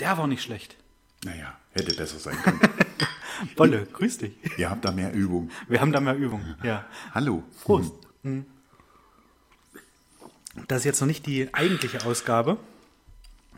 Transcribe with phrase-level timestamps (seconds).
[0.00, 0.76] Der war nicht schlecht.
[1.24, 2.60] Naja, hätte besser sein können.
[3.56, 4.32] Bolle, grüß dich.
[4.56, 5.50] Ihr habt da mehr Übung.
[5.68, 6.42] Wir haben da mehr Übung.
[6.62, 6.86] Ja.
[7.14, 7.42] Hallo.
[7.62, 7.92] Prost.
[10.68, 12.56] Das ist jetzt noch nicht die eigentliche Ausgabe.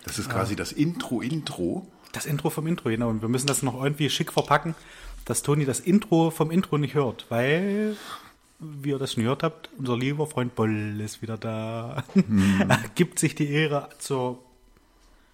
[0.05, 1.86] Das ist quasi das Intro-Intro.
[2.12, 3.09] Das Intro vom Intro, genau.
[3.09, 4.74] Und wir müssen das noch irgendwie schick verpacken,
[5.24, 7.96] dass Toni das Intro vom Intro nicht hört, weil,
[8.59, 12.04] wie ihr das schon gehört habt, unser lieber Freund Boll ist wieder da.
[12.68, 14.45] Er gibt sich die Ehre zur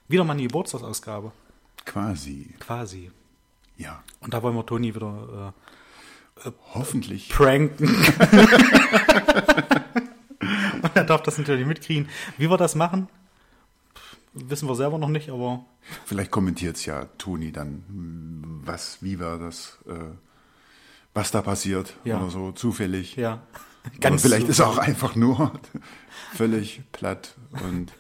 [0.08, 1.32] wieder mal eine Geburtstagsausgabe,
[1.84, 2.54] Quasi.
[2.60, 3.10] quasi.
[3.76, 4.02] Ja.
[4.20, 5.54] Und da wollen wir Toni wieder
[6.74, 7.30] Hoffentlich.
[7.30, 7.88] äh, pranken.
[10.82, 12.08] Und er darf das natürlich mitkriegen.
[12.36, 13.08] Wie wir das machen,
[14.32, 15.64] wissen wir selber noch nicht, aber
[16.04, 17.82] Vielleicht kommentiert es ja Toni dann,
[18.64, 19.94] was, wie war das, äh,
[21.14, 22.18] was da passiert Ja.
[22.20, 23.16] oder so, zufällig.
[23.16, 23.42] ja.
[23.98, 25.52] Oder vielleicht so- ist er auch einfach nur
[26.34, 27.34] völlig platt.
[27.64, 27.92] Und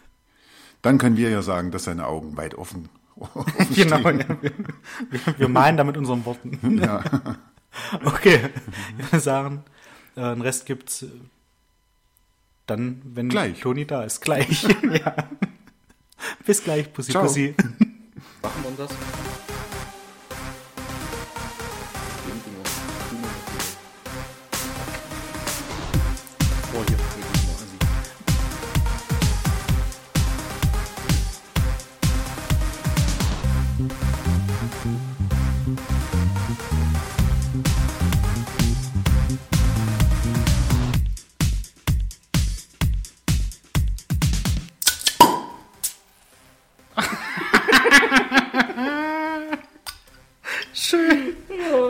[0.82, 3.44] dann können wir ja sagen, dass seine Augen weit offen, offen
[3.74, 4.20] Genau, stehen.
[4.20, 4.42] ja.
[4.42, 4.52] wir,
[5.10, 6.58] wir, wir malen da mit unseren Worten.
[6.82, 7.02] Ja.
[8.04, 8.40] Okay,
[8.98, 9.62] ich würde sagen,
[10.16, 11.08] äh, den Rest gibt's äh,
[12.66, 13.60] dann, wenn Gleich.
[13.60, 14.20] Toni da ist.
[14.20, 14.66] Gleich.
[14.90, 15.14] ja.
[16.44, 17.22] Bis gleich, Pussy Ciao.
[17.24, 17.54] Pussy.
[18.42, 19.47] Machen wir das?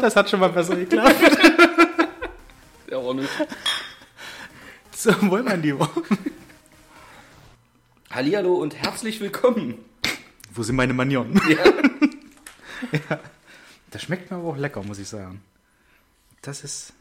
[0.09, 1.17] Das hat schon mal besser geklappt.
[2.91, 3.29] Ja, auch nicht.
[4.97, 5.91] So, wollen wir lieber.
[8.11, 9.85] Hallihallo und herzlich willkommen.
[10.51, 11.39] Wo sind meine Manieren?
[11.47, 11.63] Ja.
[13.11, 13.21] ja.
[13.91, 15.43] Das schmeckt mir aber auch lecker, muss ich sagen.
[16.41, 16.95] Das ist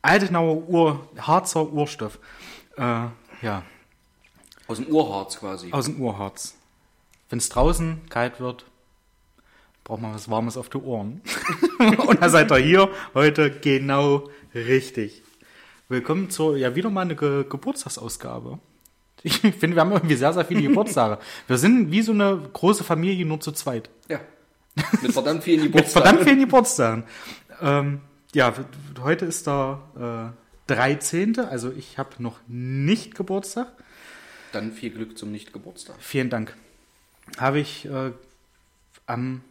[0.00, 2.18] Altenauer Ur, Harzer Urstoff.
[2.78, 3.08] Äh,
[3.42, 3.62] ja,
[4.68, 5.70] Aus dem Urharz quasi.
[5.70, 6.54] aus dem Urharz.
[7.28, 8.64] Wenn es draußen kalt wird,
[9.84, 11.20] braucht man was Warmes auf die Ohren.
[12.06, 15.22] Und da seid ihr hier heute genau richtig.
[15.88, 18.58] Willkommen zur, ja, wieder mal eine Ge Geburtstagsausgabe.
[19.22, 21.18] Ich finde, wir haben irgendwie sehr, sehr viele Geburtstage.
[21.46, 23.90] Wir sind wie so eine große Familie nur zu zweit.
[24.08, 24.20] Ja.
[25.02, 26.04] Mit verdammt vielen Mit Geburtstagen.
[26.06, 27.04] verdammt vielen Geburtstagen.
[27.60, 28.00] Ähm,
[28.34, 28.52] ja,
[29.02, 30.34] heute ist der
[30.68, 31.38] äh, 13.
[31.38, 33.70] Also ich habe noch nicht Geburtstag.
[34.52, 35.96] Dann viel Glück zum Nicht-Geburtstag.
[35.98, 36.56] Vielen Dank.
[37.38, 38.12] Habe ich äh,
[39.06, 39.42] am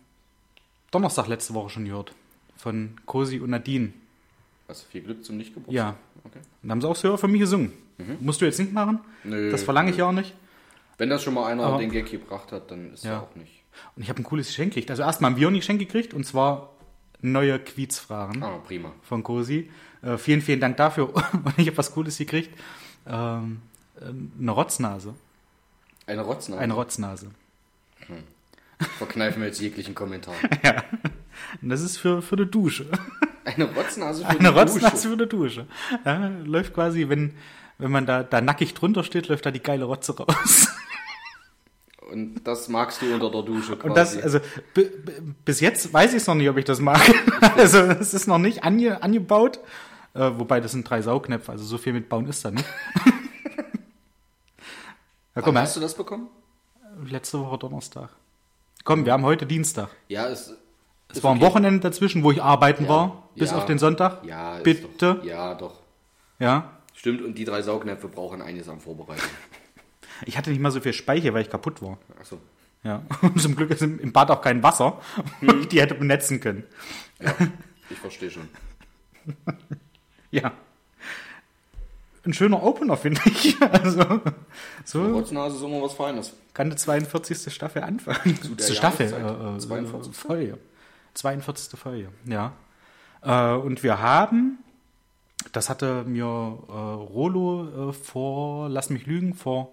[0.94, 2.14] Donnerstag letzte Woche schon gehört.
[2.58, 3.94] Von Cosi und Nadine.
[4.68, 5.74] Also viel Glück zum Nicht-Geburtstag.
[5.76, 5.96] Ja.
[6.24, 6.40] Okay.
[6.62, 7.74] Und haben sie auch so für mich gesungen.
[8.22, 9.00] Musst du jetzt nicht machen.
[9.24, 10.04] Nö, das verlange ich nö.
[10.04, 10.34] auch nicht.
[10.98, 13.22] Wenn das schon mal einer Aber- den Gag gebracht hat, dann ist Ja.
[13.22, 13.62] auch nicht.
[13.96, 14.90] Und ich habe ein cooles Geschenk gekriegt.
[14.92, 16.70] Also erstmal haben wir ein Geschenk gekriegt und zwar
[17.22, 18.44] neue Quiz-Fragen.
[18.44, 18.92] Ah, prima.
[19.02, 19.70] von Cosi.
[20.02, 21.14] Äh, vielen, vielen Dank dafür.
[21.34, 22.50] Und ich habe was Cooles gekriegt.
[23.08, 23.62] Ähm,
[24.00, 24.06] äh,
[24.40, 25.14] eine Rotznase.
[26.06, 26.62] Eine Rotznase.
[26.62, 27.32] Eine Rotznase.
[28.98, 30.34] Verkneifen wir jetzt jeglichen Kommentar.
[31.62, 32.86] Und das ist für, für eine Dusche.
[33.46, 35.08] Eine Rotznase für Eine die Rotznase Dusche.
[35.08, 35.68] für eine Dusche.
[36.06, 37.34] Ja, läuft quasi, wenn,
[37.78, 40.68] wenn man da, da nackig drunter steht, läuft da die geile Rotze raus.
[42.12, 43.88] Und das magst du unter der Dusche quasi.
[43.90, 44.40] Und das, also
[45.46, 47.00] bis jetzt weiß ich es noch nicht, ob ich das mag.
[47.58, 49.60] Also es ist noch nicht ange, angebaut.
[50.14, 52.66] Äh, wobei das sind drei Saugnäpfe, also so viel mit Bauen ist da nicht.
[53.06, 53.12] ja,
[55.34, 56.28] Wann komm, hast du das bekommen?
[57.06, 58.10] letzte Woche Donnerstag.
[58.84, 59.90] Komm, wir haben heute Dienstag.
[60.08, 60.54] Ja, es,
[61.10, 61.46] Es war ein okay.
[61.46, 63.58] Wochenende dazwischen, wo ich arbeiten Ja, war, bis ja.
[63.58, 64.24] auf den Sonntag.
[64.26, 65.16] Ja, Bitte.
[65.16, 65.80] Doch, ja, doch.
[66.40, 66.72] Ja.
[66.94, 69.24] Stimmt, und die drei Saugnäpfe brauchen einiges an Vorbereitung.
[70.26, 71.98] Ich hatte nicht mal so viel Speicher, weil ich kaputt war.
[72.18, 72.38] Achso.
[72.84, 73.02] Ja.
[73.22, 75.02] Und zum Glück ist im Bad auch kein Wasser,
[75.40, 75.62] Hm.
[75.62, 76.64] ich die hätte benetzen können.
[77.20, 77.34] Ja,
[77.90, 78.48] ich verstehe schon.
[80.32, 80.54] Ja.
[82.26, 83.58] Ein schöner Opener, finde ich.
[83.72, 84.22] Also,
[84.86, 86.34] so Rotznase ist immer was Feines.
[86.54, 87.54] kann die 42.
[87.54, 88.42] Staffel anfangen.
[88.42, 89.12] Zu der Staffel.
[89.12, 90.14] Äh, äh, 42..
[90.14, 90.58] Folge.
[91.16, 91.78] 42.
[91.78, 92.54] Folge, ja.
[93.22, 94.60] Äh, und wir haben,
[95.52, 99.72] das hatte mir äh, Rolo äh, vor, lass mich lügen, vor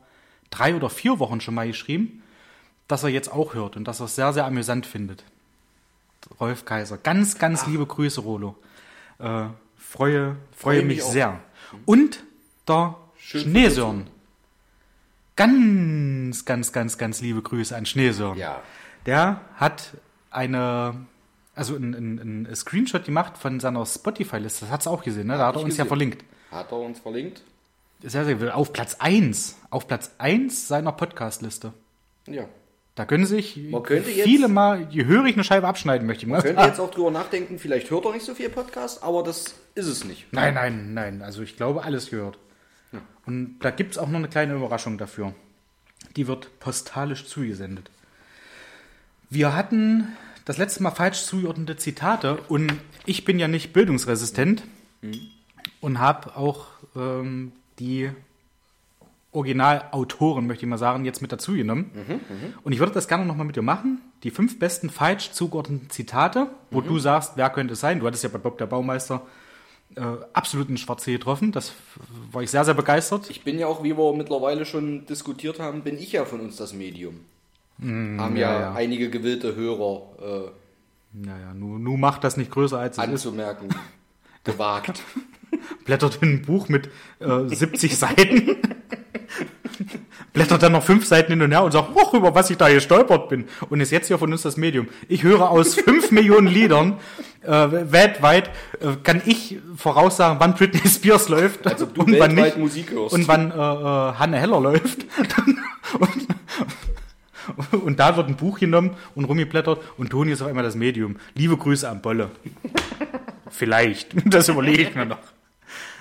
[0.50, 2.22] drei oder vier Wochen schon mal geschrieben,
[2.88, 5.24] dass er jetzt auch hört und dass er es sehr, sehr amüsant findet.
[6.40, 6.98] Rolf Kaiser.
[6.98, 8.56] Ganz, ganz liebe Grüße, Rolo.
[9.18, 11.40] Äh, freue, freue Freue mich mich sehr.
[11.86, 12.24] Und
[12.70, 14.06] der Schön Schneesörn.
[15.36, 18.36] Ganz, ganz, ganz, ganz liebe Grüße an Schneesörn.
[18.36, 18.60] Ja.
[19.06, 19.88] Der hat
[20.30, 20.94] eine,
[21.54, 24.66] also ein, ein, ein Screenshot gemacht von seiner Spotify-Liste.
[24.66, 25.38] Das hat es auch gesehen, ne?
[25.38, 25.88] Da hat er ich uns ja gesehen.
[25.88, 26.24] verlinkt.
[26.50, 27.42] Hat er uns verlinkt?
[28.02, 29.56] Sehr, sehr, auf Platz 1.
[29.70, 31.72] Auf Platz 1 seiner Podcast-Liste.
[32.26, 32.44] Ja.
[32.94, 36.42] Da können sich könnte jetzt- viele mal gehörig eine Scheibe abschneiden, möchte ich mal Man
[36.42, 36.68] könnte sagen.
[36.70, 40.04] jetzt auch drüber nachdenken, vielleicht hört er nicht so viel Podcast, aber das ist es
[40.04, 40.26] nicht.
[40.32, 41.22] Nein, nein, nein.
[41.22, 42.36] Also ich glaube, alles gehört.
[43.26, 45.34] Und da gibt es auch noch eine kleine Überraschung dafür.
[46.16, 47.90] Die wird postalisch zugesendet.
[49.28, 50.08] Wir hatten
[50.44, 52.72] das letzte Mal falsch zugeordnete Zitate und
[53.06, 54.64] ich bin ja nicht bildungsresistent
[55.80, 56.66] und habe auch
[56.96, 58.10] ähm, die
[59.32, 61.92] Originalautoren, möchte ich mal sagen, jetzt mit dazu genommen.
[62.64, 64.00] Und ich würde das gerne nochmal mit dir machen.
[64.24, 68.00] Die fünf besten falsch zugeordneten Zitate, wo du sagst, wer könnte es sein.
[68.00, 69.24] Du hattest ja bei Bob der Baumeister
[69.96, 70.02] äh,
[70.32, 71.52] absolut einen Schwarze getroffen.
[71.52, 71.72] Das
[72.32, 73.28] war ich sehr, sehr begeistert.
[73.30, 76.56] Ich bin ja auch, wie wir mittlerweile schon diskutiert haben, bin ich ja von uns
[76.56, 77.20] das Medium.
[77.80, 80.52] haben ja, ja, einige gewillte Hörer
[81.12, 83.12] Naja, nu, nu macht das nicht größer als äh, es ist.
[83.26, 83.68] anzumerken.
[84.44, 85.02] gewagt.
[85.84, 86.88] Blättert in ein Buch mit
[87.18, 88.56] äh, 70 Seiten.
[90.32, 92.68] Blättert dann noch fünf Seiten hin und her und sagt, och, über was ich da
[92.68, 93.46] gestolpert bin.
[93.68, 94.88] Und ist jetzt hier von uns das Medium.
[95.08, 96.98] Ich höre aus fünf Millionen Liedern
[97.42, 98.50] äh, weltweit,
[98.80, 102.56] äh, kann ich voraussagen, wann Britney Spears läuft Also du und wann nicht.
[102.56, 103.14] Musik hörst.
[103.14, 105.06] Und wann äh, äh, Hanne Heller läuft.
[105.98, 106.26] und,
[107.72, 111.16] und da wird ein Buch genommen und rumgeblättert und Toni ist auf einmal das Medium.
[111.34, 112.30] Liebe Grüße an Bolle.
[113.50, 114.14] Vielleicht.
[114.30, 115.18] Das überlege ich mir noch.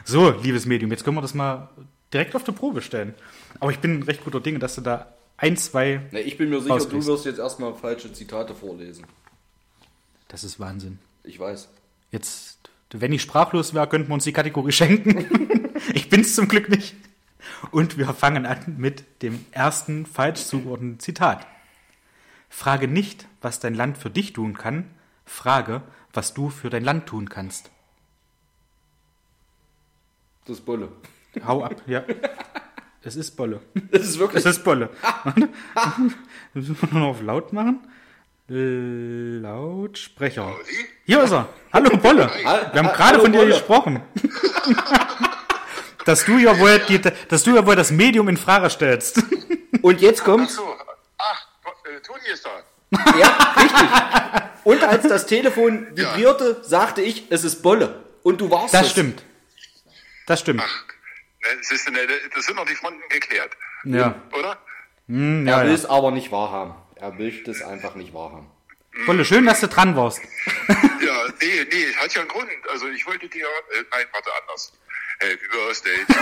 [0.06, 1.70] So, liebes Medium, jetzt können wir das mal
[2.14, 3.14] direkt auf die Probe stellen.
[3.60, 6.02] Aber ich bin recht guter Dinge, dass du da ein, zwei.
[6.12, 7.08] Na, ich bin mir sicher, du Rauskriegst.
[7.08, 9.06] wirst jetzt erstmal falsche Zitate vorlesen.
[10.28, 11.00] Das ist Wahnsinn.
[11.24, 11.70] Ich weiß.
[12.12, 12.60] Jetzt,
[12.92, 15.72] wenn ich sprachlos wäre, könnten wir uns die Kategorie schenken.
[15.94, 16.96] ich bin's zum Glück nicht.
[17.72, 21.48] Und wir fangen an mit dem ersten falsch zugeordneten Zitat.
[22.50, 24.90] Frage nicht, was dein Land für dich tun kann.
[25.26, 27.70] Frage, was du für dein Land tun kannst.
[30.46, 30.90] Das ist Bulle.
[31.46, 32.04] Hau ab, ja.
[33.04, 33.62] Es ist Bolle.
[33.92, 34.46] Das ist wirklich.
[34.46, 34.90] Es ist Bolle.
[36.54, 37.80] Müssen wir nur noch auf laut machen?
[39.42, 40.56] Lautsprecher.
[41.06, 41.48] Hier ist er.
[41.72, 42.30] Hallo Bolle.
[42.36, 43.52] Wir haben ha- gerade von dir Bolle.
[43.54, 44.02] gesprochen.
[46.06, 49.22] dass du ja wohl die, dass du ja wohl das Medium in Frage stellst.
[49.84, 50.58] Und jetzt kommt's.
[50.58, 50.76] Achso,
[51.18, 51.46] ach,
[51.86, 52.50] äh, Toni ist da.
[53.20, 53.88] Ja, richtig.
[54.64, 58.04] Und als das Telefon vibrierte, sagte ich, es ist Bolle.
[58.24, 58.92] Und du warst Das es.
[58.92, 59.22] stimmt.
[60.26, 60.64] Das stimmt.
[61.42, 63.52] Ne, Das, ist, ne, das sind noch die Fronten geklärt,
[63.84, 64.16] Ja.
[64.34, 64.58] oder?
[65.08, 65.76] Hm, Er ja, will ja.
[65.76, 66.74] es aber nicht wahrhaben.
[66.96, 68.50] Er will es einfach nicht wahrhaben.
[69.06, 70.22] Bolle, schön, dass du dran warst.
[71.02, 72.50] Ja, nee, nee, hat ja einen Grund.
[72.70, 74.74] Also ich wollte dir, äh, nein, warte, anders.
[75.20, 76.14] Happy Birthday to.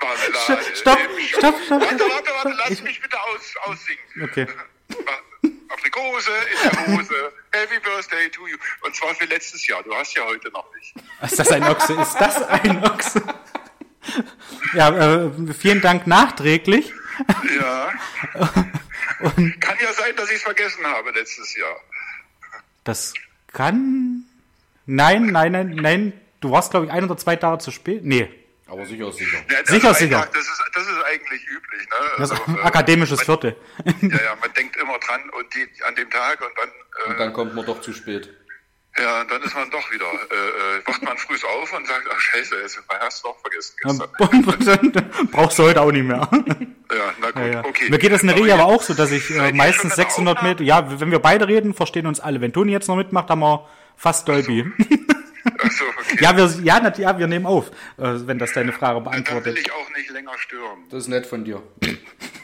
[0.00, 1.80] Marmelade Stopp, stopp, stopp.
[1.80, 4.02] Warte, warte, warte, lass mich bitte aus, aussingen.
[4.22, 4.46] Okay.
[5.74, 7.32] Aprikose in der Hose.
[7.52, 8.56] Happy Birthday to you.
[8.82, 9.82] Und zwar für letztes Jahr.
[9.82, 10.94] Du hast ja heute noch nicht.
[11.22, 11.94] Ist das ein Ochse?
[11.94, 13.22] Ist das ein Ochse?
[14.74, 16.92] Ja, äh, vielen Dank nachträglich.
[17.58, 17.92] Ja.
[19.60, 21.76] Kann ja sein, dass ich es vergessen habe letztes Jahr.
[22.84, 23.14] Das
[23.52, 24.24] kann.
[24.86, 26.12] Nein, nein, nein, nein.
[26.40, 28.04] Du warst, glaube ich, ein oder zwei Tage zu spät.
[28.04, 28.28] Nee.
[28.66, 29.38] Aber sicher ist sicher.
[29.50, 30.28] Ja, Sicher, ist sicher.
[30.32, 31.82] Das ist, das ist eigentlich üblich.
[31.82, 31.96] Ne?
[32.18, 33.56] Das Also, ist äh, akademisches Viertel.
[34.00, 37.18] Ja, ja, man denkt immer dran und die, an dem Tag und dann, äh, Und
[37.20, 38.30] dann kommt man doch zu spät.
[38.98, 42.18] ja, dann ist man doch wieder, äh, äh, wacht man früh auf und sagt, ach
[42.20, 45.28] scheiße, jetzt hast du doch vergessen gestern.
[45.30, 46.26] Brauchst du heute auch nicht mehr.
[46.90, 47.64] Ja, na gut, Ja, ja.
[47.64, 47.90] okay.
[47.90, 50.04] Mir geht das in der Regel aber auch so, dass ich äh, meistens schon in
[50.04, 50.48] der 600 Aufnahme?
[50.54, 50.64] Meter.
[50.64, 52.40] Ja, wenn wir beide reden, verstehen uns alle.
[52.40, 54.64] Wenn Toni jetzt noch mitmacht, haben wir fast Dolby.
[54.66, 55.13] Ach
[55.70, 56.18] so, okay.
[56.20, 57.68] Ja, wir, ja, nat- ja, wir nehmen auf,
[57.98, 59.58] äh, wenn das deine Frage dann will beantwortet.
[59.58, 60.84] ich auch nicht länger stören.
[60.90, 61.62] Das ist nett von dir.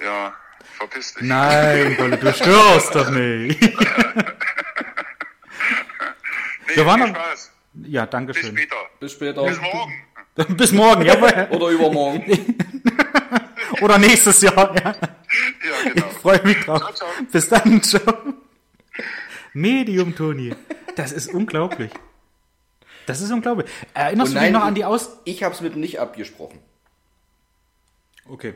[0.04, 0.32] Ja,
[0.78, 1.26] verpiss dich.
[1.28, 3.60] Nein, Bolle, du störst doch nicht.
[3.60, 3.74] nee,
[6.76, 7.52] wir waren Spaß.
[7.84, 8.56] Ja, Bis danke schön.
[8.56, 8.76] später.
[8.98, 9.44] Bis später.
[9.44, 9.92] Bis morgen.
[10.56, 11.48] Bis morgen, jawohl.
[11.50, 12.22] Oder übermorgen.
[13.82, 14.74] Oder nächstes Jahr.
[14.76, 14.92] Ja.
[14.92, 16.08] Ja, genau.
[16.20, 16.80] Freue mich drauf.
[16.80, 17.08] Ciao, ciao.
[17.30, 18.14] Bis dann, ciao.
[19.52, 20.54] Medium, Toni.
[20.96, 21.90] Das ist unglaublich.
[23.06, 23.68] Das ist unglaublich.
[23.94, 25.18] Erinnerst Und du dich nein, noch an die Aus...
[25.24, 26.58] Ich hab's mit nicht abgesprochen.
[28.28, 28.54] Okay.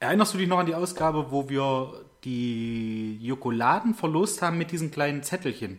[0.00, 4.90] Erinnerst du dich noch an die Ausgabe, wo wir die Jokoladen verlost haben mit diesen
[4.90, 5.78] kleinen Zettelchen,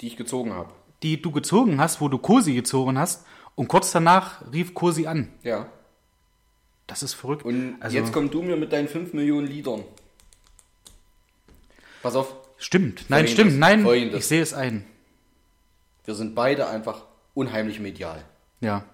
[0.00, 0.72] Die ich gezogen habe.
[1.02, 3.24] die du gezogen hast, wo du Cosi gezogen hast
[3.54, 5.32] und kurz danach rief Cosi an.
[5.42, 5.66] Ja.
[6.86, 7.44] Das ist verrückt.
[7.44, 9.84] Und also, jetzt komm du mir mit deinen 5 Millionen Liedern.
[12.02, 14.18] Pass auf, Stimmt, nein, Folgendes, stimmt, nein, Folgendes.
[14.20, 14.84] ich sehe es ein.
[16.04, 17.02] Wir sind beide einfach
[17.34, 18.24] unheimlich medial.
[18.60, 18.84] Ja.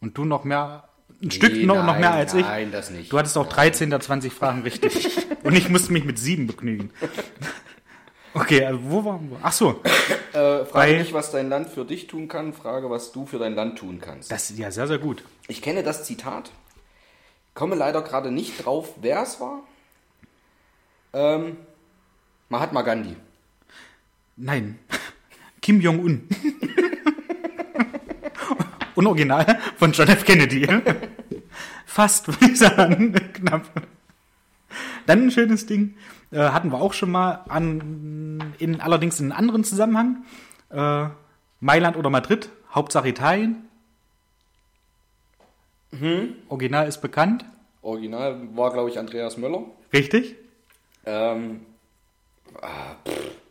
[0.00, 0.84] Und du noch mehr,
[1.22, 2.42] ein Stück Nee, noch, noch nein, mehr als ich.
[2.44, 3.12] Nein, das nicht.
[3.12, 5.08] Du hattest auch 13 der 20 Fragen richtig.
[5.44, 6.90] Und ich musste mich mit sieben begnügen.
[8.34, 9.38] Okay, also wo waren wir?
[9.42, 9.80] Ach so,
[10.32, 13.38] Äh, frage Bei- nicht, was dein Land für dich tun kann, frage, was du für
[13.38, 14.30] dein Land tun kannst.
[14.30, 15.24] das ist ja sehr, sehr gut.
[15.48, 16.50] Ich kenne das Zitat,
[17.54, 19.62] komme leider gerade nicht drauf, wer es war.
[21.14, 21.56] Ähm,
[22.50, 23.16] Mahatma Gandhi.
[24.36, 24.78] Nein.
[25.68, 26.26] Kim Jong-un.
[28.94, 30.24] Und Original von John F.
[30.24, 30.66] Kennedy.
[31.84, 33.12] Fast, würde ich sagen.
[33.34, 33.66] Knapp.
[35.04, 35.94] Dann ein schönes Ding.
[36.30, 40.24] Äh, hatten wir auch schon mal an, in, allerdings in einem anderen Zusammenhang.
[40.70, 41.08] Äh,
[41.60, 43.68] Mailand oder Madrid, Hauptsache Italien.
[46.48, 47.44] Original ist bekannt.
[47.82, 49.66] Original war, glaube ich, Andreas Möller.
[49.92, 50.34] Richtig?
[51.04, 51.60] Ähm,
[52.62, 53.47] ah, pff.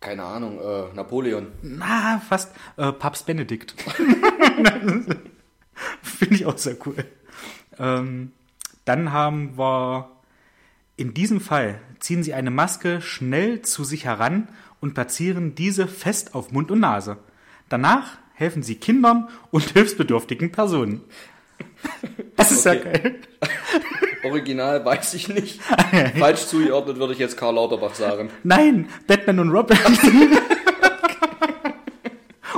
[0.00, 1.48] Keine Ahnung, äh, Napoleon.
[1.62, 3.74] Na, fast äh, Papst Benedikt.
[6.02, 6.96] Finde ich auch sehr cool.
[7.78, 8.32] Ähm,
[8.84, 10.10] dann haben wir
[10.96, 14.48] in diesem Fall ziehen Sie eine Maske schnell zu sich heran
[14.80, 17.18] und platzieren diese fest auf Mund und Nase.
[17.68, 21.02] Danach helfen Sie Kindern und hilfsbedürftigen Personen.
[22.36, 23.00] Das ist ja Okay.
[23.02, 23.20] geil.
[24.24, 25.60] Original weiß ich nicht.
[26.18, 28.30] Falsch zugeordnet würde ich jetzt Karl Lauterbach sagen.
[28.42, 29.78] Nein, Batman und Robin.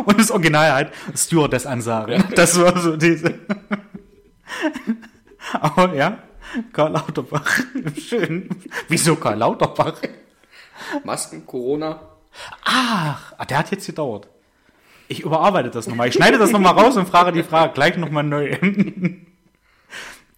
[0.04, 2.24] und das Original halt Stewardess-Ansage.
[2.34, 3.38] Das war so diese.
[5.60, 6.18] Aber ja,
[6.72, 7.60] Karl Lauterbach.
[7.98, 8.48] Schön.
[8.88, 10.00] Wieso Karl Lauterbach?
[11.04, 12.00] Masken, Corona.
[12.64, 14.28] Ach, ah, der hat jetzt gedauert.
[15.08, 16.08] Ich überarbeite das nochmal.
[16.08, 18.56] Ich schneide das nochmal raus und frage die Frage gleich nochmal neu.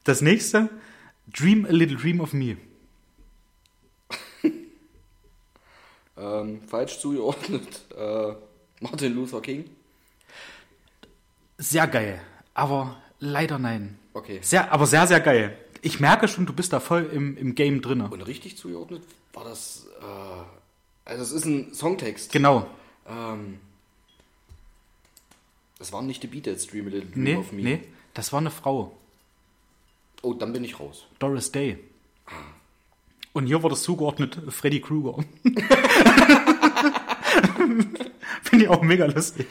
[0.02, 0.68] Das nächste,
[1.34, 2.56] Dream a little dream of me.
[6.16, 7.82] Ähm, falsch zugeordnet.
[7.96, 8.34] Äh,
[8.80, 9.68] Martin Luther King.
[11.58, 12.20] Sehr geil,
[12.54, 13.98] aber leider nein.
[14.12, 14.38] Okay.
[14.40, 15.58] Sehr, aber sehr, sehr geil.
[15.82, 18.08] Ich merke schon, du bist da voll im, im Game drinne.
[18.08, 19.88] Und richtig zugeordnet war das.
[20.00, 22.30] Äh, also, es ist ein Songtext.
[22.30, 22.68] Genau.
[23.08, 23.58] Ähm,
[25.78, 27.62] das waren nicht die Beatles, Dream a Little Dream Nee, of Me.
[27.62, 27.80] nee,
[28.14, 28.96] das war eine Frau.
[30.24, 31.06] Oh, dann bin ich raus.
[31.18, 31.78] Doris Day.
[33.34, 35.22] Und hier wurde es zugeordnet Freddy Krueger.
[38.42, 39.46] Finde ich auch mega lustig.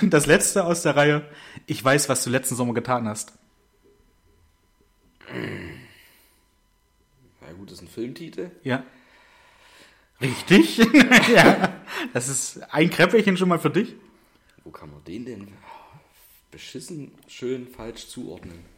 [0.00, 1.28] Und das letzte aus der Reihe,
[1.66, 3.32] ich weiß, was du letzten Sommer getan hast.
[7.40, 8.52] Ja, gut, das ist ein Filmtitel.
[8.62, 8.84] Ja.
[10.20, 10.76] Richtig.
[11.34, 11.82] ja.
[12.12, 13.96] Das ist ein Kräppchen schon mal für dich.
[14.62, 15.48] Wo kann man den denn
[16.52, 18.73] beschissen schön falsch zuordnen?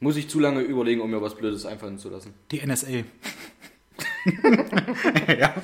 [0.00, 2.32] Muss ich zu lange überlegen, um mir was Blödes einfallen zu lassen.
[2.50, 2.88] Die NSA.
[5.38, 5.54] ja.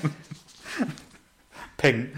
[1.77, 2.11] Peng.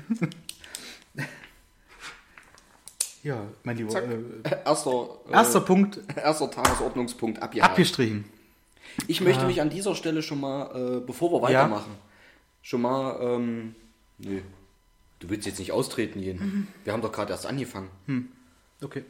[3.23, 3.91] Ja, mein Lieber.
[3.91, 4.05] Zack.
[4.05, 7.73] Äh, Erster, äh, erster Punkt erster Tagesordnungspunkt abgehakt.
[7.73, 8.25] abgestrichen.
[9.09, 11.91] Ich möchte mich an dieser Stelle schon mal, äh, bevor wir weitermachen,
[12.63, 13.75] schon mal, ähm,
[14.19, 14.41] nö,
[15.19, 16.69] du willst jetzt nicht austreten gehen.
[16.85, 17.91] Wir haben doch gerade erst angefangen.
[18.81, 19.05] Okay.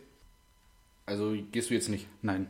[1.05, 2.07] Also gehst du jetzt nicht.
[2.23, 2.49] Nein.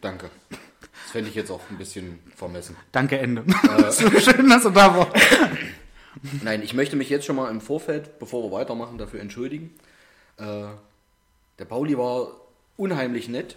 [0.00, 0.30] Danke.
[0.50, 2.76] Das fände ich jetzt auch ein bisschen vermessen.
[2.92, 3.44] Danke, Ende.
[3.90, 5.12] so schön, dass du da warst.
[6.42, 9.74] Nein, ich möchte mich jetzt schon mal im Vorfeld, bevor wir weitermachen, dafür entschuldigen.
[10.36, 10.64] Äh,
[11.58, 12.28] der Pauli war
[12.76, 13.56] unheimlich nett.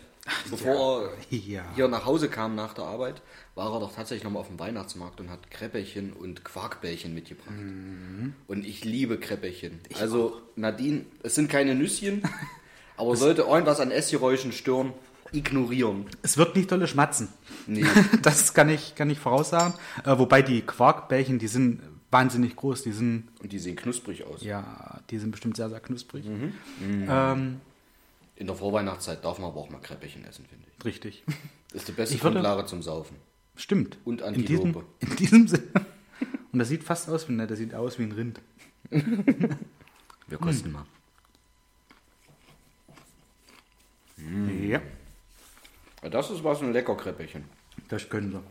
[0.51, 1.63] Bevor er Ja.
[1.75, 3.23] hier nach Hause kam nach der Arbeit,
[3.55, 7.55] war er doch tatsächlich nochmal auf dem Weihnachtsmarkt und hat Kräpperchen und Quarkbällchen mitgebracht.
[8.47, 9.79] Und ich liebe Kräpperchen.
[9.99, 12.21] also Nadine, es sind keine Nüsschen,
[12.97, 14.93] aber sollte irgendwas an Essgeräuschen stören,
[15.33, 16.05] ignorieren.
[16.21, 17.29] Es wird nicht dolle schmatzen.
[17.67, 17.85] Nee.
[18.21, 19.73] Das kann ich, kann ich voraussagen.
[20.03, 22.83] Äh, wobei die Quarkbällchen, die sind wahnsinnig groß.
[22.83, 24.43] Die sind, Und die sehen knusprig aus.
[24.43, 26.25] ja, die sind bestimmt sehr, sehr knusprig.
[26.25, 26.53] Mhm.
[27.07, 27.61] Ähm,
[28.35, 30.85] In der Vorweihnachtszeit darf man aber auch mal Kräpperchen essen, finde ich.
[30.85, 31.23] richtig.
[31.71, 33.15] Das ist die beste würde- Grundlage zum Saufen.
[33.55, 33.97] Stimmt.
[34.05, 34.85] Und in diesem, Antilope.
[34.99, 35.63] in diesem Sinne.
[36.51, 38.41] Und das sieht fast aus wie, ne, das sieht aus wie ein Rind.
[38.89, 40.71] Wir kosten Hm.
[40.73, 40.85] mal.
[44.67, 44.81] Ja.
[46.00, 47.45] Ja, das ist was, ein lecker Kräpperchen.
[47.89, 48.43] Das können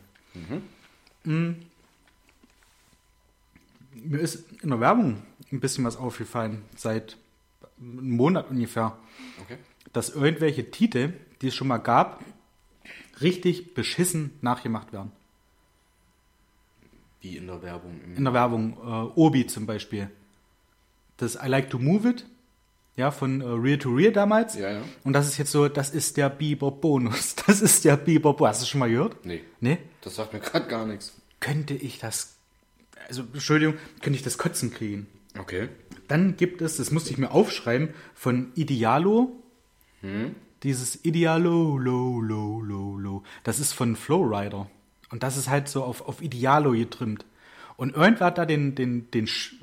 [1.25, 1.31] sie.
[1.31, 1.57] Mm.
[3.93, 7.17] Mir ist in der Werbung ein bisschen was aufgefallen, seit
[7.81, 8.97] einem Monat ungefähr,
[9.43, 9.59] Okay.
[9.93, 12.25] dass irgendwelche Titel, die es schon mal gab,
[13.21, 15.13] richtig beschissen nachgemacht werden.
[17.21, 18.01] Wie in der Werbung.
[18.17, 20.11] In der Werbung, äh, Obi zum Beispiel.
[21.19, 22.25] Das I Like to Move It,
[22.97, 24.57] ja, von äh, Real to Real damals.
[24.57, 24.83] Ja, ja.
[25.05, 27.37] Und das ist jetzt so, das ist der Bieber-Bonus.
[27.47, 28.49] Das ist der Bieber-Bonus.
[28.57, 29.25] Hast du schon mal gehört?
[29.25, 29.79] Nee, Nee?
[30.03, 31.15] das sagt mir gerade gar nichts.
[31.41, 32.37] könnte ich das,
[33.09, 35.07] also Entschuldigung, könnte ich das Kotzen kriegen.
[35.39, 35.69] Okay.
[36.09, 39.33] Dann gibt es, das musste ich mir aufschreiben, von Idealo,
[40.63, 43.23] dieses Idealo, low, low, low, low.
[43.45, 44.69] Das ist von Flowrider.
[45.11, 47.25] Und das ist halt so auf, auf Idealo getrimmt.
[47.77, 49.55] Und irgendwer hat da den, den, den, Sch-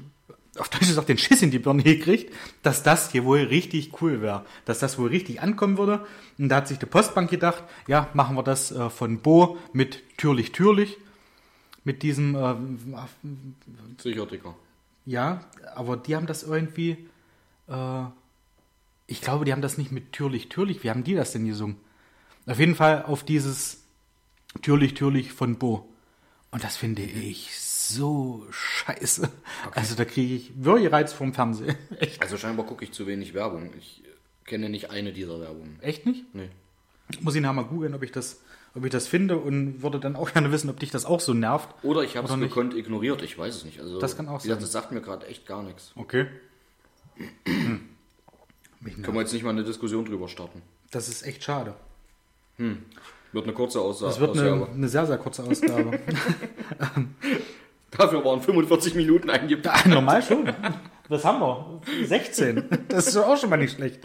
[0.59, 2.33] auf Deutsch gesagt, den Schiss in die Birne gekriegt,
[2.63, 4.45] dass das hier wohl richtig cool wäre.
[4.65, 6.05] Dass das wohl richtig ankommen würde.
[6.37, 10.03] Und da hat sich die Postbank gedacht, ja, machen wir das äh, von Bo mit
[10.17, 10.97] Türlich Türlich.
[11.83, 12.55] Mit diesem, äh,
[13.97, 14.55] Sicher, Dicker.
[15.05, 15.45] ja,
[15.75, 16.97] aber die haben das irgendwie,
[17.69, 18.03] äh,
[19.07, 20.83] ich glaube, die haben das nicht mit Türlich Türlich.
[20.83, 21.77] Wie haben die das denn gesungen?
[22.45, 23.83] Auf jeden Fall auf dieses
[24.61, 25.87] Türlich Türlich von Bo.
[26.51, 27.53] Und das finde ich
[27.89, 29.29] so scheiße.
[29.73, 31.75] Also da kriege ich wirklich Reiz vom Fernsehen.
[31.99, 33.71] Echt, Also scheinbar gucke ich zu wenig Werbung.
[33.77, 34.03] Ich
[34.45, 35.79] kenne nicht eine dieser Werbungen.
[35.81, 36.23] echt nicht?
[36.33, 36.49] Nee.
[37.21, 38.41] Muss ich nachher mal googeln, ob ich das,
[38.75, 41.33] ob ich das finde und würde dann auch gerne wissen, ob dich das auch so
[41.33, 41.69] nervt.
[41.83, 43.79] Oder ich habe es gekonnt ignoriert, ich weiß es nicht.
[43.79, 44.57] Also, Das kann auch sein.
[44.59, 45.91] Das sagt mir gerade echt gar nichts.
[45.95, 46.27] Okay.
[49.03, 50.61] Können wir jetzt nicht mal eine Diskussion drüber starten.
[50.91, 51.73] Das ist echt schade.
[52.57, 54.09] Wird eine kurze Aussage.
[54.11, 55.99] Das wird eine, eine sehr, sehr kurze Ausgabe.
[57.91, 59.85] Dafür waren 45 Minuten eingeplant.
[59.87, 60.51] Normal schon.
[61.09, 61.81] Was haben wir?
[62.05, 62.67] 16.
[62.89, 64.01] Das ist doch auch schon mal nicht schlecht.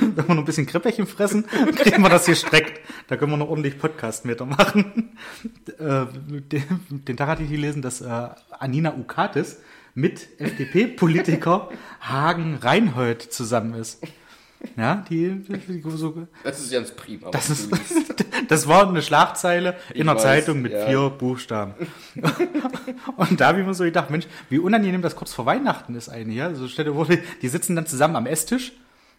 [0.00, 2.80] Wenn wir noch ein bisschen Krippchen fressen, kriegen wir das hier streckt.
[3.08, 5.16] Da können wir noch ordentlich Podcast-Meter machen.
[5.78, 9.60] Äh, den, den Tag hatte ich gelesen, dass äh, Anina Ukatis
[9.94, 11.68] mit FDP-Politiker
[12.00, 14.02] Hagen Reinhold zusammen ist.
[14.76, 17.30] Ja, die, die so, Das ist ganz prima.
[17.30, 17.68] das, ist,
[18.48, 20.86] das war eine Schlagzeile in der weiß, Zeitung mit ja.
[20.86, 21.74] vier Buchstaben.
[23.16, 26.08] Und da habe ich mir so gedacht, Mensch, wie unangenehm das kurz vor Weihnachten ist
[26.08, 26.38] eigentlich.
[26.38, 26.46] Ja?
[26.46, 28.72] Also vor, die- die sitzen dann zusammen am Esstisch,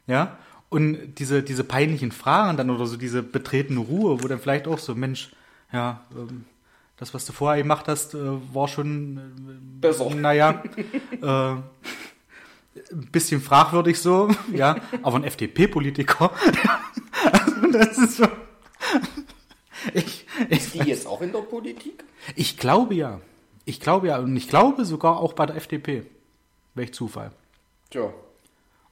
[0.07, 0.37] ja,
[0.69, 4.77] und diese, diese peinlichen Fragen dann oder so diese betretene Ruhe, wo dann vielleicht auch
[4.79, 5.31] so, Mensch,
[5.71, 6.45] ja, ähm,
[6.97, 8.19] das, was du vorher gemacht hast, äh,
[8.53, 9.21] war schon, äh,
[9.81, 10.13] Besser.
[10.13, 10.61] naja,
[11.21, 11.55] äh,
[12.91, 16.31] ein bisschen fragwürdig so, ja, aber ein FDP-Politiker,
[17.31, 18.27] also das ist so.
[19.93, 22.03] Ich, ich, Die jetzt auch in der Politik?
[22.35, 23.21] ich glaube ja.
[23.65, 24.17] Ich glaube ja.
[24.17, 26.03] Und ich glaube sogar auch bei der FDP.
[26.73, 27.31] Welch Zufall.
[27.89, 28.01] Tja.
[28.01, 28.13] Und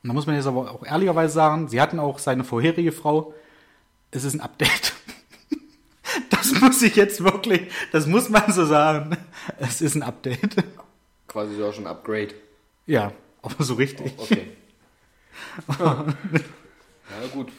[0.03, 3.33] da muss man jetzt aber auch ehrlicherweise sagen, sie hatten auch seine vorherige Frau.
[4.11, 4.93] Es ist ein Update.
[6.29, 9.17] Das muss ich jetzt wirklich, das muss man so sagen.
[9.59, 10.55] Es ist ein Update.
[11.27, 12.33] Quasi sogar schon Upgrade.
[12.85, 13.11] Ja,
[13.51, 14.13] aber so richtig.
[14.17, 14.47] Okay.
[15.79, 16.15] ja,
[17.33, 17.51] gut.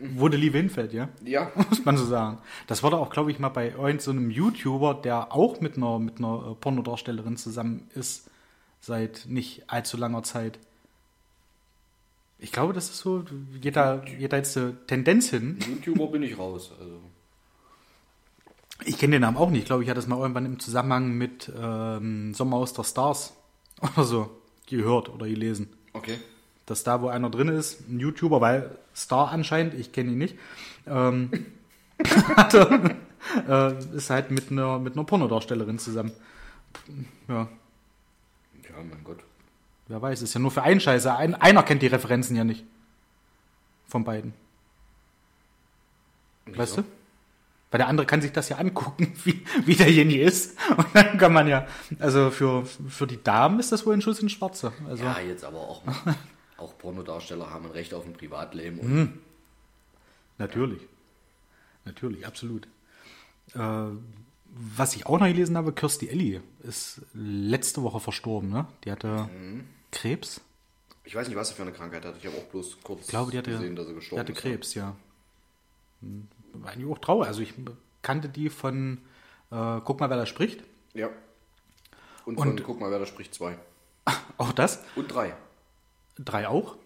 [0.00, 1.08] Wo der Liebe hinfällt, ja?
[1.24, 1.52] Ja.
[1.70, 2.38] Muss man so sagen.
[2.66, 5.98] Das wurde auch, glaube ich, mal bei irgend so einem YouTuber, der auch mit einer,
[5.98, 8.30] mit einer äh, Pornodarstellerin zusammen ist,
[8.80, 10.58] seit nicht allzu langer Zeit.
[12.38, 13.24] Ich glaube, das ist so,
[13.60, 15.58] geht da, geht da jetzt eine Tendenz hin.
[15.66, 16.72] YouTuber bin ich raus.
[16.78, 17.00] Also.
[18.84, 19.60] Ich kenne den Namen auch nicht.
[19.60, 23.34] Ich glaube, ich hatte es mal irgendwann im Zusammenhang mit ähm, Sommer aus der Stars
[23.80, 24.30] oder so
[24.66, 25.68] gehört oder gelesen.
[25.92, 26.18] Okay.
[26.66, 30.36] Dass da, wo einer drin ist, ein YouTuber, weil Star anscheinend, ich kenne ihn nicht,
[30.86, 31.30] ähm,
[32.36, 32.96] hatte,
[33.48, 36.12] äh, ist halt mit einer, mit einer Pornodarstellerin zusammen.
[37.28, 37.48] Ja,
[38.64, 39.18] Ja, mein Gott.
[39.88, 41.14] wer weiß, ist ja nur für einen Scheiße.
[41.14, 42.64] Ein, einer kennt die Referenzen ja nicht.
[43.86, 44.32] Von beiden.
[46.46, 46.84] Weißt du?
[47.74, 50.56] Weil der andere kann sich das ja angucken, wie, wie derjenige ist.
[50.76, 51.66] Und dann kann man ja,
[51.98, 54.72] also für, für die Damen ist das wohl ein Schuss ins Schwarze.
[54.88, 55.82] Also, Ja, jetzt aber auch.
[56.56, 58.78] auch Pornodarsteller haben ein Recht auf ein Privatleben.
[58.78, 59.18] Und Hm.
[60.38, 60.82] Natürlich.
[61.84, 62.68] Natürlich, absolut.
[63.54, 68.68] Äh, was ich auch noch gelesen habe, Kirstie Elli ist letzte Woche verstorben, ne?
[68.84, 69.28] Die hatte
[69.90, 70.40] Krebs.
[71.02, 72.14] Ich weiß nicht, was er für eine Krankheit hat.
[72.18, 74.32] Ich habe auch bloß kurz Ich glaube, die hatte, gesehen, dass er die gestorben hatte
[74.32, 74.38] ist.
[74.38, 74.94] Krebs, ja.
[76.02, 77.28] Hm, War eigentlich auch traurig.
[77.28, 77.54] Also ich
[78.02, 78.98] kannte die von
[79.50, 80.62] äh, Guck mal, wer da spricht.
[80.94, 81.08] Ja.
[82.24, 83.56] Und, Und- von, guck mal, wer da spricht, zwei.
[84.38, 84.82] Auch das.
[84.96, 85.34] Und drei.
[86.18, 86.76] Drei auch.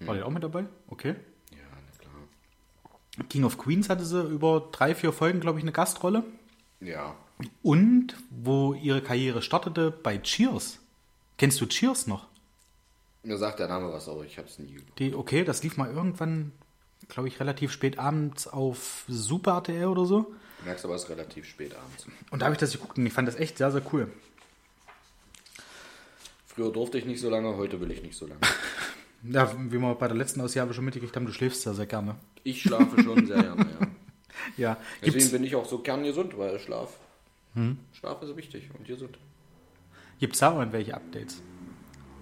[0.00, 0.64] War die auch mit dabei?
[0.88, 1.14] Okay.
[1.52, 3.26] Ja, na klar.
[3.28, 6.24] King of Queens hatte sie über drei, vier Folgen, glaube ich, eine Gastrolle.
[6.80, 7.14] Ja.
[7.62, 10.80] Und wo ihre Karriere startete, bei Cheers.
[11.38, 12.26] Kennst du Cheers noch?
[13.22, 14.76] Mir sagt der Name was, aber ich habe es nie.
[14.98, 16.50] Die, okay, das lief mal irgendwann,
[17.12, 20.32] glaube ich, relativ spät abends auf Super RTL oder so.
[20.60, 22.06] Du merkst aber, es ist relativ spät abends.
[22.30, 24.10] Und da habe ich das geguckt und ich fand das echt sehr, sehr cool.
[26.46, 28.40] Früher durfte ich nicht so lange, heute will ich nicht so lange.
[29.24, 32.16] Ja, wie wir bei der letzten Ausgabe schon mitgekriegt haben, du schläfst sehr, sehr gerne.
[32.42, 33.86] Ich schlafe schon sehr gerne, ja.
[34.56, 36.96] Ja, Deswegen gibt's, bin ich auch so kerngesund, weil Schlaf.
[37.54, 37.78] Hm?
[37.92, 39.16] Schlaf ist wichtig und gesund.
[40.18, 41.40] gibt's da irgendwelche Updates?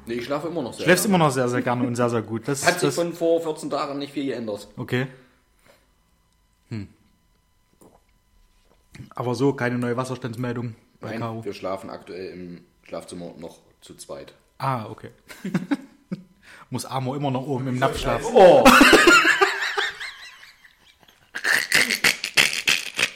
[0.07, 1.17] Nee, ich schlafe immer noch sehr Schläfst gerne.
[1.17, 2.49] immer noch sehr, sehr gerne und sehr, sehr gut.
[2.49, 4.69] Das, Hat sich das, von vor 14 Tagen nicht viel geändert.
[4.77, 5.07] Okay.
[6.69, 6.89] Hm.
[9.15, 14.35] Aber so, keine neue Wasserstandsmeldung bei Nein, wir schlafen aktuell im Schlafzimmer noch zu zweit.
[14.59, 15.11] Ah, okay.
[16.71, 18.27] Muss Amor immer noch oben im Napf schlafen.
[18.35, 18.65] Oh!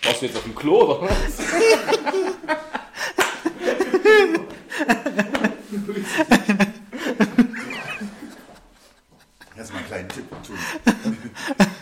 [0.05, 1.39] Warst du jetzt auf dem Klo oder was?
[9.57, 10.59] Jetzt mal einen kleinen Tipp tun.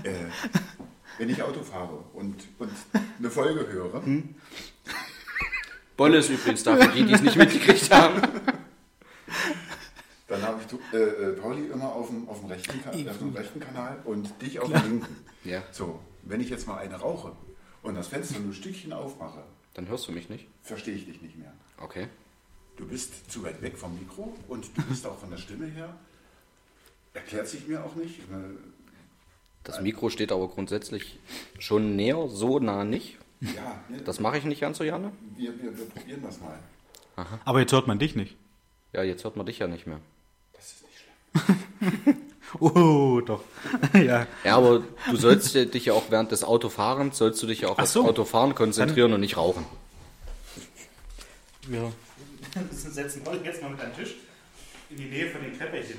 [0.04, 0.12] äh,
[1.22, 2.72] wenn ich Auto fahre und, und
[3.20, 4.02] eine Folge höre,
[5.96, 8.20] Bolle ist übrigens da, für die, die es nicht mitgekriegt haben.
[10.26, 13.60] dann habe ich äh, äh, Pauli immer auf dem, auf, dem rechten, auf dem rechten
[13.60, 15.16] Kanal und dich auf dem linken.
[15.44, 15.62] Ja.
[15.70, 17.30] So, wenn ich jetzt mal eine rauche
[17.84, 20.48] und das Fenster nur ein Stückchen aufmache, Dann hörst du mich nicht.
[20.64, 21.52] verstehe ich dich nicht mehr.
[21.78, 22.08] Okay.
[22.76, 25.94] Du bist zu weit weg vom Mikro und du bist auch von der Stimme her.
[27.14, 28.18] Erklärt sich mir auch nicht.
[29.64, 31.18] Das Mikro steht aber grundsätzlich
[31.58, 33.16] schon näher, so nah nicht.
[33.40, 35.12] Ja, ne, Das mache ich nicht ganz so gerne.
[35.36, 36.58] wir, wir, wir probieren das mal.
[37.44, 38.36] Aber jetzt hört man dich nicht.
[38.92, 39.98] Ja, jetzt hört man dich ja nicht mehr.
[40.52, 42.16] Das ist nicht schlimm.
[42.60, 43.42] Oh, doch.
[43.94, 44.26] ja.
[44.44, 47.68] Ja, aber du sollst ja dich ja auch während des Autofahrens, sollst du dich ja
[47.68, 48.06] auch Ach aufs so.
[48.06, 49.64] Autofahren konzentrieren und nicht rauchen.
[51.66, 51.90] Wir
[52.70, 54.16] setzen Olli jetzt mal mit einem Tisch
[54.92, 55.98] in die Nähe von den Krepperchen.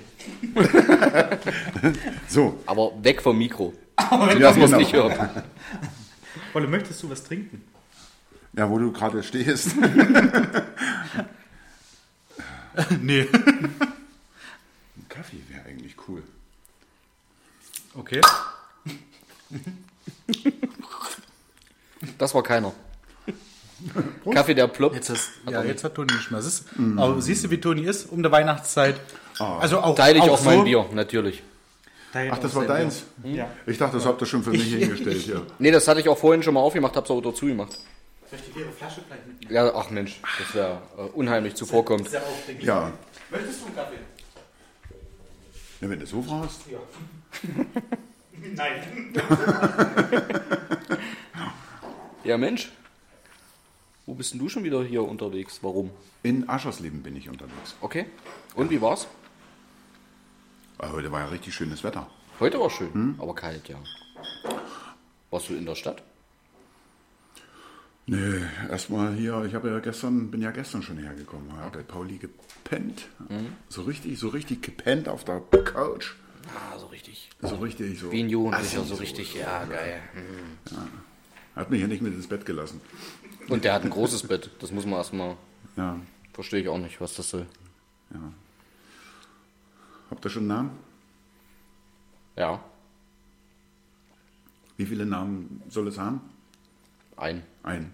[2.27, 3.73] So, Aber weg vom Mikro.
[3.99, 4.77] ja, dass man es genau.
[4.77, 5.19] nicht hört.
[6.53, 7.63] Wolle, möchtest du was trinken?
[8.53, 9.75] Ja, wo du gerade stehst.
[13.01, 13.27] nee.
[13.31, 13.75] Ein
[15.09, 16.21] Kaffee wäre eigentlich cool.
[17.95, 18.21] Okay.
[22.17, 22.73] Das war keiner.
[24.31, 24.95] Kaffee, der ploppt.
[24.95, 26.39] Jetzt, hast, ja, jetzt hat Toni nicht mehr.
[26.39, 26.65] Ist,
[26.97, 28.95] Aber siehst du, wie Toni ist um der Weihnachtszeit?
[29.39, 31.43] Also auch, Teile ich auch auch mein so, Bier, natürlich.
[32.11, 33.03] Teile Ach, das auch war deins?
[33.17, 33.35] Bier.
[33.35, 33.49] Ja.
[33.65, 35.25] Ich dachte, das habt ihr schon für mich hingestellt.
[35.27, 35.41] Ja.
[35.59, 37.77] Nee, das hatte ich auch vorhin schon mal aufgemacht, hab's aber dazu gemacht.
[38.29, 39.53] Soll ich die leere Flasche vielleicht mitnehmen?
[39.53, 42.09] Ja, ach Mensch, das wäre äh, unheimlich zuvorkommt.
[42.09, 42.21] Sehr
[42.59, 42.91] ja.
[43.31, 43.95] Möchtest du einen Kaffee?
[45.81, 46.61] ja, wenn du so fragst.
[46.71, 46.79] Ja.
[48.55, 49.13] Nein.
[52.23, 52.71] Ja, Mensch.
[54.05, 55.59] Wo bist denn du schon wieder hier unterwegs?
[55.61, 55.89] Warum?
[56.23, 57.75] In Aschersleben bin ich unterwegs.
[57.79, 58.05] Okay.
[58.53, 59.07] Und wie war's?
[60.77, 62.09] Aber heute war ja richtig schönes Wetter.
[62.39, 63.77] Heute war schön, aber kalt, ja.
[65.29, 66.03] Warst du in der Stadt?
[68.05, 72.17] Nee, erstmal hier, ich habe ja gestern, bin ja gestern schon hergekommen, habe bei Pauli
[72.17, 73.07] gepennt.
[73.69, 76.15] So richtig, so richtig gepennt auf der Couch.
[76.47, 77.29] Ah, so richtig.
[77.41, 78.11] So richtig so.
[78.11, 80.01] Wie ein Jugendlicher, Assi, so richtig, ja, geil.
[81.55, 82.81] Hat mich ja nicht mit ins Bett gelassen.
[83.49, 84.49] Und der hat ein großes Bett.
[84.59, 85.35] Das muss man erstmal.
[85.75, 85.99] Ja,
[86.33, 87.45] Verstehe ich auch nicht, was das soll.
[90.09, 90.71] habt ihr schon einen Namen?
[92.35, 92.63] Ja,
[94.77, 96.21] Wie viele Namen soll es haben?
[97.15, 97.43] ein.
[97.61, 97.93] Ein.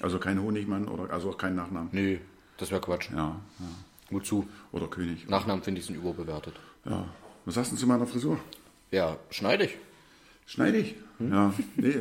[0.00, 1.88] Also kein Honigmann oder also auch kein Nachnamen.
[1.92, 2.18] Nö,
[2.56, 3.10] das wäre Quatsch.
[3.10, 3.66] Ja, ja.
[4.10, 4.48] Wozu?
[4.72, 5.28] Oder König.
[5.28, 6.54] Nachnamen finde ich sind überbewertet.
[6.84, 7.06] Ja.
[7.44, 8.38] Was hast du zu meiner Frisur?
[8.90, 9.76] Ja, schneide ich.
[10.46, 10.96] Schneide ich?
[11.20, 11.96] Ja, nee.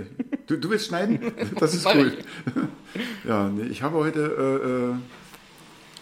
[0.45, 1.19] Du, du willst schneiden?
[1.59, 2.13] Das ist cool.
[3.27, 4.95] Ja, nee, ich habe heute, äh, äh,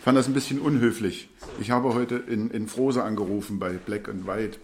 [0.03, 1.29] fand das ein bisschen unhöflich.
[1.59, 4.59] Ich habe heute in, in Frose angerufen bei Black and White.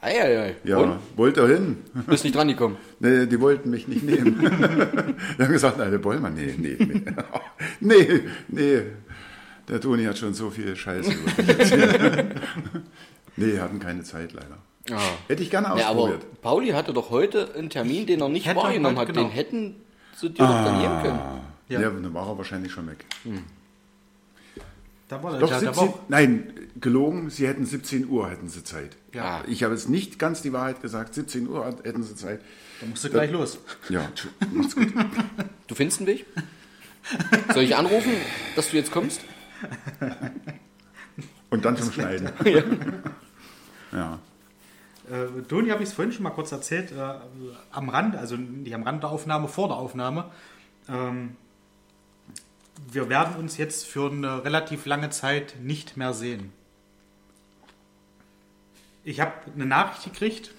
[0.00, 0.54] Eieiei.
[0.62, 0.98] Ja, Und?
[1.16, 1.78] wollte hin.
[2.06, 2.76] Bist nicht dran gekommen.
[3.00, 4.38] Nee, die wollten mich nicht nehmen.
[4.38, 7.02] die haben gesagt, nein, der Bollmann, nee, nee, nee.
[7.80, 8.82] nee, nee.
[9.68, 12.40] Der Toni hat schon so viel Scheiße über mich erzählt.
[13.36, 14.58] nee, hatten keine Zeit leider.
[14.92, 15.00] Ah.
[15.28, 16.42] Hätte ich gerne Ja, aber ausprobiert.
[16.42, 19.08] Pauli hatte doch heute einen Termin, den er nicht Hätte wahrgenommen hat.
[19.08, 19.22] genau.
[19.22, 19.76] Den hätten
[20.16, 21.18] sie dir doch dann nehmen können.
[21.68, 21.80] Ja.
[21.80, 21.90] Ja.
[21.90, 23.04] dann war er wahrscheinlich schon weg.
[25.08, 28.64] Da war Doch, ja, da 17, war, nein, gelogen, sie hätten 17 Uhr hätten sie
[28.64, 28.96] Zeit.
[29.12, 29.42] Ja.
[29.46, 32.40] Ich habe jetzt nicht ganz die Wahrheit gesagt, 17 Uhr hätten sie Zeit.
[32.80, 33.58] da musst du gleich los.
[33.88, 34.08] Ja,
[34.52, 34.92] macht's gut.
[35.68, 36.26] Du findest einen Weg?
[37.54, 38.12] Soll ich anrufen,
[38.56, 39.20] dass du jetzt kommst?
[41.50, 42.28] Und dann zum Schneiden.
[43.92, 44.18] ja.
[45.10, 46.96] Äh, Toni habe ich es vorhin schon mal kurz erzählt, äh,
[47.70, 50.30] am Rand, also nicht am Rand der Aufnahme, vor der Aufnahme.
[50.88, 51.36] Ähm,
[52.92, 56.52] wir werden uns jetzt für eine relativ lange Zeit nicht mehr sehen.
[59.04, 60.50] Ich habe eine Nachricht gekriegt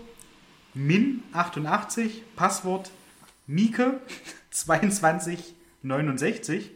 [0.75, 2.91] min88, Passwort
[3.47, 3.99] Mieke
[4.51, 6.71] 2269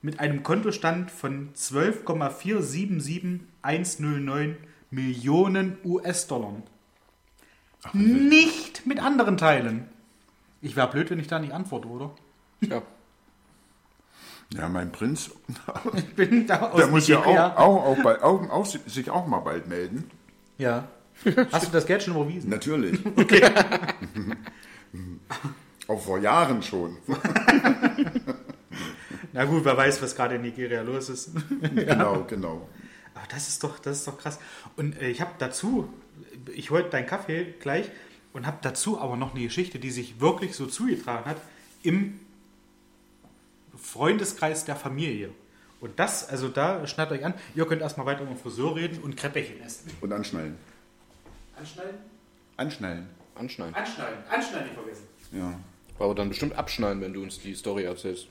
[0.00, 4.54] mit einem Kontostand von 12,477109
[4.94, 6.54] Millionen US-Dollar.
[7.92, 9.88] Nicht mit anderen Teilen.
[10.62, 12.14] Ich wäre blöd, wenn ich da nicht antworte, oder?
[12.60, 12.80] Ja.
[14.52, 15.30] Ja, mein Prinz,
[15.96, 19.26] Ich bin da aus der muss ja auch, auch, auch, bei, auch, auch sich auch
[19.26, 20.10] mal bald melden.
[20.58, 20.88] Ja.
[21.52, 22.50] Hast du das Geld schon überwiesen?
[22.50, 23.00] Natürlich.
[25.86, 26.96] Auch vor Jahren schon.
[29.32, 31.32] Na gut, wer weiß, was gerade in Nigeria los ist.
[31.60, 32.68] Genau, genau.
[33.14, 34.38] Aber das ist doch, das ist doch krass.
[34.76, 35.92] Und äh, ich habe dazu,
[36.54, 37.90] ich wollte deinen Kaffee gleich
[38.32, 41.36] und habe dazu aber noch eine Geschichte, die sich wirklich so zugetragen hat
[41.82, 42.18] im
[43.76, 45.30] Freundeskreis der Familie.
[45.80, 49.16] Und das, also da schneidet euch an, ihr könnt erstmal weiter um Friseur reden und
[49.16, 49.90] Kreppchen essen.
[50.00, 50.56] Und anschnallen.
[51.56, 51.98] Anschneiden?
[52.56, 53.08] Anschnallen.
[53.34, 53.74] Anschneiden.
[53.74, 54.18] Anschneiden.
[54.30, 55.06] Anschneiden nicht vergessen.
[55.32, 55.58] Ja.
[55.98, 58.28] Aber dann bestimmt abschneiden, wenn du uns die Story erzählst.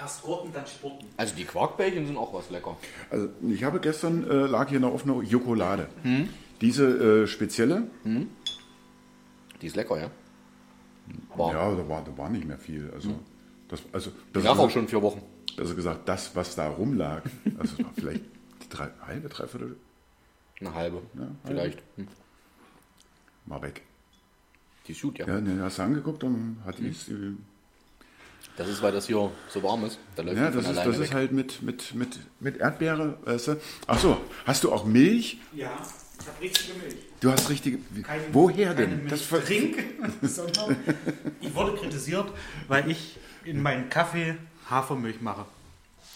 [0.00, 1.06] Erst Gurten, dann Sporten.
[1.16, 2.76] Also die Quarkbällchen sind auch was lecker.
[3.10, 5.88] Also ich habe gestern, äh, lag hier noch offene Jokolade.
[6.60, 10.04] Diese äh, spezielle, Die ist lecker, ja?
[10.04, 10.10] ja,
[11.36, 11.52] Wow.
[11.52, 12.90] da war, da war nicht mehr viel.
[12.94, 13.18] Also,
[13.68, 15.22] das, also besser, darf auch schon vier Wochen.
[15.56, 17.22] besser gesagt, das, was da rumlag,
[17.58, 18.22] also vielleicht
[18.62, 19.76] die drei, halbe, dreiviertel,
[20.60, 21.02] Eine halbe.
[21.44, 21.82] Vielleicht.
[21.96, 22.08] Hm.
[23.46, 23.82] war weg.
[24.86, 25.26] Die ist gut, ja.
[25.26, 27.34] Ja, ne, hast du angeguckt und hat die, äh,
[28.60, 29.98] Das ist, weil das hier so warm ist.
[30.16, 33.56] Da läuft ja, das ist, das ist halt mit, mit, mit, mit Erdbeere, weißt du.
[33.86, 35.38] Ach so, hast du auch Milch?
[35.54, 35.70] Ja,
[36.20, 36.96] ich habe richtige Milch.
[37.20, 39.08] Du hast richtige, Keine- woher keine denn?
[39.08, 39.78] Das ver- Milchtrink,
[40.22, 40.76] sondern
[41.40, 42.26] ich wurde kritisiert,
[42.68, 44.34] weil ich in meinen Kaffee
[44.68, 45.46] Hafermilch mache.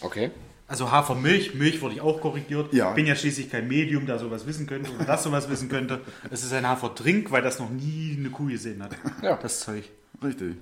[0.03, 0.31] Okay.
[0.69, 2.75] Also Hafermilch, Milch wurde ich auch korrigiert.
[2.75, 2.91] Ja.
[2.93, 6.03] Bin ja schließlich kein Medium, der sowas wissen könnte oder das sowas wissen könnte.
[6.31, 8.91] Es ist ein Haferdrink, weil das noch nie eine Kuh gesehen hat.
[9.23, 9.37] Ja.
[9.37, 9.85] Das Zeug.
[10.23, 10.57] Richtig.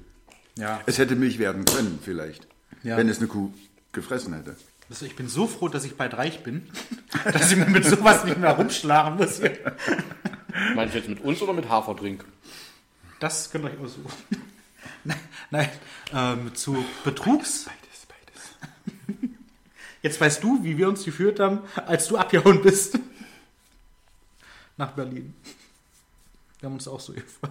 [0.56, 0.80] Ja.
[0.86, 2.46] Es hätte Milch werden können, vielleicht.
[2.82, 2.96] Ja.
[2.96, 3.52] Wenn es eine Kuh
[3.92, 4.56] gefressen hätte.
[4.90, 6.68] Also ich bin so froh, dass ich bald reich bin,
[7.24, 9.40] dass ich mir mit sowas nicht mehr rumschlagen muss.
[10.74, 12.24] Meinst du jetzt mit uns oder mit Haferdrink?
[13.20, 14.12] Das könnt ihr euch aussuchen.
[15.04, 15.18] Nein,
[15.50, 15.68] nein
[16.12, 17.64] ähm, zu Betrugs.
[17.64, 19.30] Beides, beides.
[20.00, 22.98] Jetzt weißt du, wie wir uns geführt haben, als du abgehauen bist.
[24.76, 25.34] Nach Berlin.
[26.60, 27.50] Wir haben uns auch so gefreut.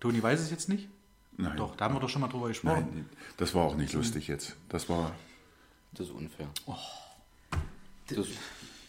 [0.00, 0.88] Toni weiß es jetzt nicht?
[1.38, 1.56] Nein.
[1.56, 2.88] Doch, da haben wir doch schon mal drüber gesprochen.
[2.92, 4.56] Nein, das war auch nicht lustig jetzt.
[4.68, 5.12] Das war.
[5.92, 6.48] Das ist unfair.
[8.08, 8.26] Das,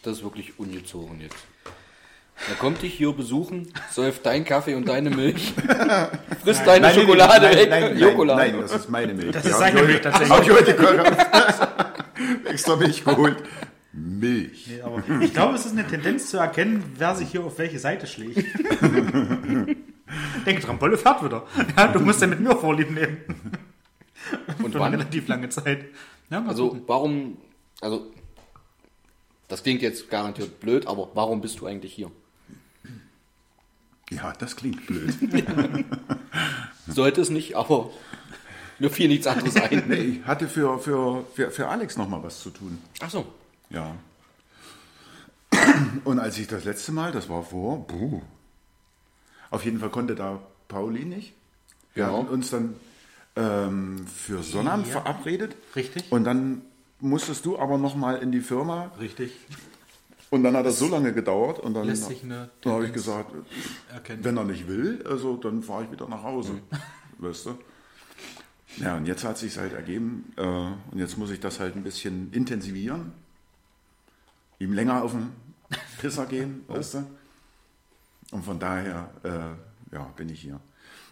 [0.02, 1.36] das ist wirklich ungezogen jetzt.
[2.48, 5.52] Er kommt dich hier besuchen, säuft dein Kaffee und deine Milch,
[6.42, 7.68] frisst deine Nein, Schokolade nein, weg.
[7.70, 8.52] Nein, nein, Schokolade.
[8.52, 9.32] nein, das ist meine Milch.
[9.32, 10.38] Das ist seine ich Milch heute- tatsächlich.
[10.38, 13.42] Hab ich heute extra Milch geholt.
[13.92, 14.68] Milch.
[14.68, 17.80] Nee, aber ich glaube, es ist eine Tendenz zu erkennen, wer sich hier auf welche
[17.80, 18.38] Seite schlägt.
[20.46, 21.46] Denke dran, Bolle fährt wieder.
[21.76, 23.18] Ja, du musst ja mit mir Vorlieb nehmen.
[24.46, 24.92] Und Für eine wann?
[24.94, 25.86] relativ lange Zeit.
[26.30, 26.82] Ja, Also gucken.
[26.86, 27.36] warum,
[27.80, 28.10] also
[29.48, 32.10] das klingt jetzt garantiert blöd, aber warum bist du eigentlich hier?
[34.10, 35.14] Ja, das klingt blöd.
[36.86, 37.90] Sollte es nicht, aber
[38.78, 39.84] mir fiel nichts anderes ein.
[39.88, 42.78] Nee, ich hatte für, für, für, für Alex noch mal was zu tun.
[43.00, 43.26] Ach so.
[43.70, 43.94] Ja.
[46.04, 48.22] Und als ich das letzte Mal, das war vor, puh,
[49.50, 51.32] auf jeden Fall konnte da Pauli nicht.
[51.94, 52.12] Wir Ja.
[52.12, 52.74] hatten uns dann
[53.36, 54.92] ähm, für Sonnabend Ja.
[55.00, 55.56] verabredet.
[55.76, 56.10] Richtig.
[56.10, 56.62] Und dann
[57.00, 58.90] musstest du aber noch mal in die Firma.
[59.00, 59.32] Richtig.
[60.30, 61.58] Und dann hat das so lange gedauert.
[61.60, 63.32] Und dann, dann habe ich gesagt,
[63.92, 64.24] erkennen.
[64.24, 66.52] wenn er nicht will, also dann fahre ich wieder nach Hause.
[66.52, 66.60] Mhm.
[67.24, 67.58] Weißt du?
[68.76, 70.32] Ja, und jetzt hat sich halt ergeben.
[70.36, 73.12] Äh, und jetzt muss ich das halt ein bisschen intensivieren.
[74.58, 75.30] Ihm länger auf den
[76.00, 76.74] Pisser gehen, Oh.
[76.74, 77.06] weißt du?
[78.30, 80.60] Und von daher, äh, ja, bin ich hier.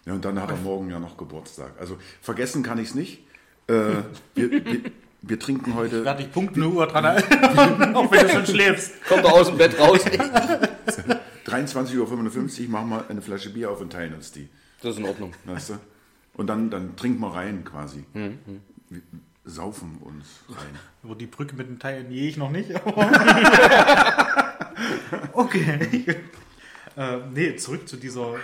[0.04, 1.72] Ja, und dann hat er morgen ja noch Geburtstag.
[1.80, 3.24] Also vergessen kann ich es nicht.
[3.68, 4.02] Äh,
[4.34, 4.80] wir, wir,
[5.22, 6.04] wir trinken heute.
[6.04, 9.04] Werde ich Punkt 0 Uhr dran erinnern, auch wenn du schon schläfst.
[9.08, 10.04] Kommt er aus dem Bett raus.
[11.46, 14.48] 23.55 Uhr machen wir eine Flasche Bier auf und teilen uns die.
[14.82, 15.32] Das ist in Ordnung.
[15.44, 15.74] Weißt du?
[16.34, 18.04] Und dann, dann trinken wir rein quasi.
[18.12, 19.02] Wir
[19.44, 20.78] saufen uns rein.
[21.02, 22.70] Über die Brücke mit dem Teil gehe ich noch nicht.
[25.32, 26.16] okay.
[26.96, 28.34] Äh, nee, zurück zu dieser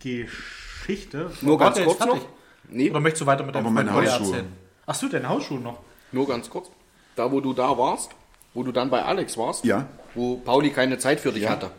[0.00, 1.30] Geschichte.
[1.42, 2.20] Nur ganz kurz noch.
[2.68, 4.26] Nee, Oder möchtest du weiter mit deinem Aber meine Hausschuhe.
[4.28, 4.52] erzählen?
[4.86, 5.78] Ach so, deine Hausschuhe noch.
[6.12, 6.68] nur ganz kurz.
[7.16, 8.10] Da, wo du da warst,
[8.54, 9.86] wo du dann bei Alex warst, Ja.
[10.14, 11.50] wo Pauli keine Zeit für dich Ja.
[11.50, 11.70] hatte,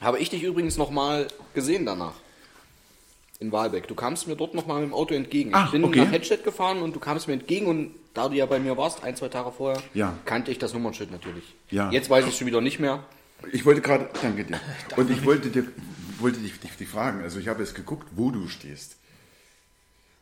[0.00, 2.12] habe ich dich übrigens noch mal gesehen danach.
[3.38, 3.86] In Wahlbeck.
[3.86, 5.50] Du kamst mir dort noch mal mit dem Auto entgegen.
[5.52, 6.00] Ach, ich bin okay.
[6.04, 9.04] nach Hedstedt gefahren und du kamst mir entgegen und da du ja bei mir warst,
[9.04, 10.14] ein, zwei Tage vorher, Ja.
[10.24, 11.44] kannte ich das Nummernschild natürlich.
[11.70, 11.90] Ja.
[11.90, 13.04] Jetzt weiß ich es schon wieder nicht mehr.
[13.52, 14.60] Ich wollte gerade, danke dir.
[14.96, 15.66] Und ich wollte dir,
[16.18, 18.96] wollte dich, dich, dich fragen, also ich habe jetzt geguckt, wo du stehst.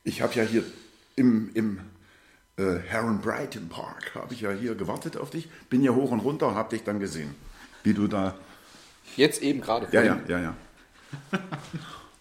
[0.03, 0.65] Ich habe ja hier
[1.17, 1.81] im, im
[2.57, 6.21] äh, Heron Brighton Park, habe ich ja hier gewartet auf dich, bin hier hoch und
[6.21, 7.35] runter und habe dich dann gesehen,
[7.83, 8.37] wie du da
[9.17, 9.87] Jetzt eben gerade.
[9.93, 10.57] Ja, ja, ja, ja.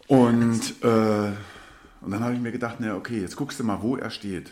[0.08, 1.32] Und, äh,
[2.02, 4.52] und dann habe ich mir gedacht, na okay, jetzt guckst du mal, wo er steht.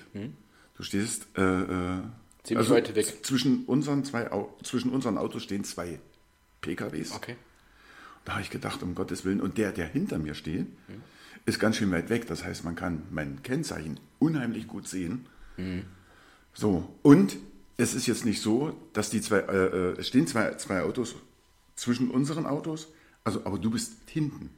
[0.75, 2.01] Du stehst äh, äh,
[2.43, 3.25] Ziemlich also weit weg.
[3.25, 4.29] Zwischen unseren, zwei,
[4.63, 5.99] zwischen unseren Autos stehen zwei
[6.61, 7.11] PKWs.
[7.11, 7.35] Okay.
[8.25, 9.41] Da habe ich gedacht, um Gottes Willen.
[9.41, 10.67] Und der, der hinter mir steht,
[11.45, 12.27] ist ganz schön weit weg.
[12.27, 15.25] Das heißt, man kann mein Kennzeichen unheimlich gut sehen.
[16.53, 17.37] So, und
[17.77, 21.15] es ist jetzt nicht so, dass die zwei, äh, äh, es stehen zwei, zwei Autos
[21.75, 22.89] zwischen unseren Autos,
[23.23, 24.51] also, aber du bist hinten.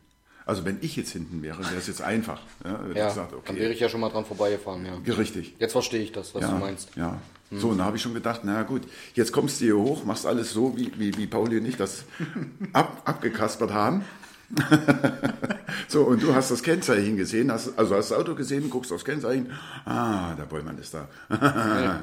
[0.46, 2.42] Also wenn ich jetzt hinten wäre, wäre es jetzt einfach.
[2.66, 5.14] Ja, wenn Ja, ich sage, dann wäre okay, ich ja schon mal dran vorbeigefahren, ja.
[5.14, 5.56] richtig.
[5.60, 6.90] Jetzt verstehe ich das, was Ja, du meinst.
[6.96, 7.18] ja.
[7.56, 8.82] So, und da habe ich schon gedacht, na gut,
[9.14, 12.04] jetzt kommst du hier hoch, machst alles so, wie, wie, wie Pauli und ich das
[12.74, 14.04] ab, abgekaspert haben.
[15.88, 19.06] so, und du hast das Kennzeichen gesehen, hast, also hast das Auto gesehen, guckst aufs
[19.06, 19.52] Kennzeichen,
[19.86, 21.08] ah, der Bollmann ist da.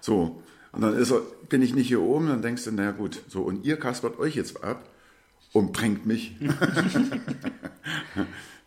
[0.00, 3.20] So, und dann ist er, bin ich nicht hier oben, dann denkst du, na gut,
[3.28, 4.82] so, und ihr kaspert euch jetzt ab
[5.58, 6.32] und bringt mich.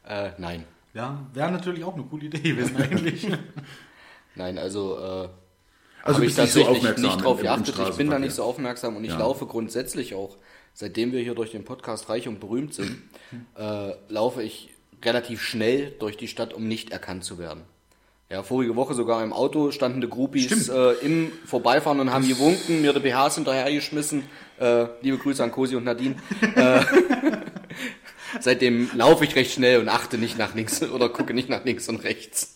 [0.08, 0.66] Äh, nein.
[0.94, 3.28] Ja, wäre natürlich auch eine coole Idee gewesen eigentlich.
[4.36, 5.30] Nein, also, äh,
[6.04, 7.76] Also habe ich nicht so tatsächlich aufmerksam nicht drauf geachtet.
[7.90, 9.20] Ich bin da nicht so aufmerksam und ich Ja.
[9.20, 10.38] laufe grundsätzlich auch,
[10.74, 12.98] seitdem wir hier durch den Podcast reich und berühmt sind,
[13.56, 14.74] äh, laufe ich
[15.04, 17.62] relativ schnell durch die Stadt, um nicht erkannt zu werden.
[18.32, 22.82] Ja, vorige Woche sogar im Auto standen die Groupies äh, im Vorbeifahren und haben gewunken,
[22.82, 24.24] mir die BHs hinterhergeschmissen.
[24.58, 26.16] Äh, liebe Grüße an Cosi und Nadine.
[26.56, 26.82] Äh,
[28.40, 31.90] seitdem laufe ich recht schnell und achte nicht nach links oder gucke nicht nach links
[31.90, 32.56] und rechts.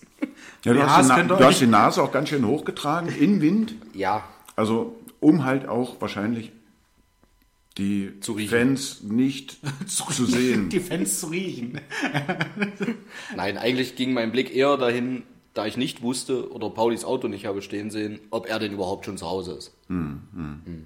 [0.64, 3.76] Ja, du, hast, Na- du hast die Nase auch ganz schön hochgetragen, in Wind.
[3.94, 4.24] Ja,
[4.56, 6.54] Also um halt auch wahrscheinlich
[7.78, 8.38] die Zu.
[8.38, 9.58] Fans nicht
[9.88, 10.70] zu sehen.
[10.70, 11.82] Die Fans zu riechen.
[13.36, 15.24] Nein, eigentlich ging mein Blick eher dahin,
[15.56, 19.06] da ich nicht wusste oder Paulis Auto nicht habe stehen sehen, ob er denn überhaupt
[19.06, 19.74] schon zu Hause ist.
[19.88, 20.86] Hm.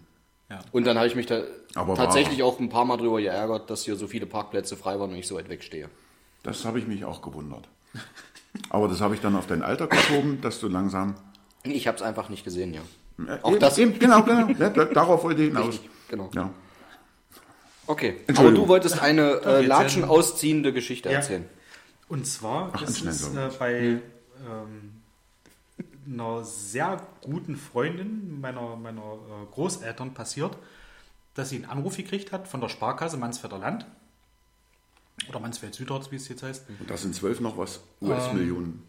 [0.49, 0.60] Ja.
[0.71, 1.41] Und dann habe ich mich da
[1.75, 5.12] Aber tatsächlich auch ein paar Mal drüber geärgert, dass hier so viele Parkplätze frei waren
[5.12, 5.89] und ich so weit wegstehe.
[6.43, 7.67] Das habe ich mich auch gewundert.
[8.69, 11.15] Aber das habe ich dann auf dein Alter geschoben, dass du langsam.
[11.63, 12.82] Ich habe es einfach nicht gesehen, ja.
[13.27, 14.47] Äh, Auch eben, das- Eben, genau, genau.
[14.58, 15.67] Ja, da- darauf wollte ich hinaus.
[15.67, 16.29] Richtig, genau.
[16.34, 16.49] Ja.
[17.86, 21.15] Okay, aber du wolltest eine äh, Latschen ausziehende Geschichte Ja.
[21.15, 21.45] erzählen.
[22.08, 23.99] Und zwar Ach, ist schnell es äh, bei
[24.47, 25.02] ähm,
[26.08, 30.58] einer sehr guten Freundin meiner, meiner äh, Großeltern passiert,
[31.36, 33.86] dass sie einen Anruf gekriegt hat von der Sparkasse Mansfelder Land
[35.28, 36.65] oder Mansfeld Südorts, wie es jetzt heißt.
[36.80, 38.84] Und das sind zwölf noch was US-Millionen,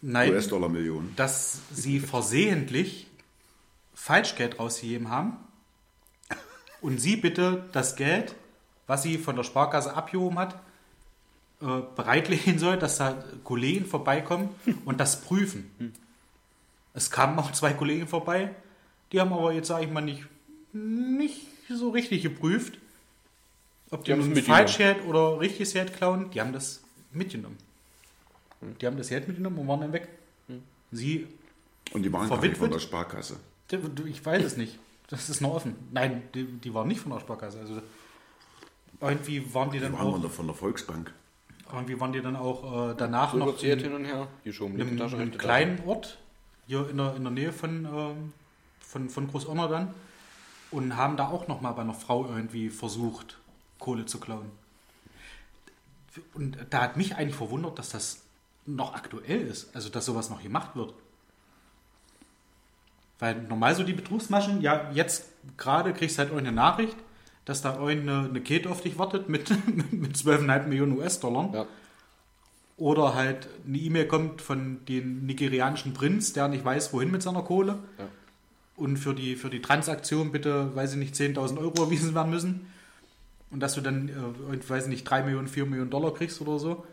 [0.00, 1.14] Nein, US-Dollar-Millionen.
[1.16, 3.08] dass sie versehentlich
[3.94, 5.36] Falschgeld rausgegeben haben
[6.80, 8.34] und sie bitte das Geld,
[8.86, 10.60] was sie von der Sparkasse abgehoben hat,
[11.62, 14.50] äh, bereitlegen soll, dass da Kollegen vorbeikommen
[14.84, 15.70] und das prüfen.
[16.94, 18.50] Es kamen auch zwei Kollegen vorbei,
[19.12, 20.24] die haben aber jetzt, sage ich mal, nicht,
[20.72, 22.78] nicht so richtig geprüft,
[23.90, 24.58] ob die, Die nun mitgenommen.
[24.58, 26.30] Falschgeld oder richtiges Geld klauen.
[26.30, 26.80] Die haben das
[27.12, 27.56] mitgenommen.
[28.80, 30.08] Die haben das Geld mitgenommen und waren dann weg.
[30.90, 31.26] Sie
[31.92, 32.74] Und die waren gar nicht von Verwitwet?
[32.74, 33.36] der Sparkasse.
[34.06, 34.78] Ich weiß es nicht.
[35.08, 35.74] Das ist noch offen.
[35.90, 37.58] Nein, die, die waren nicht von der Sparkasse.
[37.60, 37.82] Also
[39.00, 41.04] irgendwie waren die Die dann waren auch, von der, von
[41.72, 41.88] Volksbank.
[41.88, 44.98] irgendwie waren die dann auch äh, danach noch in, hin und her, geschoben, in einem,
[44.98, 46.18] Tasche, kleinen Ort
[46.66, 48.32] hier in der, in der Nähe von, ähm,
[48.80, 49.94] von, von Großonner dann
[50.70, 53.38] und haben da auch noch mal bei einer Frau irgendwie versucht,
[53.78, 54.50] Kohle zu klauen.
[56.34, 58.22] Und da hat mich eigentlich verwundert, dass das
[58.66, 60.94] noch aktuell ist, also dass sowas noch gemacht wird.
[63.18, 66.96] Weil normal so die Betrugsmaschen, ja, jetzt gerade kriegst du halt eine Nachricht,
[67.44, 69.50] dass da eine, eine Kette auf dich wartet mit,
[69.92, 71.50] mit 12,5 Millionen US-Dollar.
[71.52, 71.66] Ja.
[72.76, 77.42] Oder halt eine E-Mail kommt von dem nigerianischen Prinz, der nicht weiß, wohin mit seiner
[77.42, 77.78] Kohle.
[77.98, 78.08] Ja.
[78.76, 82.66] Und für die, für die Transaktion bitte, weiß ich nicht, 10.000 Euro erwiesen werden müssen.
[83.50, 86.58] Und dass du dann, äh, ich weiß nicht, 3 Millionen, 4 Millionen Dollar kriegst oder
[86.58, 86.84] so.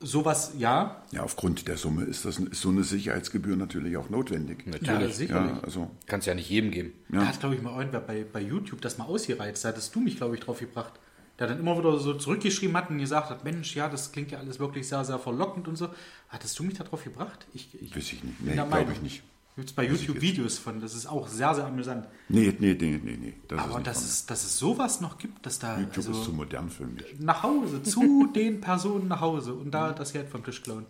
[0.00, 1.02] Sowas, ja.
[1.10, 4.66] Ja, aufgrund der Summe ist, das, ist so eine Sicherheitsgebühr natürlich auch notwendig.
[4.66, 5.00] Natürlich.
[5.00, 5.56] Ja, sicherlich.
[5.56, 6.92] Ja, also, Kann es ja nicht jedem geben.
[7.08, 9.64] Da hat, glaube ich, mal irgendwer bei, bei YouTube das mal ausgereizt.
[9.64, 10.92] Da hattest du mich, glaube ich, drauf gebracht.
[11.38, 14.38] Der dann immer wieder so zurückgeschrieben hat und gesagt hat, Mensch, ja, das klingt ja
[14.38, 15.88] alles wirklich sehr, sehr verlockend und so.
[16.28, 17.46] Hattest du mich da drauf gebracht?
[17.52, 18.40] Ich, ich weiß ich nicht.
[18.40, 19.22] Nee, glaube ich nicht.
[19.56, 22.06] Gibt es bei YouTube Videos von, das ist auch sehr, sehr amüsant.
[22.28, 23.34] Nee, nee, nee, nee, nee.
[23.48, 26.12] Das Aber ist dass von- es, dass es sowas noch gibt, dass da YouTube also
[26.12, 27.04] ist zu modern für mich.
[27.18, 30.84] nach Hause, zu den Personen nach Hause und da das Geld vom Tisch klauen.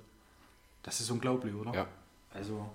[0.83, 1.73] Das ist unglaublich, oder?
[1.75, 1.87] Ja.
[2.35, 2.69] Also,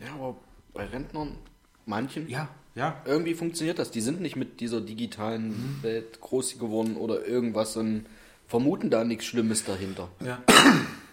[0.00, 0.36] Ja, aber
[0.72, 1.36] bei Rentnern,
[1.84, 3.00] manchen, ja, ja.
[3.04, 3.90] irgendwie funktioniert das.
[3.90, 8.06] Die sind nicht mit dieser digitalen Welt groß geworden oder irgendwas und
[8.48, 10.08] vermuten da nichts Schlimmes dahinter.
[10.24, 10.38] Ja.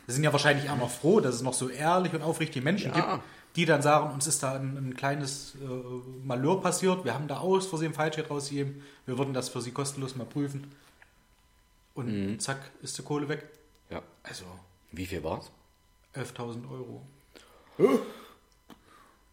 [0.05, 2.91] Wir sind ja wahrscheinlich auch noch froh, dass es noch so ehrlich und aufrichtige Menschen
[2.95, 3.15] Ja.
[3.15, 3.23] gibt,
[3.57, 7.39] die dann sagen, uns ist da ein, ein kleines äh, Malheur passiert, wir haben da
[7.39, 10.71] aus Versehen Falschgeld rausgegeben, wir würden das für sie kostenlos mal prüfen.
[11.95, 13.43] Und zack, ist die Kohle weg.
[13.89, 14.01] Ja.
[14.23, 14.45] Also
[14.91, 15.49] Wie viel war's?
[16.15, 17.01] 11.000 Euro.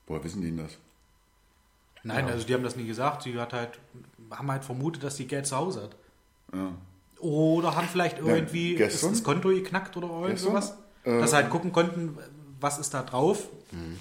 [0.06, 0.72] Woher wissen die denn das?
[2.02, 3.22] Nein, also die haben das nie gesagt.
[3.22, 3.78] Sie hat halt,
[4.30, 5.96] haben halt vermutet, dass die Geld zu Hause hat.
[7.20, 10.74] Oder haben vielleicht irgendwie ist gestern- das Konto geknackt oder irgend Gestern, sowas.
[11.04, 12.18] äh, dass sie halt gucken konnten,
[12.60, 13.48] was ist da drauf.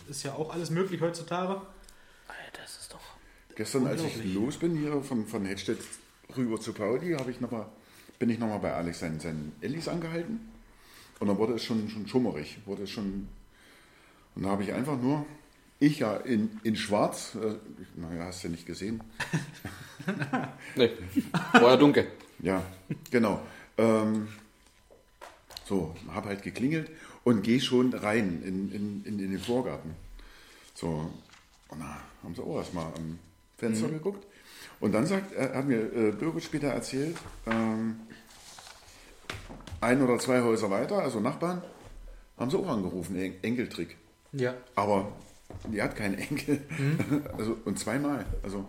[0.10, 1.62] Ist ja auch alles möglich heutzutage.
[2.54, 3.02] Das ist doch.
[3.56, 5.80] Gestern, als ich los bin hier von, von Hedstedt
[6.36, 7.68] rüber zu Pauli, habe ich noch mal,
[8.20, 10.40] bin ich nochmal bei Alex seinen, seinen Ellis angehalten.
[11.20, 12.58] Und dann wurde es schon, schon schummerig.
[12.66, 13.28] Wurde es schon,
[14.36, 15.26] und da habe ich einfach nur,
[15.80, 17.56] ich ja in, in schwarz, äh,
[17.96, 19.02] naja, hast du ja nicht gesehen.
[20.76, 20.90] Nee,
[21.54, 22.08] war ja dunkel.
[22.40, 22.62] Ja,
[23.10, 23.42] genau.
[23.78, 24.28] Ähm,
[25.74, 26.92] so, habe halt geklingelt
[27.24, 29.96] und gehe schon rein in, in, in, in den Vorgarten.
[30.76, 31.10] So,
[31.70, 33.18] und da haben sie auch erstmal am
[33.58, 34.26] Fenster geguckt.
[34.80, 37.18] Und dann sagt, er hat mir äh, Birgit später erzählt,
[37.48, 37.96] ähm,
[39.82, 41.62] ein oder zwei Häuser weiter, also Nachbarn,
[42.38, 43.98] haben sie auch angerufen, En Enkeltrick.
[44.32, 44.54] Ja.
[44.76, 45.12] Aber
[45.72, 46.62] die hat keinen Enkel.
[47.38, 48.26] Also, und zweimal.
[48.44, 48.66] Also,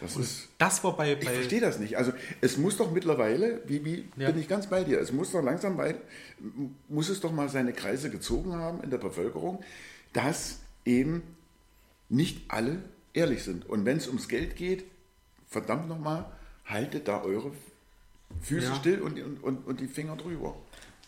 [0.00, 0.48] das ist.
[0.58, 1.96] Das war bei, Ich bei verstehe das nicht.
[1.98, 4.30] Also es muss doch mittlerweile, wie, wie Ja.
[4.30, 5.94] bin ich ganz bei dir, es muss doch langsam bei,
[6.88, 9.62] muss es doch mal seine Kreise gezogen haben in der Bevölkerung,
[10.12, 11.22] dass eben
[12.08, 12.82] nicht alle
[13.14, 13.68] ehrlich sind.
[13.68, 14.84] Und wenn es ums Geld geht,
[15.48, 16.24] verdammt nochmal,
[16.64, 17.52] haltet da eure
[18.40, 18.74] Füße Ja.
[18.76, 20.54] still und, und, und, und die Finger drüber.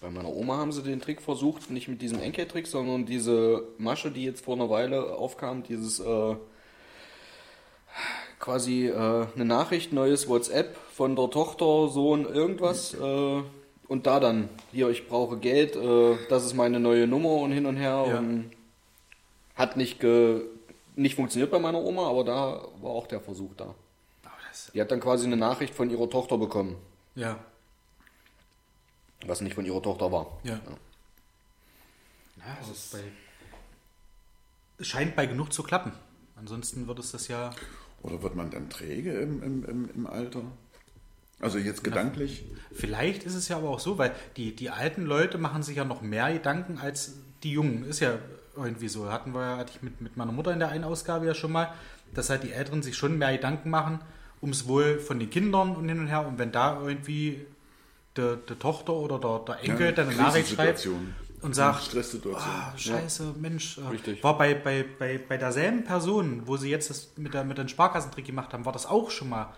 [0.00, 4.10] Bei meiner Oma haben sie den Trick versucht, nicht mit diesem Enkeltrick, sondern diese Masche,
[4.10, 6.36] die jetzt vor einer Weile aufkam, dieses äh,
[8.44, 12.92] quasi äh, eine Nachricht, neues WhatsApp von der Tochter, Sohn, irgendwas.
[12.92, 13.42] Äh,
[13.88, 17.64] und da dann, hier, ich brauche Geld, äh, das ist meine neue Nummer und hin
[17.64, 18.04] und her.
[18.06, 18.18] Ja.
[18.18, 18.50] Und
[19.54, 20.42] hat nicht, ge
[20.94, 23.74] nicht funktioniert bei meiner Oma, aber da war auch der Versuch da.
[24.74, 26.76] Die hat dann quasi eine Nachricht von ihrer Tochter bekommen,
[27.14, 27.38] ja.
[29.26, 30.38] was nicht von ihrer Tochter war.
[30.44, 30.60] Ja.
[32.36, 32.58] Ja,
[32.92, 33.00] bei,
[34.78, 35.92] es scheint bei genug zu klappen.
[36.36, 37.50] Ansonsten wird es das ja.
[38.04, 40.42] Oder wird man dann träge im, im, im, im Alter?
[41.40, 42.44] Also jetzt gedanklich.
[42.72, 45.84] Vielleicht ist es ja aber auch so, weil die, die alten Leute machen sich ja
[45.84, 47.84] noch mehr Gedanken als die Jungen.
[47.84, 48.18] Ist ja
[48.54, 49.10] irgendwie so.
[49.10, 51.50] Hatten wir ja, hatte ich mit, mit meiner Mutter in der einen Ausgabe ja schon
[51.50, 51.72] mal,
[52.12, 54.00] dass halt die Älteren sich schon mehr Gedanken machen
[54.42, 56.26] ums Wohl von den Kindern und hin und her.
[56.26, 57.46] Und wenn da irgendwie
[58.16, 60.86] der, der Tochter oder der, der Enkel Ja, dann eine Nachricht schreibt.
[61.44, 62.50] Und sagt, Stresssituation.
[62.54, 63.78] Ah, scheiße, Mensch.
[63.78, 64.24] Äh, Richtig.
[64.24, 67.68] War bei, bei, bei, bei derselben Person, wo sie jetzt das mit, der, mit dem
[67.68, 69.52] Sparkassentrick gemacht haben, war das auch schon mal.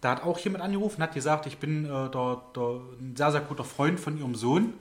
[0.00, 3.40] Da hat auch jemand angerufen, hat gesagt, ich bin äh, der, der, ein sehr, sehr
[3.42, 4.74] guter Freund von ihrem Sohn.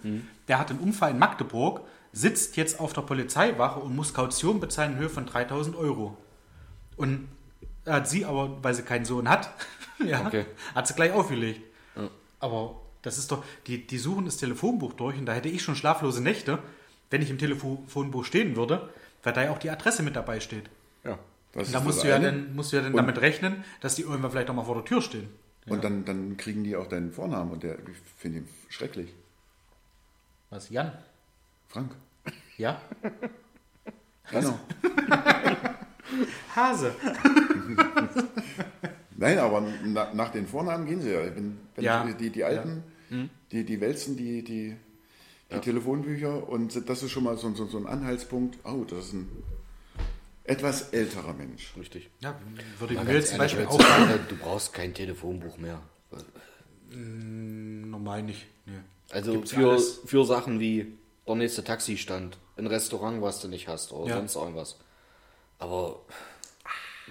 [0.48, 1.82] Der hat einen Unfall in Magdeburg,
[2.14, 6.16] sitzt jetzt auf der Polizeiwache und muss Kaution bezahlen in Höhe von 3000 Euro.
[6.96, 7.28] Und
[7.86, 9.50] hat sie aber, weil sie keinen Sohn hat,
[10.06, 10.46] ja, Okay.
[10.76, 11.62] hat sie gleich aufgelegt.
[12.40, 15.76] Aber das ist doch, die, die suchen das Telefonbuch durch und da hätte ich schon
[15.76, 16.60] schlaflose Nächte,
[17.10, 18.90] wenn ich im Telefonbuch stehen würde,
[19.24, 20.70] weil da ja auch die Adresse mit dabei steht.
[21.04, 21.18] Ja.
[21.54, 23.20] Das Und da ist musst das du, ja dann, musst du ja dann Und- damit
[23.22, 25.30] rechnen, dass die irgendwann vielleicht auch mal vor der Tür stehen.
[25.66, 29.14] Und dann, dann kriegen die auch deinen Vornamen und der, ich finde ihn schrecklich.
[30.50, 30.92] Was, Jan?
[31.68, 31.92] Frank.
[32.58, 32.82] Ja?
[34.32, 34.60] Genau.
[36.56, 36.94] Hase.
[39.20, 41.24] Nein, aber na, nach den Vornamen gehen sie ja.
[41.36, 42.06] Wenn, wenn Ja.
[42.06, 42.84] Die, die, die Alten,
[43.52, 44.76] die, die wälzen die, die,
[45.52, 48.58] die Telefonbücher und das ist schon mal so, so, so ein Anhaltspunkt.
[48.64, 49.28] Oh, das ist ein
[50.46, 51.74] etwas älterer Mensch.
[51.78, 52.10] Richtig.
[52.22, 52.40] Ja,
[52.80, 55.82] würde ich mir jetzt zum Beispiel auch heutzutage, du brauchst kein Telefonbuch mehr.
[56.92, 58.46] normal nicht.
[58.66, 58.74] Nee.
[59.12, 60.00] Also Gibt's für, alles.
[60.06, 60.94] für Sachen wie
[61.28, 64.16] der nächste Taxistand, ein Restaurant, was du nicht hast oder Ja.
[64.18, 64.78] sonst irgendwas.
[65.60, 66.00] Aber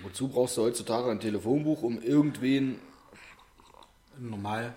[0.02, 2.78] wozu brauchst du heutzutage ein Telefonbuch, um irgendwen...
[4.18, 4.74] Normal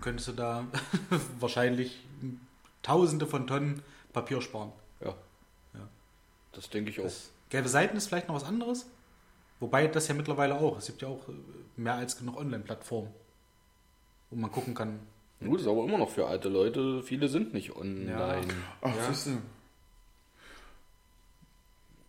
[0.00, 0.66] könntest du da
[1.40, 2.04] wahrscheinlich
[2.82, 4.72] tausende von Tonnen Papier sparen.
[5.00, 5.14] Ja.
[5.74, 5.88] Ja.
[6.52, 7.10] Das denke ich auch.
[7.48, 8.86] Gelbe Seiten ist vielleicht noch was anderes.
[9.60, 10.78] Wobei das ja mittlerweile auch.
[10.78, 11.32] Es gibt ja auch äh,
[11.76, 13.12] mehr als genug Online-Plattformen,
[14.30, 15.00] wo man gucken kann.
[15.40, 17.02] Gut, ist aber immer noch für alte Leute.
[17.02, 18.46] Viele sind nicht online.
[18.82, 19.38] Ach, siehst du.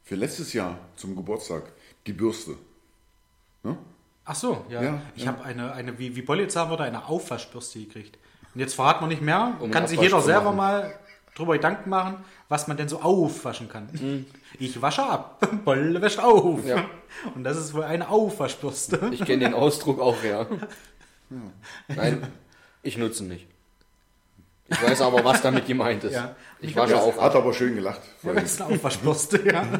[0.03, 1.71] Für letztes Jahr zum Geburtstag
[2.07, 2.55] die Bürste.
[3.63, 3.77] Ne?
[4.25, 4.81] Ach so, ja.
[4.81, 5.29] Ja, ich ja.
[5.29, 8.17] habe eine, eine, wie, wie Bolli jetzt sagen würde, eine Aufwaschbürste gekriegt.
[8.53, 9.55] Und jetzt verraten wir nicht mehr.
[9.59, 10.57] Um kann sich jeder selber machen.
[10.57, 10.99] mal
[11.35, 12.17] drüber Gedanken machen,
[12.49, 13.87] was man denn so aufwaschen kann.
[13.93, 14.25] Mhm.
[14.59, 15.47] Ich wasche ab.
[15.65, 16.65] Bolle wäscht auf.
[16.65, 16.85] Ja.
[17.35, 19.09] Und das ist wohl eine Aufwaschbürste.
[19.11, 20.45] Ich kenne den Ausdruck auch, ja.
[21.87, 22.27] Nein,
[22.83, 23.47] ich nutze ihn nicht.
[24.67, 26.13] Ich weiß aber, was damit gemeint ist.
[26.13, 26.35] Ja.
[26.59, 27.43] Ich wasche auch Hat ab.
[27.43, 28.01] aber schön gelacht.
[28.23, 29.65] Ja, das ist eine Aufwaschbürste, ja.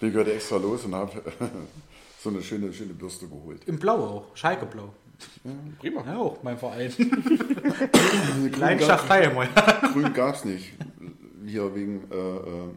[0.00, 1.22] Ich gehörte extra los und habe
[2.20, 3.62] so eine schöne, schöne Bürste geholt.
[3.66, 4.36] Im Blau auch.
[4.36, 4.92] Schalke Blau.
[5.78, 6.04] Prima.
[6.06, 6.92] Ja, auch mein Verein.
[6.96, 10.72] Grün Leidenschaft Grün gab es nicht.
[11.46, 12.70] Hier wegen äh, äh,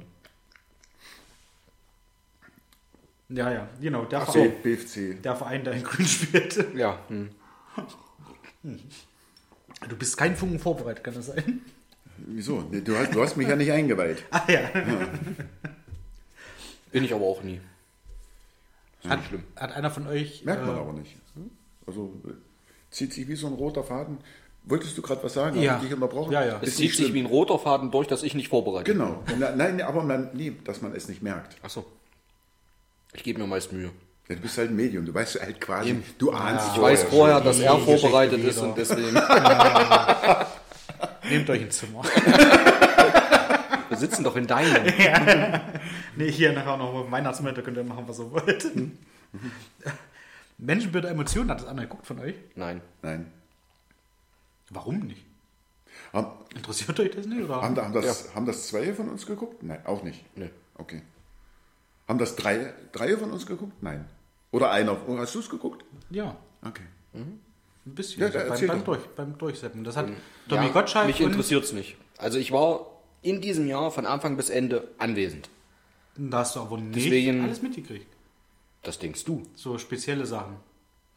[3.30, 4.05] Ja, ja, genau.
[4.05, 5.22] Der, Ach so, Verein, BFC.
[5.22, 6.65] der Verein, der in Grün spielt.
[6.76, 6.99] Ja.
[7.09, 7.30] Hm.
[9.88, 11.61] Du bist kein Funken vorbereitet, kann das sein?
[12.18, 12.61] Wieso?
[12.61, 14.24] Du hast, du hast mich ja nicht eingeweiht.
[14.32, 14.61] Ah ja.
[16.92, 17.60] Bin ich aber auch nie.
[19.04, 19.44] Ist Hat, nicht schlimm.
[19.56, 20.44] hat einer von euch.
[20.46, 21.16] Merkt man äh, aber nicht.
[21.86, 22.32] Also äh,
[22.92, 24.18] zieht sich wie so ein roter Faden.
[24.64, 25.62] Wolltest du gerade was sagen?
[25.62, 25.74] Ja.
[25.74, 26.32] Hab ich dich unterbrochen?
[26.34, 26.60] Ja, ja.
[26.62, 27.14] Es zieht sich schlimm.
[27.14, 28.98] wie ein roter Faden durch, dass ich nicht vorbereitet bin.
[28.98, 29.24] Genau.
[29.40, 31.56] Na, nein, aber man, nee, dass man es nicht merkt.
[31.64, 31.86] Achso.
[33.14, 33.92] Ich gebe mir meist Mühe.
[34.28, 35.06] Ja, du bist halt ein Medium.
[35.06, 39.14] Du weißt halt quasi, du ahnst Ich weiß vorher, dass er vorbereitet ist und deswegen.
[41.30, 42.04] Nehmt euch ein Zimmer.
[43.88, 44.86] Wir sitzen doch in deinem.
[46.18, 48.68] Nee, hier nachher noch Weihnachtsmärkte könnt ihr machen, was ihr wollt.
[50.57, 52.36] Menschenbilder, Emotionen, hat das einer geguckt von euch?
[52.55, 52.82] Nein.
[53.01, 53.32] Nein.
[54.70, 55.24] Warum nicht?
[56.13, 57.43] Haben, Interessiert euch das nicht?
[57.43, 57.61] Oder?
[57.61, 59.61] haben, haben, das, haben das zwei von uns geguckt?
[59.63, 60.26] Nein, auch nicht.
[60.36, 60.49] Nee.
[60.76, 61.01] Okay.
[62.07, 63.74] Haben das drei, drei von uns geguckt?
[63.82, 64.05] Nein.
[64.51, 64.97] Oder einer.
[65.18, 65.84] Hast du es geguckt?
[66.09, 66.84] Ja, Okay.
[67.13, 67.39] ein
[67.86, 68.22] bisschen.
[68.22, 68.84] Ja, so da beim, beim.
[68.84, 69.84] Durch, beim Durchsetzen.
[69.84, 70.07] Das hat
[70.49, 71.97] Tommy Ja, Gottschalk Mich interessiert es nicht.
[72.18, 72.88] Also ich war
[73.22, 75.49] in diesem Jahr von Anfang bis Ende anwesend.
[76.18, 78.07] Da hast du aber nicht Deswegen- alles mitgekriegt.
[78.84, 80.57] Das denkst du So spezielle Sachen.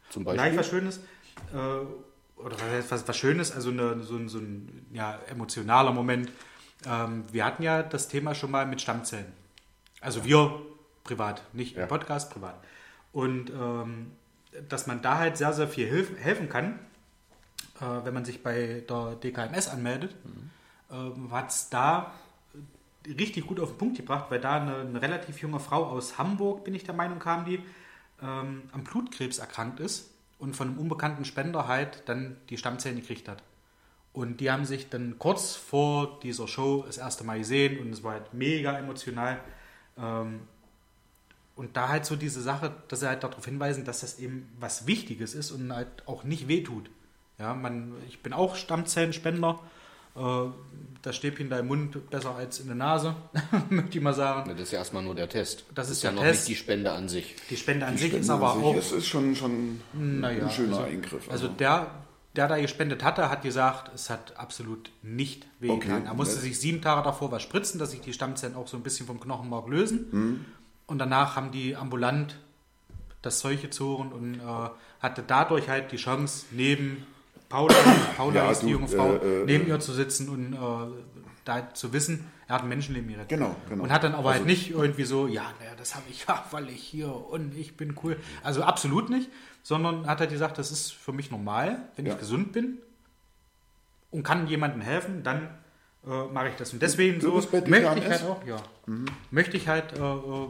[0.09, 0.57] zum Beispiel.
[0.57, 0.97] was Schönes,
[1.53, 2.55] äh, oder
[2.89, 6.31] was, was, Schönes, also eine, so, ein, so ein ja, emotionaler Moment.
[6.85, 9.31] Ähm, wir hatten ja das Thema schon mal mit Stammzellen.
[10.01, 10.61] Also wir
[11.03, 11.85] privat, nicht im Ja.
[11.87, 12.55] Podcast, privat.
[13.13, 14.11] Und ähm,
[14.67, 16.79] dass man da halt sehr, sehr viel hilf, helfen kann,
[17.79, 20.13] äh, wenn man sich bei der DKMS anmeldet,
[20.91, 22.11] ähm, hat es da
[23.07, 26.63] richtig gut auf den Punkt gebracht, weil da eine, eine relativ junge Frau aus Hamburg,
[26.63, 27.63] bin ich der Meinung, kam die,
[28.21, 33.27] ähm, am Blutkrebs erkrankt ist und von einem unbekannten Spender halt dann die Stammzellen gekriegt
[33.27, 33.43] hat.
[34.13, 38.03] Und die haben sich dann kurz vor dieser Show das erste Mal gesehen und es
[38.03, 39.39] war halt mega emotional.
[39.97, 40.41] Ähm,
[41.55, 44.87] und da halt so diese Sache, dass sie halt darauf hinweisen, dass das eben was
[44.87, 46.89] Wichtiges ist und halt auch nicht wehtut.
[47.37, 49.59] Ja, man, ich bin auch Stammzellenspender.
[50.15, 50.21] Äh,
[51.01, 53.15] das Stäbchen da im Mund besser als in der Nase,
[53.69, 54.51] möchte ich mal sagen.
[54.51, 55.65] Das ist ja erstmal nur der Test.
[55.73, 56.41] Das ist ja der noch Test.
[56.41, 57.35] nicht die Spende an sich.
[57.49, 58.75] Die Spende an sich Spende ist an aber sich auch.
[58.75, 61.29] ist, ist schon, schon Naja, ein schöner also, Eingriff.
[61.31, 61.87] Also der,
[62.35, 65.97] der da gespendet hatte, hat gesagt, es hat absolut nicht wehgetan.
[65.97, 66.07] Okay.
[66.07, 68.83] Er musste sich sieben Tage davor was spritzen, dass sich die Stammzellen auch so ein
[68.83, 70.07] bisschen vom Knochenmark lösen.
[70.11, 70.45] Mhm.
[70.85, 72.37] Und danach haben die ambulant
[73.21, 77.05] das Zeug gezogen und äh, hatte dadurch halt die Chance, neben
[77.51, 77.75] Paula,
[78.17, 81.01] Paula Ja, ist die junge Frau, äh, äh, neben ihr zu sitzen und äh,
[81.45, 83.29] da zu wissen, er hat ein Menschenleben gerettet.
[83.29, 83.83] Genau, genau.
[83.83, 86.43] Und hat dann aber halt Also- nicht irgendwie so, ja, naja, das habe ich, ja,
[86.51, 88.17] weil ich hier und ich bin cool.
[88.43, 89.29] Also absolut nicht,
[89.63, 92.13] sondern hat halt gesagt, das ist für mich normal, wenn Ja.
[92.13, 92.77] ich gesund bin
[94.11, 95.49] und kann jemandem helfen, dann
[96.05, 96.73] äh, mache ich das.
[96.73, 98.57] Und deswegen Du so möchte ich halt auch, ja,
[99.29, 100.47] möchte ich halt äh, äh,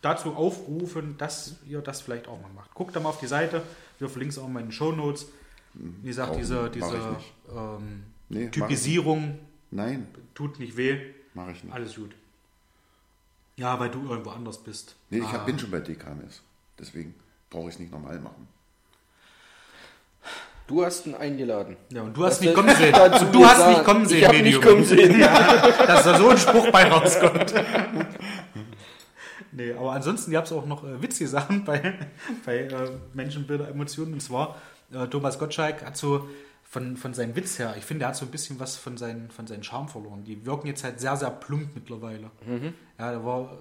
[0.00, 2.72] dazu aufrufen, dass ihr das vielleicht auch mal macht.
[2.74, 3.62] Guckt da mal auf die Seite,
[3.98, 5.26] wir verlinken es auch mal in den Shownotes.
[5.74, 7.16] Wie gesagt, diese, mach diese
[7.54, 9.38] ähm, Nee, mach Typisierung
[9.70, 10.98] Nein, tut nicht weh,
[11.34, 11.74] mache ich nicht.
[11.74, 12.10] alles gut.
[13.56, 14.96] Ja, weil du irgendwo anders bist.
[15.10, 15.32] Nee, ich Ah.
[15.32, 16.42] hab, bin schon bei DKMS.
[16.78, 17.14] Deswegen
[17.50, 18.48] brauche ich es nicht normal machen.
[20.66, 21.76] Du hast ihn eingeladen.
[21.90, 22.94] Ja, und du hast Was nicht kommen sehen.
[23.22, 24.54] Und du hast nicht kommen sehen, Ich hab Medium.
[24.54, 25.18] nicht kommen sehen.
[25.86, 27.52] Dass da so ein Spruch bei rauskommt.
[29.52, 31.98] nee, aber ansonsten gab es auch noch äh, witzige Sachen bei,
[32.46, 34.14] bei äh, Menschenbilder, Emotionen.
[34.14, 34.56] Und zwar,
[34.92, 36.28] äh, Thomas Gottschalk hat so
[36.64, 39.30] von, von seinem Witz her, ich finde, er hat so ein bisschen was von, seinen,
[39.30, 40.24] von seinen Charme verloren.
[40.24, 42.30] Die wirken jetzt halt sehr, sehr plump mittlerweile.
[42.98, 43.58] Ja, da war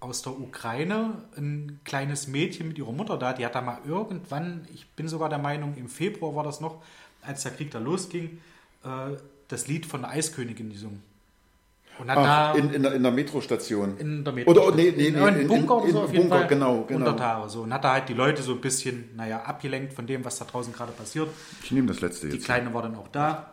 [0.00, 4.66] aus der Ukraine ein kleines Mädchen mit ihrer Mutter da, die hat da mal irgendwann,
[4.72, 6.82] ich bin sogar der Meinung, im Februar war das noch,
[7.22, 8.40] als der Krieg da losging,
[8.84, 9.16] äh,
[9.48, 11.02] das Lied von der Eiskönigin gesungen.
[12.00, 13.96] Und hat Ach, da in, in, der, in der Metrostation.
[13.98, 14.50] in der Metro.
[14.52, 16.38] Oder, nee, nee, in nee, einem in- Bunker oder in- so in auf jeden Bunker,
[16.40, 16.48] Fall.
[16.48, 16.98] genau, genau.
[17.10, 17.62] Unter Tage so.
[17.62, 20.44] Und hat da halt die Leute so ein bisschen, naja, abgelenkt von dem, was da
[20.44, 21.28] draußen gerade passiert.
[21.62, 22.44] Ich nehme das letzte Die jetzt.
[22.44, 23.52] Kleine war dann auch da,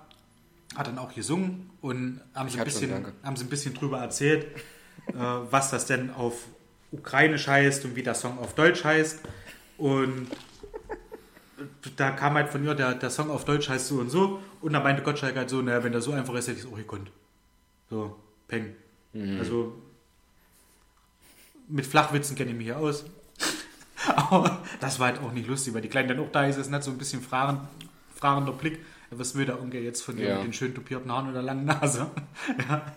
[0.75, 3.13] hat dann auch gesungen und haben sie ein schon, bisschen, danke.
[3.23, 4.45] haben sie ein bisschen drüber erzählt,
[5.07, 5.13] äh,
[5.49, 6.43] was das denn auf
[6.91, 9.21] Ukrainisch heißt und wie der Song auf Deutsch heißt.
[9.77, 10.27] Und
[11.97, 14.39] da kam halt von ihr, der, der Song auf Deutsch heißt so und so.
[14.61, 16.71] Und da meinte Gottschalk halt so, naja, wenn der so einfach ist, hätte ich es
[16.71, 17.11] auch gekonnt.
[17.89, 18.15] So,
[18.47, 18.75] peng.
[19.39, 19.73] Also
[21.67, 23.05] mit Flachwitzen kenne ich mich ja aus.
[24.15, 26.69] Aber das war halt auch nicht lustig, weil die Kleinen dann auch da ist, ist
[26.69, 27.61] nicht so ein bisschen fragend,
[28.13, 28.79] fragender Blick.
[29.11, 30.35] Was will der Onkel jetzt von dir Ja.
[30.35, 32.09] mit den schön tupierten Haaren und der langen Nase?
[32.69, 32.93] ja.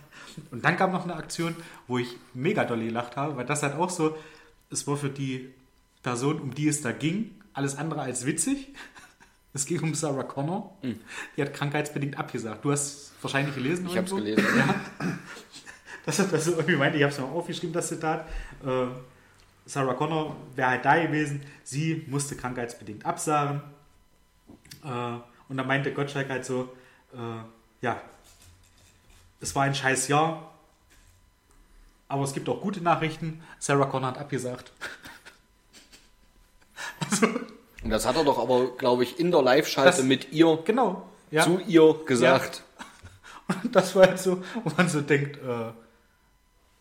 [0.51, 1.55] Und dann kam noch eine Aktion,
[1.87, 4.17] wo ich mega doll gelacht habe, weil das halt auch so,
[4.69, 5.49] es war für die
[6.03, 8.67] Person, um die es da ging, alles andere als witzig.
[9.51, 10.77] Es ging um Sarah Connor.
[11.35, 12.63] Die hat krankheitsbedingt abgesagt.
[12.63, 13.87] Du hast wahrscheinlich gelesen.
[13.87, 14.45] Ich habe es gelesen.
[14.57, 14.75] Ja.
[16.05, 18.27] Das hat das irgendwie meinte, ich habe es mal aufgeschrieben, das Zitat.
[18.65, 18.87] Äh,
[19.67, 21.43] Sarah Connor wäre halt da gewesen.
[21.63, 23.61] Sie musste krankheitsbedingt absagen.
[24.83, 24.87] Äh,
[25.49, 26.69] und dann meinte Gottschalk halt so,
[27.13, 27.17] äh,
[27.81, 28.01] ja,
[29.39, 30.51] es war ein scheiß Jahr,
[32.07, 33.43] aber es gibt auch gute Nachrichten.
[33.59, 34.71] Sarah Connor hat abgesagt.
[37.83, 41.07] Und das hat er doch aber, glaube ich, in der Live-Schalte mit ihr Genau.
[41.31, 41.43] Ja.
[41.43, 42.63] zu ihr gesagt.
[43.63, 45.71] Und das war halt so, wo man so denkt, äh,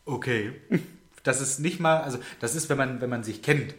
[0.05, 0.53] okay.
[1.23, 3.75] Das ist nicht mal, also das ist, wenn man, wenn man sich kennt.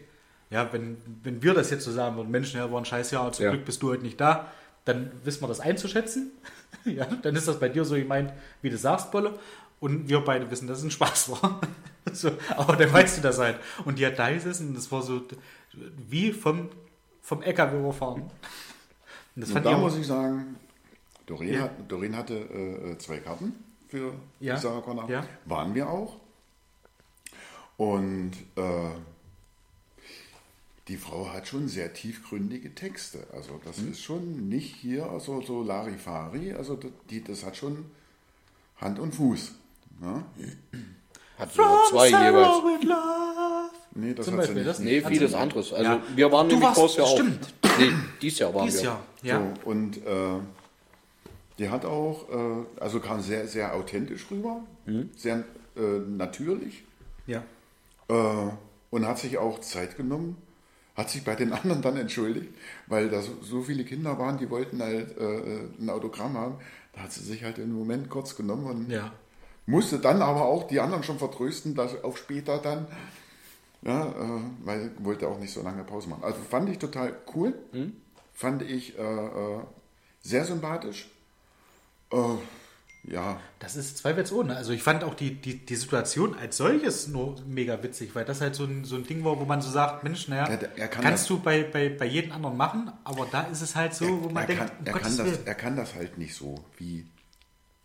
[0.50, 3.32] Ja, wenn, wenn wir das jetzt so sagen würden, Mensch, ja, war ein scheiß Jahr,
[3.32, 3.52] zum Ja.
[3.52, 4.52] Glück bist du heute nicht da,
[4.86, 6.32] dann wissen wir das einzuschätzen.
[6.86, 9.38] ja, dann ist das bei dir so gemeint, wie du sagst, Bolle.
[9.80, 11.62] Und wir beide wissen, dass es ein Spaß war.
[12.12, 13.58] so, aber dann weißt du das halt.
[13.86, 15.22] Und die hat da gesessen und das war so
[16.10, 16.70] wie vom,
[17.22, 18.24] vom LKW überfahren.
[18.24, 18.32] Und
[19.36, 20.58] das Und fand da ich muss ich sagen,
[21.30, 21.62] Doreen, Ja.
[21.62, 23.54] hat, Doreen hatte äh, zwei Karten
[23.88, 24.56] für Ja.
[24.56, 25.10] die Sarah Connor.
[25.10, 25.24] Ja.
[25.46, 26.18] Waren wir auch.
[27.78, 28.90] Und äh,
[30.88, 33.28] die Frau hat schon sehr tiefgründige Texte.
[33.32, 33.92] Also das Mhm.
[33.92, 36.54] ist schon nicht hier so, so Larifari.
[36.54, 37.86] Also das, die, das hat schon
[38.78, 39.52] Hand und Fuß.
[40.02, 40.24] Ne?
[41.38, 42.64] Hat sogar zwei jeweils.
[42.64, 43.70] with love.
[43.96, 44.68] Nee, das Zum hat sie Beispiel, nicht.
[44.70, 45.74] das- Nee, vieles anderes.
[45.74, 46.02] Also Ja.
[46.16, 47.14] wir waren Du nämlich warst- vors Jahr auch.
[47.18, 47.54] stimmt.
[47.80, 48.84] Nee, dieses Jahr waren Dies wir.
[48.84, 49.54] Jahr, ja.
[49.64, 50.40] So, und äh,
[51.60, 55.10] die hat auch, äh, also kam sehr, sehr authentisch rüber, Mhm.
[55.16, 55.44] sehr
[55.76, 56.84] äh, natürlich
[57.28, 57.44] Ja.
[58.08, 58.52] äh,
[58.90, 60.38] und hat sich auch Zeit genommen,
[60.96, 62.50] hat sich bei den anderen dann entschuldigt,
[62.88, 66.56] weil da so, so viele Kinder waren, die wollten halt äh, ein Autogramm haben.
[66.94, 69.12] Da hat sie sich halt im Moment kurz genommen und Ja.
[69.66, 72.88] musste dann aber auch die anderen schon vertrösten, dass auf später dann,
[73.84, 76.24] ja, äh, weil wollte auch nicht so lange Pause machen.
[76.24, 77.54] Also fand ich total cool,
[78.34, 79.60] fand ich äh, äh,
[80.22, 81.12] sehr sympathisch.
[82.12, 82.18] Äh,
[83.12, 84.56] ja, Das ist zweifelsohne.
[84.56, 88.42] Also ich fand auch die, die, die Situation als solches nur mega witzig, weil das
[88.42, 90.88] halt so ein, so ein Ding war, wo man so sagt, Mensch, naja, Ja, er
[90.90, 93.94] kann kannst das- du bei, bei, bei jedem anderen machen, aber da ist es halt
[93.94, 95.48] so, wo man er, denkt, kann, um er, Gottes kann das, Willen.
[95.48, 97.06] er kann das halt nicht so wie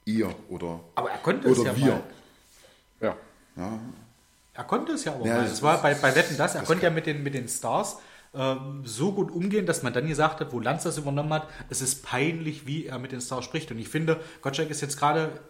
[0.05, 1.87] ihr oder, Aber er konnte es oder ja wir.
[1.87, 3.17] mal.
[3.57, 3.79] Ja.
[4.55, 5.43] Er konnte es ja aber Ja, mal.
[5.45, 7.49] das Es war bei, bei Wetten das, er das konnte ja mit den, mit den
[7.49, 7.99] Stars
[8.35, 11.81] ähm, so gut umgehen, dass man dann gesagt hat, wo Lanz das übernommen hat, es
[11.81, 13.71] ist peinlich, wie er mit den Stars spricht.
[13.71, 15.41] Und ich finde, Gottschalk ist jetzt gerade,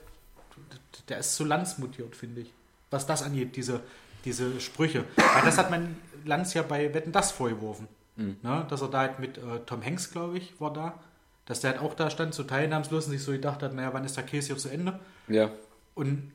[1.08, 2.52] der ist zu Lanz mutiert, finde ich.
[2.90, 3.80] Was das angeht, diese,
[4.24, 5.04] diese Sprüche.
[5.16, 7.88] Weil das hat man Lanz ja bei Wetten das vorgeworfen.
[8.16, 8.66] Ne?
[8.68, 11.00] Dass er da halt mit äh, Tom Hanks, glaube ich, war da.
[11.46, 14.04] Dass der halt auch da stand, so teilnahmslos und sich so gedacht hat, naja, wann
[14.04, 14.98] ist der Käse hier zu Ende?
[15.28, 15.50] Ja.
[15.94, 16.32] Und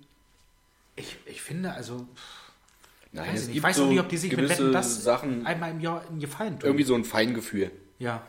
[0.96, 2.06] ich, ich finde, also,
[3.12, 5.46] Nein, weiß es ich, weiß so auch nicht, ob die sich mit Wetten das Sachen
[5.46, 6.68] einmal im Jahr einen Gefallen tun.
[6.68, 7.72] irgendwie so ein Feingefühl.
[7.98, 8.22] Ja.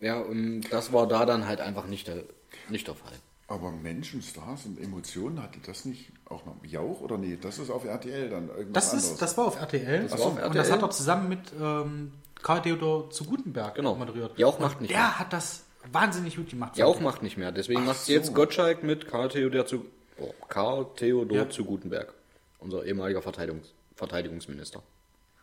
[0.00, 2.22] Ja, und das war da dann halt einfach nicht der,
[2.68, 3.12] nicht der Fall.
[3.48, 7.38] Aber Menschen, Stars und Emotionen, hatte das nicht auch noch Jauch oder nee?
[7.40, 9.10] Das ist auf RTL dann irgendwas Das, anderes.
[9.12, 10.02] ist, das war auf RTL.
[10.02, 10.54] Das war auf Und RTL.
[10.54, 12.12] das hat er zusammen mit ähm,
[12.42, 13.94] Karl Theodor zu Gutenberg Genau.
[13.94, 14.38] moderiert.
[14.38, 15.18] Jauch Und macht nicht Der mehr.
[15.18, 16.76] hat das wahnsinnig gut gemacht.
[16.76, 17.50] Ja, auch fand macht nicht mehr.
[17.50, 18.12] Deswegen Ach macht so.
[18.12, 19.86] jetzt Gottschalk mit Karl Theodor zu,
[20.20, 21.48] oh, Karl Theodor Ja.
[21.50, 22.12] zu Gutenberg.
[22.58, 24.82] Unser ehemaliger Verteidigungs, Verteidigungsminister.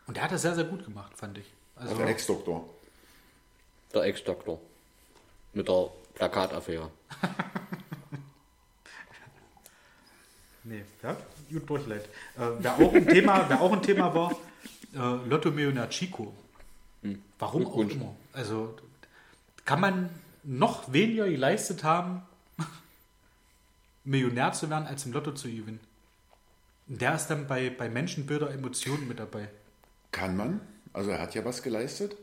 [0.07, 1.45] Und der hat das sehr, sehr gut gemacht, fand ich.
[1.75, 2.67] Also, der Ex-Doktor.
[3.93, 4.59] Der Ex-Doktor.
[5.53, 6.89] Mit der Plakataffäre.
[10.63, 11.17] nee, ja,
[11.51, 12.07] gut durchleitet.
[12.37, 14.31] Äh, wer, auch ein Thema, wer auch ein Thema war,
[14.93, 16.33] äh, Lotto Millionär Chico.
[17.37, 18.15] Warum auch immer.
[18.33, 18.73] Also
[19.65, 20.09] kann man
[20.43, 22.21] noch weniger geleistet haben,
[24.05, 25.81] Millionär zu werden, als im Lotto zu gewinnen.
[26.87, 29.49] Der ist dann bei, bei Menschenbilder Emotionen mit dabei.
[30.11, 30.61] Kann man.
[30.93, 32.15] Also er hat ja was geleistet.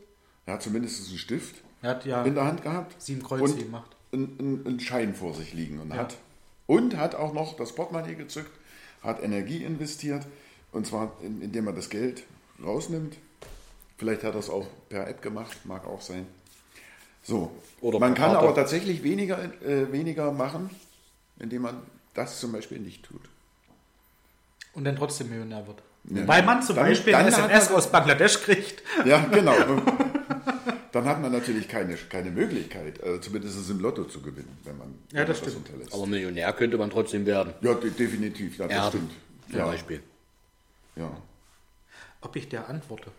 [0.45, 3.01] Er hat zumindest einen Stift Er hat ja in der Hand gehabt.
[3.01, 3.95] sieben Kreuze und gemacht.
[4.11, 5.97] Einen, einen, einen Schein vor sich liegen und Ja.
[5.97, 6.17] hat
[6.65, 8.51] und hat auch noch das Portemonnaie gezückt,
[9.01, 10.25] hat Energie investiert
[10.71, 12.23] und zwar in, indem er das Geld
[12.63, 13.17] rausnimmt.
[13.97, 16.25] Vielleicht hat er es auch per App gemacht, mag auch sein.
[17.21, 17.51] So,
[17.81, 18.45] Oder man kann Karte.
[18.47, 20.69] aber tatsächlich weniger, äh, weniger machen,
[21.39, 21.81] indem man
[22.13, 23.21] das zum Beispiel nicht tut.
[24.73, 25.81] Und dann trotzdem Millionär wird.
[26.05, 26.27] Ja.
[26.27, 28.81] Weil man zum Dann- Beispiel dann ein SMS man- aus Bangladesch kriegt.
[29.05, 29.53] Ja, genau.
[30.91, 34.93] Dann hat man natürlich keine, keine Möglichkeit, äh, zumindest im Lotto zu gewinnen, wenn man
[35.11, 35.55] Ja, das stimmt.
[35.57, 35.91] unterlässt.
[35.91, 37.51] Aber Millionär könnte man trotzdem werden.
[37.61, 39.11] Ja, de definitiv, ja, das Erben, stimmt.
[39.49, 40.03] zum Ja, Beispiel.
[40.95, 41.09] ja.
[42.21, 43.09] Ob ich der antworte.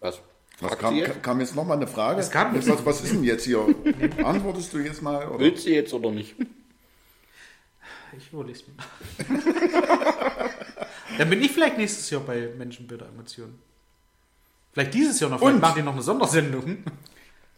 [0.00, 0.20] Was?
[0.60, 1.22] Was kam, jetzt?
[1.22, 2.20] kam jetzt nochmal eine Frage?
[2.20, 3.64] Es kam- was, was ist denn jetzt hier?
[4.22, 5.26] Antwortest du jetzt mal?
[5.28, 5.38] Oder?
[5.38, 6.34] Willst du jetzt oder nicht?
[8.16, 8.74] Ich überleg's mir.
[11.18, 13.58] dann bin ich vielleicht nächstes Jahr bei Menschenbilder Emotionen.
[14.72, 15.38] Vielleicht dieses Jahr noch.
[15.38, 15.60] Vielleicht Und?
[15.60, 16.78] machen die noch eine Sondersendung.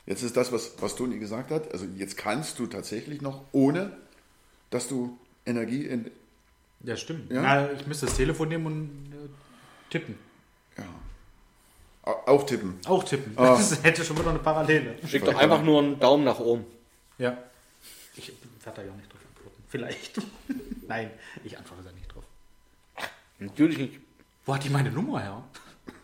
[0.06, 1.70] Jetzt ist das, was, was Toni gesagt hat.
[1.72, 3.96] Also jetzt kannst du tatsächlich noch, ohne
[4.70, 6.10] dass du Energie in.
[6.82, 7.30] Ja, stimmt.
[7.30, 7.42] Ja?
[7.42, 9.12] Na, ich müsste das Telefon nehmen und
[9.90, 10.16] Tippen.
[10.78, 10.84] Ja.
[12.02, 12.78] Au- Auch tippen.
[12.86, 13.34] Auch tippen.
[13.36, 13.54] Ah.
[13.56, 14.96] Das hätte schon wieder eine Parallele.
[15.06, 16.64] Schick doch einfach nur einen Daumen nach oben.
[17.18, 17.36] Ja.
[18.16, 18.32] Ich
[18.64, 19.19] werde da ja nicht drauf.
[19.70, 20.20] Vielleicht.
[20.88, 21.10] Nein,
[21.44, 22.24] ich antworte da nicht drauf.
[23.38, 24.00] Natürlich nicht.
[24.44, 25.42] Wo hat die meine Nummer her?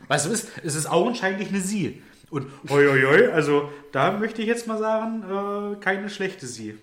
[0.09, 2.03] Weißt du, es ist, es ist augenscheinlich eine Sie.
[2.31, 6.79] Und hoi, hoi, hoi, also da möchte ich jetzt mal sagen, äh, keine schlechte Sie.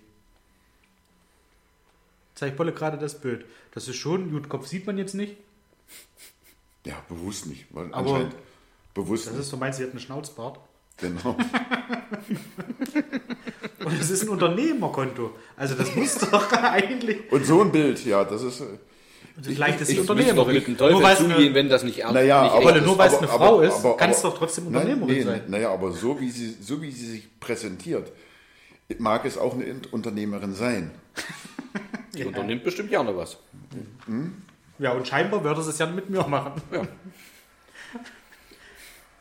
[2.36, 3.46] Zeig Bolle gerade das Bild.
[3.72, 5.36] Das ist schon, gut, Kopf sieht man jetzt nicht.
[6.86, 7.66] Ja, bewusst nicht.
[7.72, 8.36] Weil Aber- anscheinend
[8.94, 9.42] bewusst Das nicht.
[9.44, 10.60] ist, du meinst, sie hat einen Schnauzbart.
[10.98, 11.38] Genau.
[13.94, 15.32] Und es ist ein Unternehmerkonto.
[15.58, 17.32] Also das muss doch eigentlich.
[17.32, 18.64] Und so ein Bild, ja, das ist.
[19.42, 20.36] Vielleicht ist müsste Unternehmerin.
[20.36, 22.54] doch mit dem Teufel Nur weil es zugehen, eine, wenn das nicht ernst Naja, nicht
[22.54, 22.86] aber, ist.
[22.86, 25.42] nur weil es eine Frau ist, kann es aber- doch trotzdem Nein, Unternehmerin nee, sein.
[25.48, 28.12] Naja, aber so wie, sie, so wie sie sich präsentiert,
[29.00, 30.92] mag es auch eine In- Unternehmerin sein.
[32.16, 33.38] Die unternimmt bestimmt gerne was.
[34.78, 36.62] Ja, und scheinbar würde sie es ja mit mir machen.
[36.72, 36.82] Ja.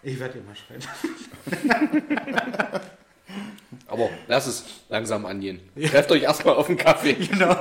[0.03, 0.83] Ich werde ihr mal schreiben.
[3.87, 5.61] Aber lass es langsam angehen.
[5.75, 7.15] Trefft euch erstmal auf den Kaffee.
[7.31, 7.55] Genau.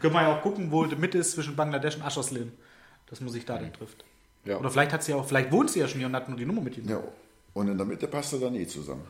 [0.00, 2.52] Können wir ja auch gucken, wo die Mitte ist zwischen Bangladesch und Aschersleben.
[3.06, 4.04] Dass man sich da dann trifft.
[4.44, 4.58] Ja.
[4.58, 6.46] Oder vielleicht hat sie auch, vielleicht wohnt sie ja schon hier und hat nur die
[6.46, 6.88] Nummer mit ihm.
[6.88, 7.02] Ja,
[7.54, 9.04] und in der Mitte passt er dann eh zusammen.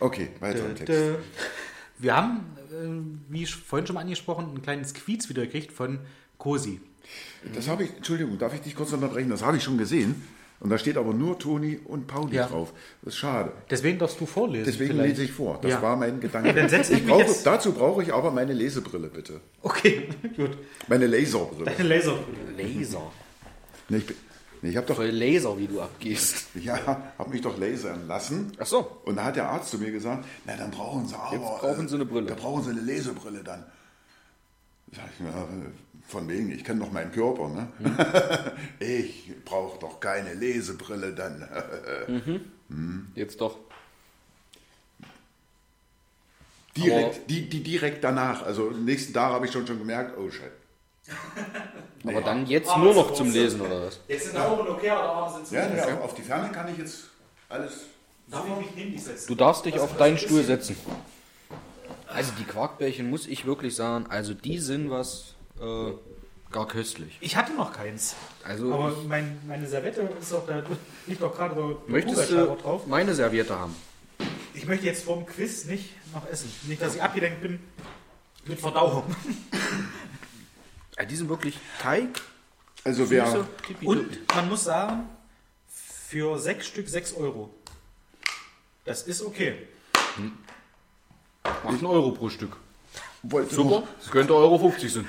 [0.00, 0.88] Okay, weiter im Text.
[0.88, 1.16] dö.
[1.98, 6.00] Wir haben, äh, wie ich vorhin schon mal angesprochen, ein kleines Quiz wieder gekriegt von
[6.38, 6.80] Cosi.
[7.54, 9.30] Das habe ich, Entschuldigung, darf ich dich kurz unterbrechen?
[9.30, 10.22] Das habe ich schon gesehen.
[10.60, 12.46] Und da steht aber nur Toni und Pauli Ja.
[12.46, 12.72] drauf.
[13.02, 13.52] Das ist schade.
[13.70, 14.64] Deswegen darfst du vorlesen.
[14.66, 15.10] Deswegen vielleicht.
[15.10, 15.58] lese ich vor.
[15.62, 15.82] Das Ja.
[15.82, 16.52] war mein Gedanke.
[16.52, 19.40] Dann setz ich ich mich brauche, jetzt- dazu brauche ich aber meine Lesebrille, bitte.
[19.62, 20.58] Okay, gut.
[20.88, 21.70] Meine Laserbrille.
[21.70, 22.18] Eine Laser.
[22.56, 23.02] Laser.
[23.88, 24.16] Nee, ich bin-
[24.62, 26.46] nee, ich habe doch, Voll Laser, wie du abgehst.
[26.56, 28.50] ja, habe mich doch lasern lassen.
[28.58, 28.98] Ach so.
[29.04, 31.32] Und da hat der Arzt zu mir gesagt, na dann brauchen Sie aber...
[31.36, 32.26] Jetzt brauchen Sie eine Brille.
[32.26, 33.64] Da brauchen Sie eine Lesebrille dann.
[34.90, 35.46] Sag ich, na,
[36.08, 37.68] von wegen, ich kenne doch meinen Körper, ne?
[37.78, 37.96] Mhm.
[38.84, 41.46] ich brauche doch keine Lesebrille dann.
[43.14, 43.58] Jetzt doch.
[46.78, 50.50] direkt, die, die direkt danach, also nächsten Tag habe ich schon, schon gemerkt, oh shit.
[52.06, 54.00] Aber dann jetzt nur noch zum Lesen, oder was?
[54.06, 56.70] Jetzt sind die Augen okay, aber sind zu Ja, ja, auf, auf die Ferne kann
[56.70, 57.04] ich jetzt
[57.48, 57.86] alles...
[58.28, 59.26] Darf ich mich neben dich setzen?
[59.26, 60.76] Du darfst dich auf deinen Stuhl setzen.
[62.06, 65.92] Also die Quarkbällchen, muss ich wirklich sagen, also die sind was äh,
[66.52, 67.16] gar köstlich.
[67.20, 68.14] Ich hatte noch keins.
[68.44, 70.62] Also Aber mein, meine Servette ist doch da,
[71.06, 72.86] liegt doch gerade möchtest du drauf.
[72.86, 73.74] meine Serviette haben?
[74.54, 76.52] Ich möchte jetzt vor dem Quiz nicht noch essen.
[76.62, 77.60] Nicht, dass ich abgelenkt bin
[78.46, 79.04] mit Verdauung.
[80.96, 82.20] Ja, die sind wirklich Teig,
[82.82, 83.46] Also wer...
[83.84, 85.08] Und man muss sagen,
[85.68, 87.54] für sechs Stück 6 Euro.
[88.84, 89.68] Das ist okay.
[91.44, 92.56] Macht einen Euro pro Stück.
[93.22, 95.06] Wollte Super, noch, das könnte Euro 50 sind.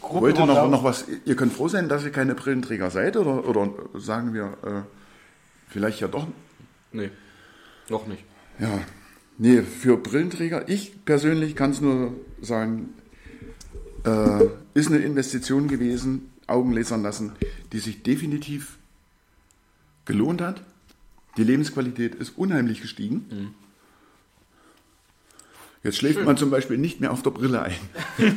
[0.00, 1.06] wollte noch, noch was...
[1.24, 4.82] Ihr könnt froh sein, dass ihr keine Brillenträger seid, oder, oder sagen wir, äh,
[5.68, 6.26] vielleicht ja doch
[6.92, 7.10] Nee,
[7.88, 8.22] noch nicht.
[8.58, 8.80] Ja,
[9.38, 12.90] nee, für Brillenträger, ich persönlich kann es nur sagen,
[14.04, 17.32] äh, ist eine Investition gewesen, Augen lasern lassen,
[17.72, 18.78] die sich definitiv
[20.04, 20.62] gelohnt hat.
[21.38, 23.54] Die Lebensqualität ist unheimlich gestiegen.
[25.82, 27.74] Jetzt schläft man zum Beispiel nicht mehr auf der Brille ein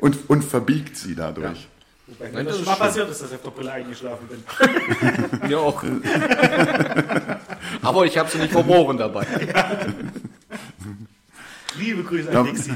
[0.00, 1.68] und, und verbiegt sie dadurch.
[2.06, 3.72] Wobei Nein, mir das das schon ist mal passiert ist, dass ich auf der Brille
[3.72, 5.40] eingeschlafen bin.
[5.48, 5.82] Mir auch.
[7.82, 9.26] Aber ich habe sie nicht verboren dabei.
[11.78, 12.42] Liebe Grüße an Ja.
[12.44, 12.72] Dixie.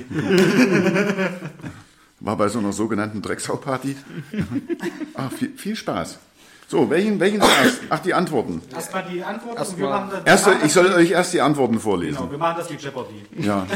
[2.20, 3.96] War bei so einer sogenannten Drecksau-Party.
[5.14, 6.18] ah, viel, viel Spaß.
[6.72, 7.80] So, welchen, welchen zuerst?
[7.90, 8.62] Ach, die Antworten.
[8.74, 10.46] Erstmal die Antwort Erst und wir mal- machen das.
[10.46, 12.16] Machen ich soll euch erst die Antworten vorlesen.
[12.16, 13.22] Genau, wir machen das wie Jeopardy.
[13.40, 13.66] Ja.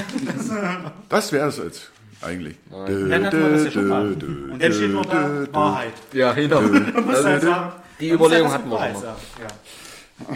[1.11, 1.91] Das wäre es jetzt
[2.23, 2.57] eigentlich.
[2.71, 4.07] Dann wir das ja schon mal.
[4.15, 5.93] Und dann steht noch da Wahrheit.
[6.15, 6.63] Ja, genau.
[6.63, 9.21] Halt sagen, Die Überlegung halt hatten wir schon Wahrheit sagen.
[9.43, 10.35] Ja.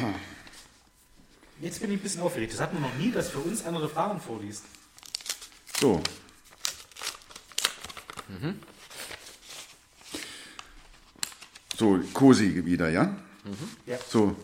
[1.62, 2.52] Jetzt bin ich ein bisschen aufgeregt.
[2.52, 4.64] Das hatten wir noch nie, dass für uns andere Fragen vorliest.
[5.80, 6.02] So.
[11.80, 13.16] So, Cosi wieder, ja?
[13.86, 13.96] Ja.
[14.06, 14.36] So.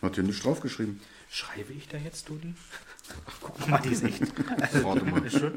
[0.00, 1.00] Hat hier nichts draufgeschrieben.
[1.28, 2.54] Schreibe ich da jetzt, Toni?
[3.26, 4.22] Ach, guck mal, die ist echt.
[4.60, 5.26] Also, Warte mal.
[5.26, 5.54] Ist schon,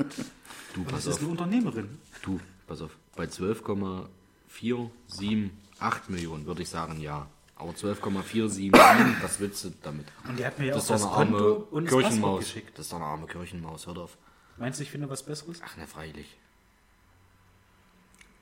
[0.73, 1.21] Du, das pass ist auf.
[1.21, 1.99] eine Unternehmerin.
[2.23, 2.97] Du, pass auf.
[3.15, 7.27] Bei 12,478 Millionen würde ich sagen, ja.
[7.55, 8.73] Aber 12,477,
[9.23, 10.07] was willst du damit?
[10.27, 11.93] Und die hat mir ja Das auch ist doch das eine Konto arme und das
[11.93, 12.39] Kirchenmaus.
[12.39, 12.79] geschickt.
[12.79, 14.17] Das ist doch eine arme Kirchenmaus, hör auf.
[14.57, 15.61] Meinst du, ich finde was Besseres?
[15.63, 16.35] Ach, ne, freilich.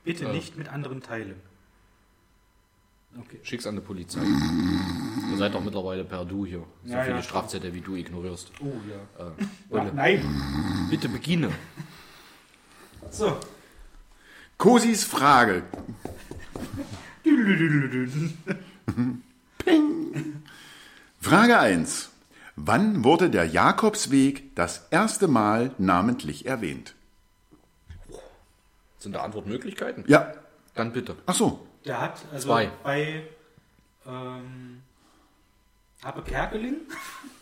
[0.04, 1.36] Bitte nicht mit anderen teilen.
[3.18, 3.38] Okay.
[3.42, 4.20] Schick's an die Polizei.
[5.30, 6.64] Ihr seid doch mittlerweile per Du hier.
[6.84, 7.22] So Ja, viele ja.
[7.22, 8.50] Strafzettel, wie du ignorierst.
[8.60, 9.26] Oh ja.
[9.26, 10.86] Äh, ja nein.
[10.90, 11.50] bitte beginne.
[13.10, 13.38] So.
[14.56, 15.62] Kosis Frage.
[19.58, 20.42] Ping.
[21.20, 22.10] Frage 1.
[22.56, 26.94] Wann wurde der Jakobsweg das erste Mal namentlich erwähnt?
[29.02, 30.04] Sind da Antwortmöglichkeiten?
[30.06, 30.32] Ja.
[30.74, 31.16] Dann bitte.
[31.26, 31.66] Ach so.
[31.84, 32.70] Der hat also Zwei.
[32.84, 33.26] bei
[34.06, 34.80] ähm,
[36.04, 36.82] Habe Kerkeling,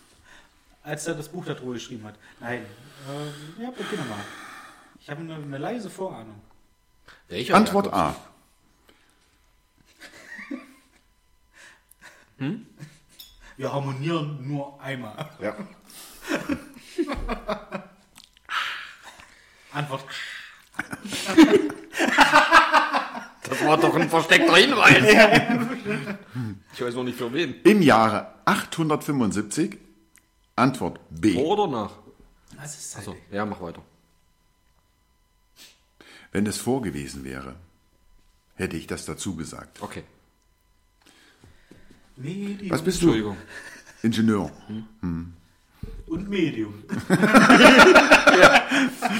[0.82, 2.14] als er das Buch da drüber geschrieben hat.
[2.40, 2.64] Nein,
[3.10, 4.24] ähm, ja, beginne mal.
[5.00, 6.40] Ich habe eine, eine leise Vorahnung.
[7.28, 7.92] Welcher Antwort?
[7.92, 8.16] A.
[13.58, 15.28] Wir harmonieren nur einmal.
[15.40, 15.54] Ja.
[19.72, 20.04] Antwort.
[23.42, 25.02] Das war doch ein versteckter Hinweis.
[26.72, 27.60] ich weiß noch nicht für wen.
[27.64, 29.76] Im Jahre 875.
[30.54, 31.34] Antwort B.
[31.34, 31.90] Vor oder nach?
[32.56, 33.20] Das ist Achso, Zeit.
[33.32, 33.82] ja, mach weiter.
[36.32, 37.56] Wenn es vor gewesen wäre,
[38.54, 39.82] hätte ich das dazu gesagt.
[39.82, 40.04] Okay.
[42.68, 43.06] Was bist du?
[43.06, 43.36] Entschuldigung.
[44.02, 44.52] Ingenieur.
[46.10, 46.74] Und Medium.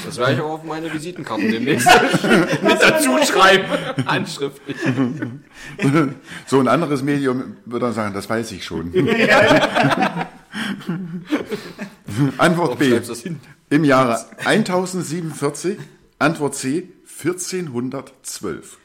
[0.05, 1.87] Das werde ich auch auf meine Visitenkarten demnächst
[2.63, 3.67] mit dazu schreiben.
[4.07, 4.77] Handschriftlich.
[6.47, 8.93] So ein anderes Medium würde dann sagen, das weiß ich schon.
[12.39, 13.01] Antwort Warum B.
[13.71, 15.79] Im Jahre 1047.
[16.19, 16.89] Antwort C.
[17.25, 18.79] 1412.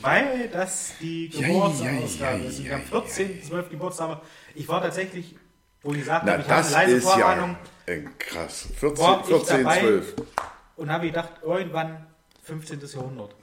[0.00, 2.58] Weil das die Ja, Geburtsausgabe ja, ist.
[2.58, 4.20] ja, Wir haben 14, 12 Geburtstage.
[4.54, 5.36] Ich war tatsächlich,
[5.86, 7.56] wo ich gesagt Na, habe, ich habe das eine leise ist Vorahnung
[7.86, 8.68] ja krass.
[8.80, 9.80] War 14, ich 14 dabei?
[9.80, 10.14] 12.
[10.76, 12.06] und habe gedacht, irgendwann
[12.42, 12.80] 15.
[12.94, 13.34] Jahrhundert.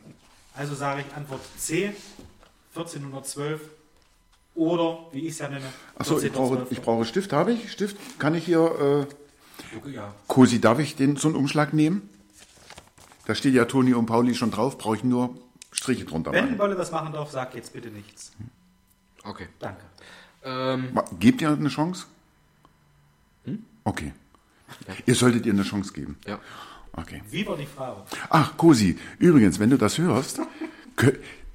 [0.55, 1.93] Also sage ich Antwort C,
[2.75, 3.61] 1412
[4.55, 5.65] oder, wie ich es ja nenne,
[5.97, 6.65] Achso, ich brauche, 14.12..
[6.71, 7.33] ich brauche Stift.
[7.33, 7.71] Habe ich?
[7.71, 7.97] Stift?
[8.19, 9.07] Kann ich hier.
[9.85, 10.13] Äh, Ja.
[10.27, 12.09] Cosi, darf ich den so einen Umschlag nehmen?
[13.25, 14.77] Da steht ja Toni und Pauli schon drauf.
[14.77, 15.35] Brauche ich nur
[15.71, 16.59] Striche drunter Wenn machen.
[16.59, 18.33] Wolle das machen darf, sag jetzt bitte nichts.
[19.23, 19.47] Okay.
[19.59, 19.81] Danke.
[20.43, 22.05] Ähm, Gebt ihr eine Chance?
[23.83, 24.13] Okay.
[25.05, 26.17] Ihr solltet ihr eine Chance geben.
[26.27, 26.39] ja.
[26.95, 27.23] Okay.
[27.31, 28.01] Wie war die Frage?
[28.29, 30.39] Ach, Cosi, übrigens, wenn du das hörst,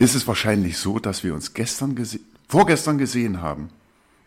[0.01, 2.19] ist es wahrscheinlich so, dass wir uns gestern gese
[2.49, 3.71] vorgestern gesehen haben.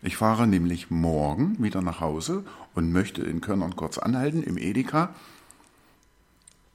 [0.03, 2.45] Ich fahre nämlich morgen wieder nach Hause
[2.75, 5.13] und möchte in Körnern kurz anhalten im Edeka.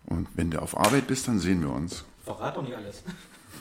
[0.05, 2.05] Und wenn du auf Arbeit bist, dann sehen wir uns.
[2.25, 3.03] Verrat doch nicht alles.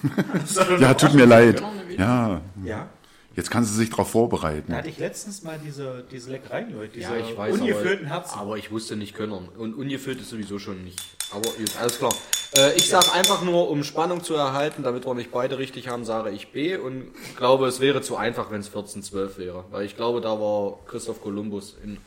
[0.80, 1.63] Ja, tut mir leid.
[1.97, 2.89] Ja, Ja.
[3.36, 4.71] Jetzt kannst du sich darauf vorbereiten.
[4.71, 6.93] Da hatte ich letztens mal diese, diese Leckereien, Leute.
[6.93, 8.39] Diese Ja, ich weiß, ungefüllten aber, Herzen.
[8.39, 9.31] aber ich wusste nicht können.
[9.57, 10.99] Und ungefüllt ist sowieso schon nicht.
[11.31, 12.13] Aber gut, alles klar.
[12.55, 16.05] Äh, ich sage einfach nur, um Spannung zu erhalten, damit wir nicht beide richtig haben,
[16.05, 19.65] sage ich B und glaube, es wäre zu einfach, wenn es 1412 wäre.
[19.71, 21.97] Weil ich glaube, da war Christoph Kolumbus in,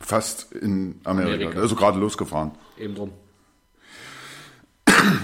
[0.00, 1.34] Fast in Amerika.
[1.34, 1.60] Amerika.
[1.60, 2.52] Also gerade losgefahren.
[2.78, 3.12] eben drum.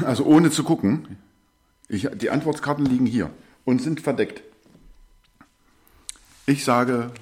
[0.04, 1.18] Also ohne zu gucken.
[1.88, 3.30] Ich, die Antwortkarten liegen hier
[3.64, 4.42] und sind verdeckt.
[6.48, 7.12] Ich sage,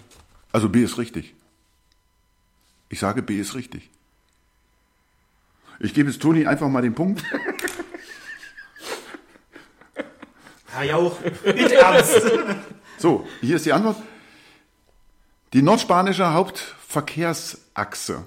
[0.52, 1.34] also B ist richtig.
[2.88, 3.90] Ich sage, B ist richtig.
[5.80, 7.24] Ich gebe jetzt Toni einfach mal den Punkt.
[10.66, 12.22] Herr Jauch, bitte ernst.
[12.98, 14.00] So, hier ist die Antwort.
[15.52, 18.24] Die nordspanische Hauptverkehrsachse.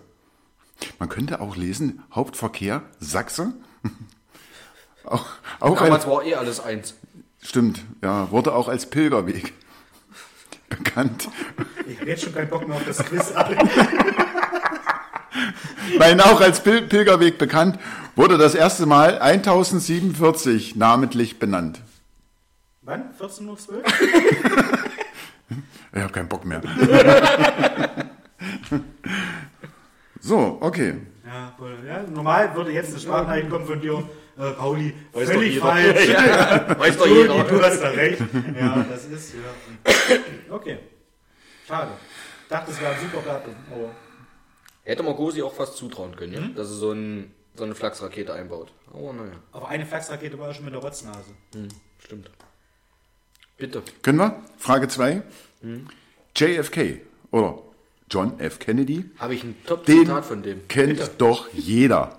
[0.99, 3.53] Man könnte auch lesen, Hauptverkehr Sachse.
[5.05, 5.25] auch,
[5.61, 6.93] auch Damals war eh alles eins.
[7.41, 9.53] stimmt, ja, wurde auch als Pilgerweg
[10.69, 11.27] bekannt.
[11.87, 13.33] Ich habe jetzt schon keinen Bock mehr auf das Quiz.
[15.97, 17.79] Nein, auch als Pil Pilgerweg bekannt,
[18.15, 21.81] wurde das erste Mal 1047 namentlich benannt.
[22.81, 23.13] Wann?
[23.19, 23.83] 14.12 Uhr?
[25.91, 26.61] Ich habe keinen Bock mehr.
[30.21, 30.95] so, okay.
[31.25, 31.53] Ja,
[31.87, 34.03] ja, normal würde jetzt eine Sprachnachricht kommen von dir,
[34.39, 35.65] äh, Pauli, Weiß doch völlig jeder.
[35.65, 36.07] falsch.
[36.09, 37.43] Ja, weiß doch jeder.
[37.43, 38.21] du hast da recht.
[38.59, 40.15] Ja, das ist, ja.
[40.55, 40.77] Okay.
[41.67, 41.91] Schade.
[42.43, 43.91] Ich dachte, es wäre ein super Datum, aber
[44.83, 46.39] Hätte man Gosi auch fast zutrauen können, ja?
[46.55, 48.71] dass er so, ein, so eine Flachsrakete einbaut.
[48.91, 51.29] Aber naja, auf eine Flachsrakete war er schon mit der Rotznase.
[51.99, 52.31] stimmt.
[53.57, 53.83] Bitte.
[54.01, 54.41] Können wir?
[54.57, 55.21] Frage 2.
[56.35, 57.59] JFK oder
[58.09, 58.57] John F.
[58.59, 59.05] Kennedy.
[59.19, 60.67] Habe ich ein Den Top-Zitat von dem.
[60.67, 61.11] kennt Bitte.
[61.17, 62.17] doch jeder.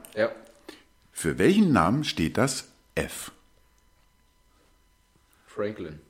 [1.21, 1.23] Ja.
[1.23, 3.31] Für welchen Namen steht das F?
[5.47, 6.01] Franklin.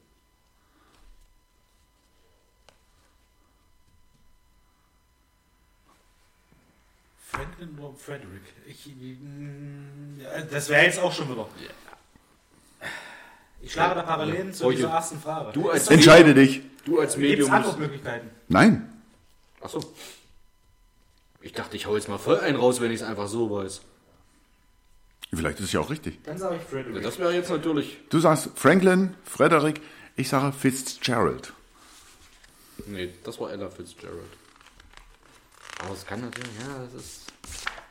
[7.30, 8.42] Franklin oder Frederick?
[8.66, 11.46] Ich, ja, das wäre jetzt auch schon wieder.
[13.62, 15.52] Ich schlage da Parallelen zu Oh, dieser ersten Frage.
[15.52, 16.62] Du als Entscheide dich.
[16.84, 17.50] Du als Gibt es Medium.
[17.50, 18.30] musst- Antwortmöglichkeiten?
[18.48, 18.90] Nein.
[19.60, 19.80] Achso.
[21.42, 23.82] Ich dachte, ich hau jetzt mal voll einen raus, wenn ich es einfach so weiß.
[25.32, 26.18] Vielleicht ist es ja auch richtig.
[26.24, 27.02] Dann sage ich Frederick.
[27.02, 27.98] Das wäre jetzt natürlich.
[28.10, 29.80] Du sagst Franklin, Frederick,
[30.16, 31.52] ich sage Fitzgerald.
[32.86, 34.16] Nee, das war Ella Fitzgerald.
[35.84, 37.20] Aber es kann natürlich, ja, das ist.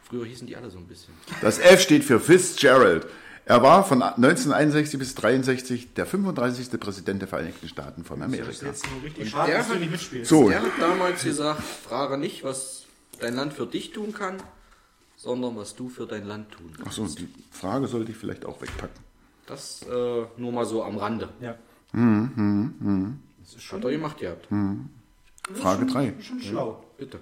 [0.09, 1.13] Früher hießen die alle so ein bisschen.
[1.41, 3.05] Das F steht für Fitzgerald.
[3.45, 6.79] Er war von 1961 bis 63 der 35.
[6.79, 8.65] Präsident der Vereinigten Staaten von Das ist Amerika.
[8.65, 10.29] jetzt nur richtig schade, der dass du nicht mitspielst.
[10.29, 12.85] So, Er hat damals gesagt, frage nicht, was
[13.19, 14.37] dein Land für dich tun kann,
[15.20, 16.97] sondern was du für dein Land tun kannst.
[16.97, 19.03] achso, die Frage sollte ich vielleicht auch wegpacken.
[19.47, 21.28] Das äh, nur mal so am Rande.
[21.41, 21.57] Ja.
[21.91, 24.47] Hat er gemacht gehabt.
[25.55, 26.13] Frage 3.
[26.22, 26.86] Schon schlau.
[26.97, 27.20] Bitte.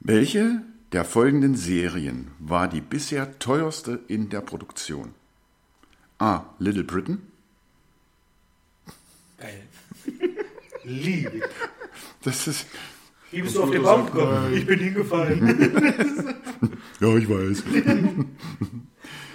[0.00, 5.14] Welche der folgenden Serien war die bisher teuerste in der Produktion?
[6.18, 6.46] A.
[6.58, 7.30] Little Britain.
[9.36, 9.64] Geil.
[10.84, 11.42] Liebe.
[12.22, 12.66] Das ist.
[13.30, 14.52] Wie bist du auf den Baum gekommen?
[14.54, 16.34] Ich bin hingefallen.
[17.00, 17.62] Ja, ich weiß.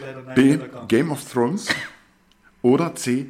[0.02, 0.60] Leider nein, B.
[0.90, 1.70] Game of Thrones.
[2.62, 3.28] Oder C.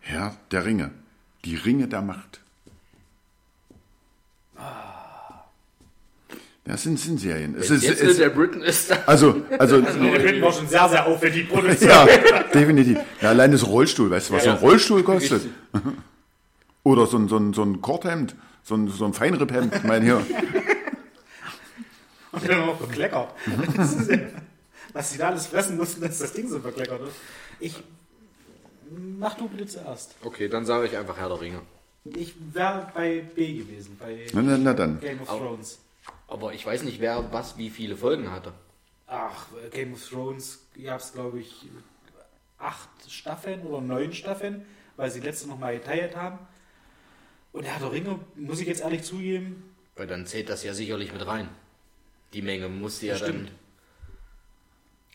[0.00, 0.90] Herr der Ringe.
[1.46, 2.42] Die Ringe der Macht.
[6.64, 7.54] Das sind, sind Serien.
[7.58, 8.98] Es ist, Jetzt es, der Britain ist da.
[9.06, 11.90] also, also, Der Film war schon sehr, sehr aufwendig produziert.
[11.90, 12.06] ja,
[12.52, 12.98] definitiv.
[13.22, 15.48] Ja, allein das Rollstuhl, weißt du, was so ein Rollstuhl kostet?
[16.82, 18.36] Oder so ein, so ein, so ein Korthemd,
[18.68, 20.26] so ein, so ein Feinripphemd, ich meine hier.
[22.32, 23.32] Und dann noch verkleckert.
[23.46, 24.18] Ja-
[24.92, 27.16] Was sie da alles fressen mussten, dass das Ding so verkleckert ist.
[27.60, 27.82] Ich.
[29.18, 30.14] Mach du bitte zuerst.
[30.22, 31.60] Okay, dann sage ich einfach Herr der Ringe.
[32.04, 35.00] Ich wäre bei B gewesen, bei Na, na, na dann.
[35.00, 35.78] Game of Thrones.
[36.26, 38.52] Aber ich weiß nicht, wer was wie viele Folgen hatte.
[39.06, 41.66] Ach, Game of Thrones gab es, glaube ich,
[42.58, 44.64] acht Staffeln oder neun Staffeln,
[44.96, 46.38] weil sie letzte noch mal geteilt haben.
[47.58, 49.64] Und Herr der Ringe, muss ich jetzt ehrlich zugeben,
[49.96, 51.48] Weil dann zählt das ja sicherlich mit rein.
[52.32, 53.50] Die Menge musste ja Stimmt.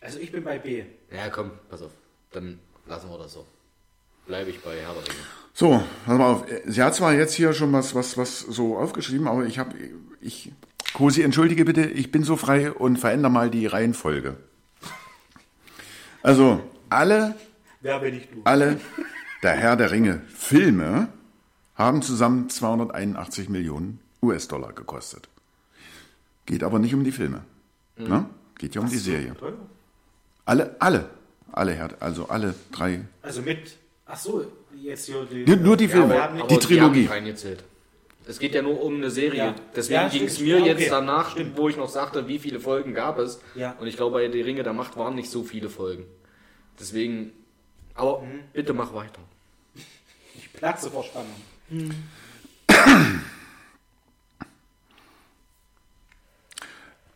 [0.02, 0.84] also ich bin bei B.
[1.08, 1.18] dann.
[1.18, 1.92] Ja, komm, pass auf.
[2.32, 3.46] Dann lassen wir das so.
[4.26, 5.24] Bleibe ich bei Herr der Ringe.
[5.54, 6.44] So, pass mal auf.
[6.66, 9.74] Sie hat zwar jetzt hier schon was, was, was so aufgeschrieben, aber ich habe,
[10.20, 10.52] ich,
[10.92, 14.36] Kosi, entschuldige bitte, ich bin so frei und verändere mal die Reihenfolge.
[16.22, 17.36] Also, alle,
[17.80, 18.42] Wer bin ich du?
[18.44, 18.78] alle
[19.42, 21.08] der Herr der Ringe Filme
[21.76, 25.28] haben zusammen 281 Millionen US-Dollar gekostet.
[26.46, 27.44] Geht aber nicht um die Filme.
[27.96, 28.26] Ne?
[28.58, 29.34] Geht ja um die Serie.
[30.44, 31.08] Alle, alle,
[31.52, 33.04] alle, Herr, also alle drei.
[33.22, 34.44] Also mit, ach so,
[34.80, 36.20] jetzt hier die, Nur- nur die Filme.
[36.22, 37.02] Aber Die Trilogie.
[37.02, 37.64] Die reingezählt.
[38.26, 39.38] Es geht ja nur um eine Serie.
[39.38, 39.54] Ja.
[39.76, 40.88] Deswegen Ja, ging es mir Ja, jetzt okay.
[40.90, 41.58] danach, Stimmt.
[41.58, 43.38] wo ich noch sagte, wie viele Folgen gab es.
[43.54, 43.72] Ja.
[43.78, 46.04] Und ich glaube, bei Die Ringe der Macht waren nicht so viele Folgen.
[46.80, 47.32] Deswegen,
[47.94, 48.40] aber Mhm.
[48.54, 49.20] bitte mach weiter.
[50.36, 51.28] Ich platze vor Spannung.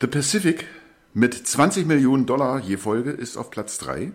[0.00, 0.66] The Pacific
[1.14, 4.12] mit 20 Millionen Dollar je Folge ist auf Platz 3.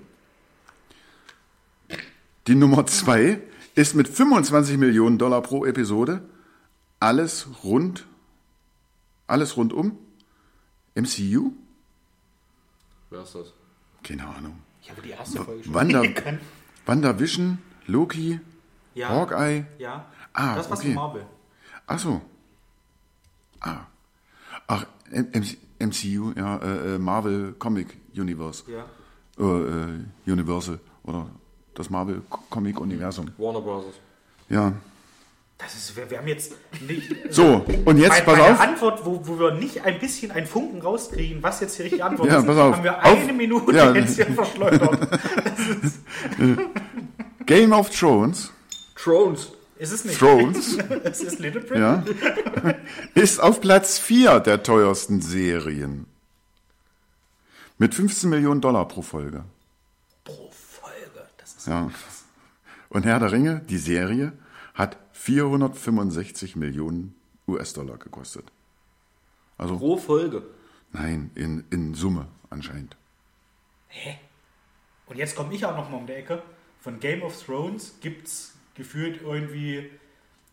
[2.47, 3.39] Die Nummer 2
[3.75, 6.21] ist mit 25 Millionen Dollar pro Episode.
[6.99, 8.05] Alles rund,
[9.27, 9.97] alles rundum.
[10.95, 11.51] MCU?
[13.09, 13.47] Wer ist das?
[14.03, 14.59] Keine Ahnung.
[14.81, 16.39] Ich habe die erste Folge schon Wanda, gesehen.
[16.85, 18.39] WandaVision, Loki,
[18.93, 19.09] Ja.
[19.09, 19.65] Hawkeye.
[19.79, 20.05] Ja.
[20.34, 20.93] Ah, das was okay.
[20.93, 21.25] Marvel.
[21.88, 22.21] Ach so.
[23.59, 23.81] Ah.
[24.67, 24.86] Ach,
[25.79, 28.63] MCU, ja, äh, äh, Marvel Comic Universe.
[28.71, 28.86] Ja.
[29.38, 31.27] Äh, äh, Universal oder
[31.75, 33.31] das Marvel Comic Universum.
[33.38, 33.86] Warner Bros.
[34.49, 34.73] Ja.
[35.57, 36.53] Das ist, wir, wir haben jetzt
[36.88, 37.15] nicht.
[37.31, 38.59] So, und jetzt bei, pass bei auf.
[38.59, 42.29] Antwort, wo, wo wir nicht ein bisschen einen Funken rauskriegen, was jetzt die richtige Antwort
[42.29, 42.75] Ja, ist, pass auf.
[42.75, 43.91] haben wir Auf- eine Minute Ja.
[43.93, 45.19] jetzt hier verschleudert.
[47.45, 48.51] Game of Thrones,
[48.95, 49.51] Thrones.
[49.78, 50.19] Ist es nicht?
[50.19, 51.80] Thrones, Es ist Little Britain.
[51.82, 52.76] ja,
[53.15, 56.05] ist auf Platz 4 der teuersten Serien.
[57.78, 59.43] Mit 15 Millionen Dollar pro Folge.
[60.24, 61.28] Pro Folge.
[61.38, 61.89] Das ist Ja.
[62.89, 64.34] Und Herr der Ringe, die Serie,
[64.76, 67.15] hat 465 Millionen
[67.47, 68.45] US-Dollar gekostet.
[69.57, 70.43] Also, Pro Folge.
[70.91, 72.95] nein, in, in Summe anscheinend.
[75.07, 76.41] Und jetzt komme ich auch noch mal um die Ecke.
[76.80, 79.89] Von Game of Thrones gibt es gefühlt irgendwie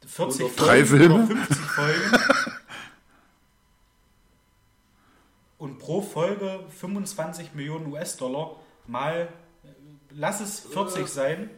[0.06, 1.14] 40 Drei Folgen Filme?
[1.14, 2.12] oder 50 Folgen.
[5.58, 8.56] Und pro Folge 25 Millionen US-Dollar
[8.86, 9.28] mal,
[9.62, 9.68] äh,
[10.10, 11.50] lass es 40 sein.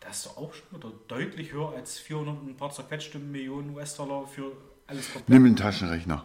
[0.00, 3.74] Das ist doch auch schon wieder deutlich höher als 400 und ein paar zerquetschte Millionen
[3.76, 5.28] US-Dollar für alles komplett.
[5.28, 6.24] Nimm den Taschenrechner.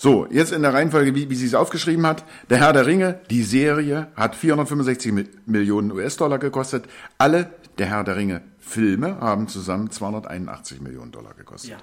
[0.00, 2.24] So, jetzt in der Reihenfolge, wie, wie sie es aufgeschrieben hat.
[2.50, 6.84] Der Herr der Ringe, die Serie, hat 465 Mi- Millionen US-Dollar gekostet.
[7.18, 11.70] Alle der Herr der Ringe Filme haben zusammen 281 Millionen Dollar gekostet.
[11.72, 11.78] Ja.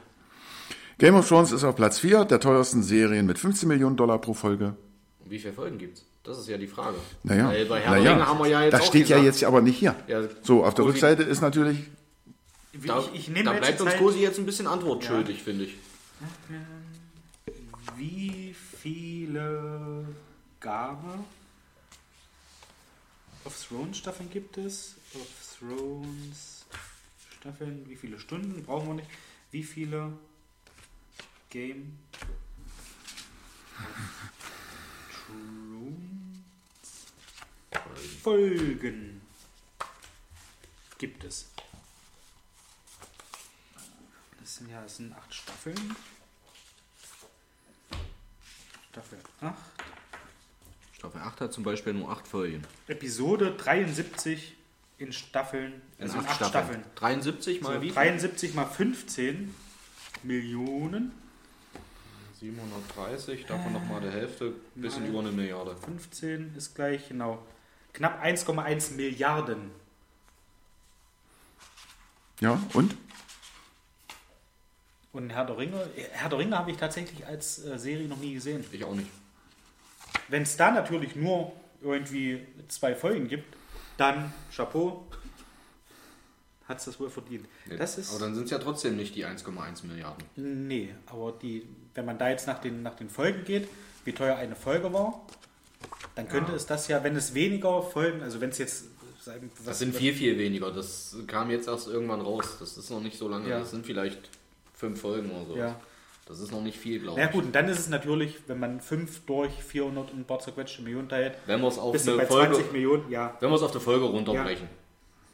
[0.98, 4.34] Game of Thrones ist auf Platz 4 der teuersten Serien mit 15 Millionen Dollar pro
[4.34, 4.76] Folge.
[5.20, 6.06] Und wie viele Folgen gibt's?
[6.24, 6.96] Das ist ja die Frage.
[7.24, 8.04] Naja, Weil bei Herr naja.
[8.04, 9.94] der Ringe haben wir ja jetzt das auch steht ja gesagt, jetzt aber nicht hier.
[10.08, 11.80] Ja, so, auf der Cosi- Rückseite ist natürlich
[12.88, 15.76] Da, ich, ich nehme da bleibt uns Cosi jetzt ein bisschen Antwort schuldig, finde ich.
[17.96, 20.06] Wie viele
[20.60, 21.24] Gabe
[23.46, 24.96] of Thrones Staffeln gibt es?
[25.14, 26.66] Of Thrones
[27.40, 29.10] Staffeln, wie viele Stunden brauchen wir nicht?
[29.52, 30.12] Wie viele
[31.50, 31.98] Game
[35.26, 35.96] Thrones
[38.22, 39.22] Folgen
[40.98, 41.48] gibt es?
[44.42, 45.96] Das sind ja das sind acht Staffeln.
[48.96, 49.54] Staffel 8.
[50.94, 52.64] Staffel 8 hat zum Beispiel nur 8 Folgen.
[52.88, 54.56] Episode 73
[55.00, 55.82] in Staffeln.
[56.00, 56.84] Also in 8 Staffeln.
[56.96, 57.88] 73 mal So, wie?
[57.88, 57.94] viel?
[57.94, 59.54] 73 mal 15
[60.24, 61.12] Millionen.
[62.40, 65.76] 730, davon nochmal der Hälfte, bisschen über eine Milliarde.
[65.76, 67.46] 15 ist gleich, genau.
[67.92, 69.72] Knapp 1,1 Milliarden.
[72.40, 72.96] Ja, und?
[75.16, 78.34] Und Herr der Ringe, Herr der Ringe habe ich tatsächlich als äh, Serie noch nie
[78.34, 78.66] gesehen.
[78.74, 79.08] Ich auch nicht.
[80.28, 83.56] Wenn es da natürlich nur irgendwie zwei Folgen gibt,
[83.96, 85.08] dann Chapeau.
[86.68, 87.46] Hat es das wohl verdient.
[87.78, 88.10] Das ist.
[88.10, 90.26] Aber dann sind es ja trotzdem nicht die 1,1 Milliarden.
[90.36, 93.70] Nee, aber die, wenn man da jetzt nach den, nach den Folgen geht,
[94.04, 95.26] wie teuer eine Folge war,
[96.16, 98.86] dann könnte es das ja, wenn es weniger Folgen, also wenn es jetzt
[99.22, 100.72] sagen, Das sind viel, viel weniger.
[100.72, 102.58] Das kam jetzt erst irgendwann raus.
[102.60, 103.48] Das ist noch nicht so lange.
[103.48, 103.60] Ja.
[103.60, 104.30] Das sind vielleicht
[104.76, 105.58] fünf Folgen oder so.
[105.58, 105.80] Ja.
[106.28, 107.32] Das ist noch nicht viel, glaube Na ich.
[107.34, 110.82] gut, und dann ist es natürlich, wenn man 5 durch 400 und ein paar zerquetschte
[110.82, 113.12] Millionen teilt, Wenn wir es auf eine bei Folge, 20 Millionen.
[113.12, 114.68] Ja, wenn wir es auf eine Folge runterbrechen,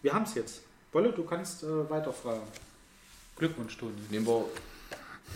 [0.02, 0.64] wir haben es jetzt.
[0.92, 2.42] Wolle, du kannst äh, weiterfragen.
[3.38, 3.94] Glückwunsch, Toni.
[4.10, 4.44] nehmen wir,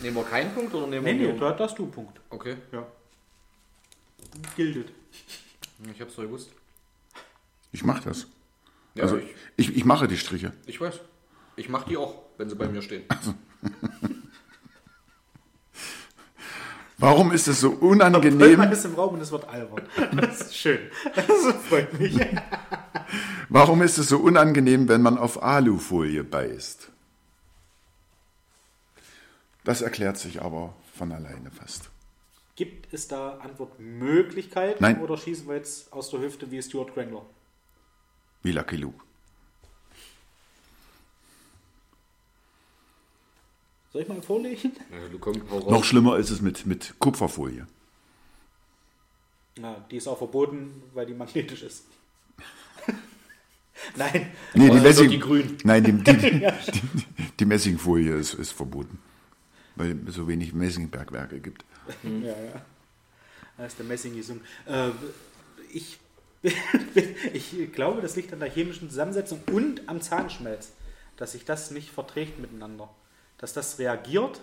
[0.02, 1.52] nehmen wir keinen Punkt oder nehmen Nee, wir nee, nur?
[1.52, 2.20] da hast du einen Punkt.
[2.28, 2.86] Okay, Ja.
[4.56, 4.88] Gildet.
[5.94, 6.50] ich hab's doch gewusst.
[7.72, 8.26] Ich mache das.
[8.94, 10.52] Ja, also ich, ich, ich mache die Striche.
[10.66, 11.00] ich weiß.
[11.56, 13.04] Ich mache die auch, wenn sie bei mir stehen.
[16.98, 18.60] Warum ist es so unangenehm?
[18.72, 19.82] ist im Raum und es wird albern.
[20.16, 20.78] Das ist schön.
[21.14, 21.26] Das
[21.68, 22.18] freut mich.
[23.48, 26.90] Warum ist es so unangenehm, wenn man auf Alufolie beißt?
[29.64, 31.90] Das erklärt sich aber von alleine fast.
[32.54, 35.00] Gibt es da Antwortmöglichkeiten Nein.
[35.02, 37.26] oder schießen wir jetzt aus der Hüfte wie Stuart Grangler?
[38.42, 39.05] Wie Lucky Luke.
[43.96, 44.72] Soll ich mal vorlegen?
[44.90, 45.70] Ja, du kommst hau raus.
[45.70, 47.66] Noch schlimmer ist es mit, mit Kupferfolie.
[49.58, 51.84] Na, die ist auch verboten, weil die magnetisch ist.
[53.96, 54.32] Nein.
[54.52, 55.56] Nee, die Messing, die Grünen.
[55.64, 56.82] Nein, die, die, die,
[57.40, 58.98] die Messingfolie ist, ist verboten.
[59.76, 61.64] Weil es so wenig Messingbergwerke gibt.
[62.02, 62.66] Ja, ja.
[63.56, 64.42] Da ist der Messing gesungen.
[64.66, 64.90] Äh,
[65.72, 65.98] ich,
[67.32, 70.72] ich glaube, das liegt an der chemischen Zusammensetzung und am Zahnschmelz,
[71.16, 72.90] dass sich das nicht verträgt miteinander.
[73.38, 74.40] Dass das reagiert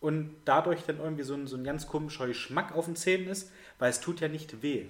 [0.00, 3.50] und dadurch dann irgendwie so ein, so ein ganz komischer Geschmack auf den Zähnen ist,
[3.78, 4.86] weil es tut ja nicht weh.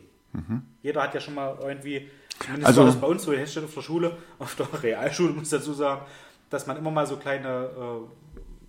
[0.83, 2.11] Jeder hat ja schon mal irgendwie,
[2.41, 5.33] zumindest Also- war das bei uns so in Hessstadt auf der Schule, auf der Realschule
[5.33, 6.03] muss ich dazu sagen,
[6.51, 7.71] dass man immer mal so kleine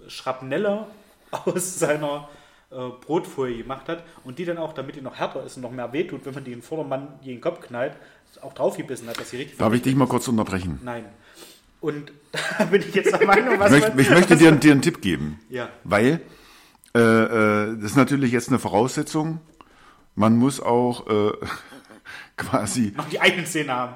[0.05, 0.87] äh, Schrapnelle
[1.31, 2.29] aus seiner
[2.69, 2.75] äh,
[3.05, 5.91] Brotfolie gemacht hat und die dann auch, damit die noch härter ist und noch mehr
[5.91, 7.97] wehtut, wenn man die in Vordermann gegen den Kopf knallt,
[8.41, 10.79] auch draufgebissen hat, dass sie richtig Darf ich dich mal kurz unterbrechen?
[10.83, 11.05] Nein.
[11.87, 12.11] Und
[12.59, 14.81] da bin ich jetzt der Meinung, was Ich möchte, man- ich möchte dir, dir einen
[14.81, 15.39] Tipp geben.
[15.49, 15.69] Ja.
[15.85, 16.19] Weil
[16.93, 19.39] äh, äh, das ist natürlich jetzt eine Voraussetzung.
[20.15, 21.31] Man muss auch äh,
[22.37, 23.95] quasi noch die eigenen Zähne haben.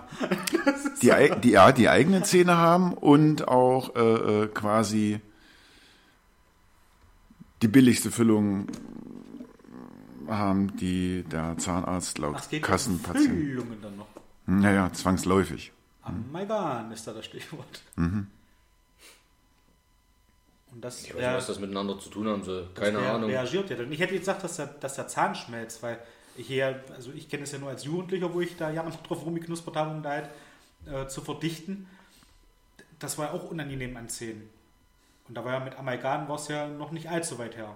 [1.02, 1.12] die,
[1.44, 4.00] die, ja, die eigenen Zähne haben und auch äh,
[4.44, 5.20] äh, quasi
[7.62, 8.68] die billigste Füllung
[10.30, 13.28] haben, die der Zahnarzt laut Kassenpatient.
[13.28, 14.08] Füllungen dann noch?
[14.46, 15.74] Naja, zwangsläufig.
[16.02, 17.82] Amalgam ist da das Stichwort.
[17.96, 18.28] Mhm.
[20.72, 22.70] Und das, Ich weiß nicht, was das miteinander zu tun haben soll.
[22.74, 23.30] Keine rea- Ahnung.
[23.30, 23.78] reagiert ja.
[23.78, 26.00] Und ich hätte jetzt gesagt, dass der, dass der Zahn schmelzt, weil
[26.38, 29.04] ich hier, also ich kenne es ja nur als Jugendlicher, wo ich da Jahre noch
[29.04, 30.30] drauf rumgeknuspert habe, um da halt
[30.86, 31.88] äh, zu verdichten.
[33.00, 34.08] Das war ja auch unangenehm an
[35.28, 37.76] Und da war ja mit Amalgam war es ja noch nicht allzu weit her.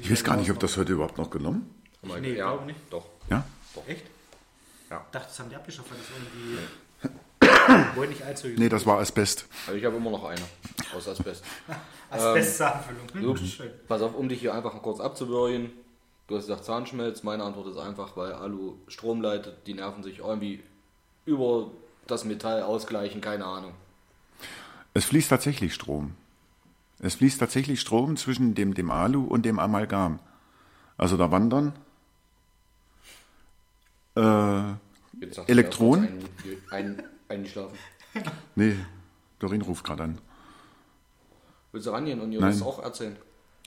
[0.00, 1.74] Ich weiß gar nicht, ob das heute überhaupt noch genommen.
[2.02, 2.78] Aber Nee, ja, glaube nicht.
[2.90, 3.06] Doch.
[3.30, 3.44] Ja?
[3.86, 4.04] Echt?
[4.92, 5.00] Ja.
[5.06, 7.08] Ich dachte, das haben die abgeschafft, weil das
[7.80, 9.46] irgendwie wohl nicht allzu Nee, das war Asbest.
[9.66, 10.40] Also ich habe immer noch eine.
[10.94, 11.42] Aus Asbest.
[12.10, 13.08] Asbestzahnfüllung.
[13.14, 13.70] So, Hm, Schön.
[13.88, 15.70] pass auf, um dich hier einfach kurz abzuwürgen.
[16.28, 17.22] Du hast gesagt Zahnschmelz.
[17.22, 19.66] Meine Antwort ist einfach, weil Alu Strom leitet.
[19.66, 20.62] Die nerven sich irgendwie
[21.24, 21.70] über
[22.06, 23.72] das Metall ausgleichen, keine Ahnung.
[24.92, 26.14] Es fließt tatsächlich Strom.
[26.98, 30.18] Es fließt tatsächlich Strom zwischen dem, dem Alu und dem Amalgam.
[30.98, 31.72] Also da wandern
[34.16, 34.74] äh,
[35.22, 36.08] Jetzt sagt Elektronen?
[36.44, 37.78] er, Ein, ein, eingeschlafen.
[38.56, 38.76] Nee,
[39.38, 40.18] Dorin ruft gerade an.
[41.70, 43.16] Willst du rangehen und ihr das auch erzählen?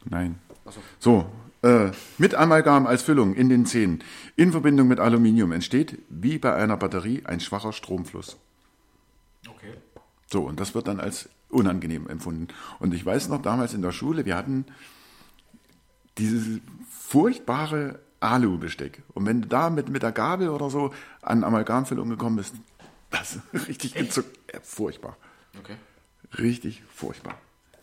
[0.03, 0.37] Nein.
[0.65, 0.81] Achso.
[0.99, 1.25] So,
[1.63, 4.03] äh, mit Amalgam als Füllung in den Zähnen
[4.35, 8.37] in Verbindung mit Aluminium entsteht, wie bei einer Batterie, ein schwacher Stromfluss.
[9.47, 9.73] Okay.
[10.31, 12.49] So, und das wird dann als unangenehm empfunden.
[12.79, 14.65] Und ich weiß noch damals in der Schule, wir hatten
[16.17, 16.59] dieses
[16.89, 19.01] furchtbare Alu-Besteck.
[19.13, 22.53] Und wenn du da mit, mit der Gabel oder so an Amalgamfüllung gekommen bist,
[23.11, 24.37] das ist richtig gezuckt.
[24.53, 25.15] Ja, furchtbar.
[25.59, 25.75] Okay.
[26.37, 27.37] Richtig furchtbar.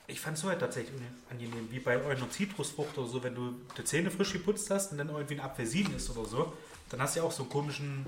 [0.09, 0.94] Ich fand es so halt tatsächlich
[1.31, 4.98] angenehm, wie bei einer Zitrusfrucht oder so, wenn du die Zähne frisch geputzt hast und
[4.98, 6.52] dann irgendwie ein Apfelsin ist oder so,
[6.90, 8.05] dann hast du ja auch so einen komischen,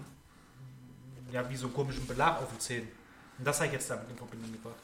[1.32, 2.88] ja, wie so einen komischen Belag auf den Zähnen.
[3.38, 4.74] Und das habe ich jetzt damit in Verbindung gebracht.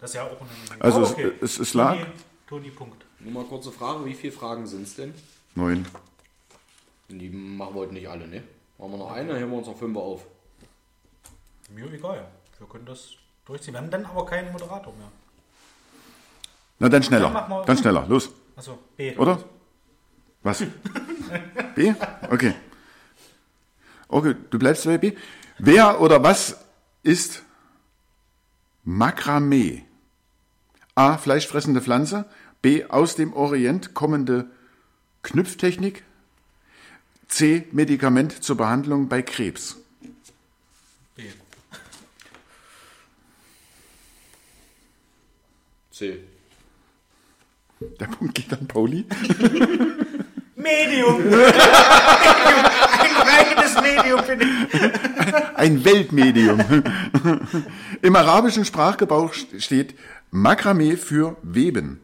[0.00, 0.80] Das ist ja auch unangenehm.
[0.80, 2.06] Also Aber es- es- es lag- Toni,
[2.48, 3.04] Toni, Punkt.
[3.20, 5.14] Nur mal kurze Frage, wie viele Fragen sind es denn?
[5.54, 5.86] Neun.
[7.08, 8.42] Die machen wir heute nicht alle, ne?
[8.78, 10.26] Machen wir noch eine, dann heben wir uns noch fünf auf.
[11.70, 12.26] Mir egal.
[12.58, 13.12] Wir können das
[13.44, 13.74] durchziehen.
[13.74, 15.10] Wir haben dann aber keinen Moderator mehr.
[16.78, 17.30] Na dann schneller.
[17.48, 18.06] Dann Dann schneller.
[18.06, 18.30] Los.
[18.56, 19.16] Also B.
[19.16, 19.42] Oder?
[20.42, 20.62] Was?
[21.74, 21.94] B?
[22.30, 22.54] Okay.
[24.08, 25.12] Okay, du bleibst bei B.
[25.58, 26.64] Wer oder was
[27.02, 27.42] ist
[28.84, 29.84] Makramee?
[30.94, 31.16] A.
[31.18, 32.26] Fleischfressende Pflanze.
[32.62, 32.84] B.
[32.84, 34.50] Aus dem Orient kommende
[35.22, 36.04] Knüpftechnik.
[37.28, 37.66] C.
[37.72, 39.76] Medikament zur Behandlung bei Krebs.
[41.14, 41.24] B.
[45.90, 46.18] C.
[47.80, 49.04] Der Punkt geht an Pauli.
[50.56, 51.22] Medium.
[51.22, 51.32] Medium.
[52.98, 55.56] Ein reines Medium finde ich.
[55.56, 56.60] Ein Weltmedium.
[58.02, 59.94] Im arabischen Sprachgebrauch steht
[60.30, 62.00] Makramee für Weben.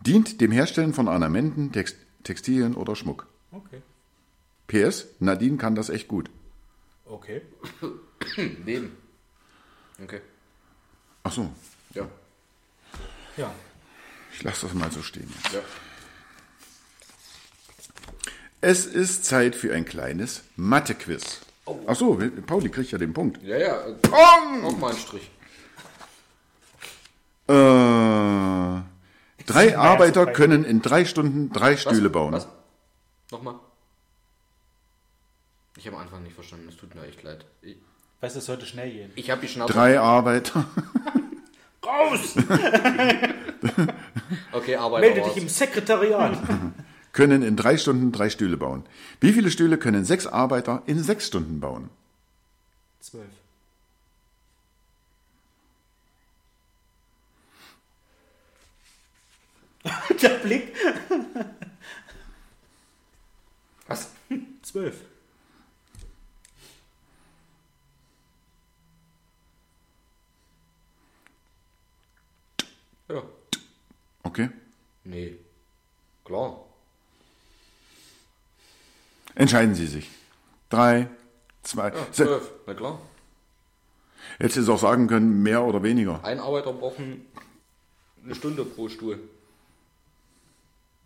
[0.00, 3.28] Dient dem Herstellen von Ornamenten, Text Textilien oder Schmuck.
[3.52, 3.82] Okay.
[4.66, 6.30] PS, Nadine kann das echt gut.
[7.04, 7.42] Okay.
[8.64, 8.96] Weben.
[10.02, 10.20] Okay.
[11.22, 11.50] Ach so,
[11.94, 12.06] Ja.
[13.36, 13.52] Ja.
[14.32, 15.32] ich lasse das mal so stehen.
[15.42, 15.54] Jetzt.
[15.54, 15.60] Ja.
[18.60, 21.40] Es ist Zeit für ein kleines Mathe-Quiz.
[21.86, 23.42] Ach so, Pauli kriegt ja den Punkt.
[23.42, 23.74] Ja, ja.
[24.02, 24.62] Pong!
[24.62, 25.30] Noch mal einen Strich.
[27.48, 27.52] Äh,
[29.46, 31.82] drei Arbeiter können in drei Stunden drei Was?
[31.82, 32.32] Stühle bauen.
[32.32, 32.48] Was?
[33.30, 33.56] Nochmal.
[35.86, 37.46] Ich habe am Anfang nicht verstanden, es tut mir echt leid.
[37.62, 37.76] Ich,
[38.20, 39.12] Weißt du, es sollte schnell gehen.
[39.14, 39.72] ich habe die Schnauze.
[39.72, 40.66] Drei Arbeiter.
[41.86, 42.34] Raus!
[44.52, 45.02] Okay, Arbeit.
[45.02, 45.34] Melde raus.
[45.34, 46.36] dich im Sekretariat.
[47.12, 48.84] können in drei Stunden drei Stühle bauen.
[49.20, 51.88] Wie viele Stühle können sechs Arbeiter in sechs Stunden bauen?
[53.00, 53.28] Zwölf.
[60.20, 60.74] Der Blick.
[63.86, 64.10] Was?
[64.62, 64.96] Zwölf.
[73.08, 73.22] Ja.
[74.36, 74.50] Okay.
[75.04, 75.36] Nee.
[76.26, 76.60] Klar.
[79.34, 80.10] Entscheiden Sie sich.
[80.68, 81.08] Drei,
[81.62, 81.88] zwei.
[81.88, 82.50] Ja, zwölf.
[82.66, 83.00] Na klar.
[84.38, 86.22] Hättest du es auch sagen können, mehr oder weniger.
[86.22, 87.24] Ein Arbeiter braucht ein-
[88.22, 89.20] eine Stunde pro Stuhl.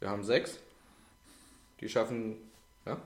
[0.01, 0.59] Wir haben sechs.
[1.81, 2.35] Die schaffen.
[2.85, 2.97] Ja?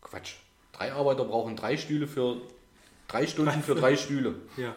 [0.00, 0.34] Quatsch.
[0.72, 2.40] Drei Arbeiter brauchen drei Stühle für.
[3.08, 4.36] Drei Stunden für drei Stühle.
[4.56, 4.76] Ja.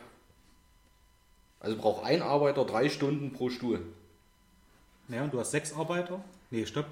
[1.68, 3.82] Also braucht ein Arbeiter drei Stunden pro Stuhl.
[5.10, 6.24] Naja, und du hast sechs Arbeiter?
[6.50, 6.86] Nee, stopp.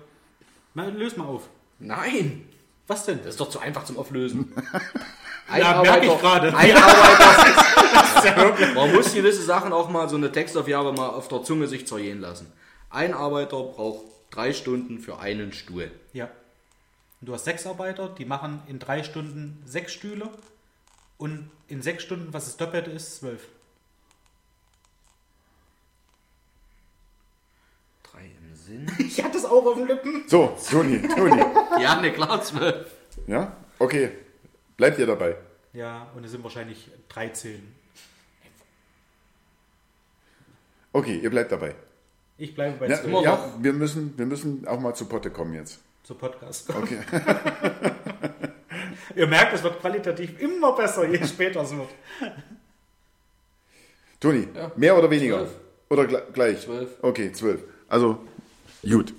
[0.74, 1.44] Mal, löse mal auf.
[1.80, 2.50] Nein!
[2.86, 3.20] Was denn?
[3.20, 4.54] Das ist doch zu einfach zum Auflösen.
[5.48, 6.54] Ein Ja, merke ich gerade.
[6.54, 8.74] Ein Arbeiter.
[8.76, 12.20] Man muss gewisse Sachen auch mal, so eine Textaufgabe mal auf der Zunge sich zergehen
[12.20, 12.52] lassen.
[12.90, 15.90] Ein Arbeiter braucht drei Stunden für einen Stuhl.
[16.12, 16.26] Ja.
[17.22, 20.30] Und du hast sechs Arbeiter, die machen in drei Stunden sechs Stühle.
[21.18, 23.48] Und in sechs Stunden, was das Doppelte ist, zwölf.
[28.66, 28.86] Sinn?
[29.00, 30.24] Ich hatte es auch auf den Lippen.
[30.28, 31.42] So, Toni, Toni.
[31.82, 32.88] Ja, ne, klar, zwölf.
[33.28, 33.56] Ja?
[33.80, 34.10] Okay.
[34.78, 35.36] Bleibt ihr dabei?
[35.74, 37.62] Ja, und es sind wahrscheinlich 13.
[40.94, 41.76] Okay, ihr bleibt dabei.
[42.38, 43.64] Ich bleibe bei Ja, 12 immer ja noch.
[43.64, 45.80] wir, müssen, wir müssen auch mal zu Potte kommen jetzt.
[46.04, 46.70] zur Podcast.
[46.70, 47.00] Okay.
[49.16, 51.88] Ihr merkt, es wird qualitativ immer besser, je später es wird.
[54.20, 54.72] Toni, Ja.
[54.76, 55.38] mehr oder weniger?
[55.40, 55.52] Zwölf.
[55.90, 56.62] Oder gle- gleich?
[56.62, 56.90] Zwölf.
[57.02, 57.64] Okay, zwölf.
[57.88, 58.20] Also,
[58.92, 59.14] gut.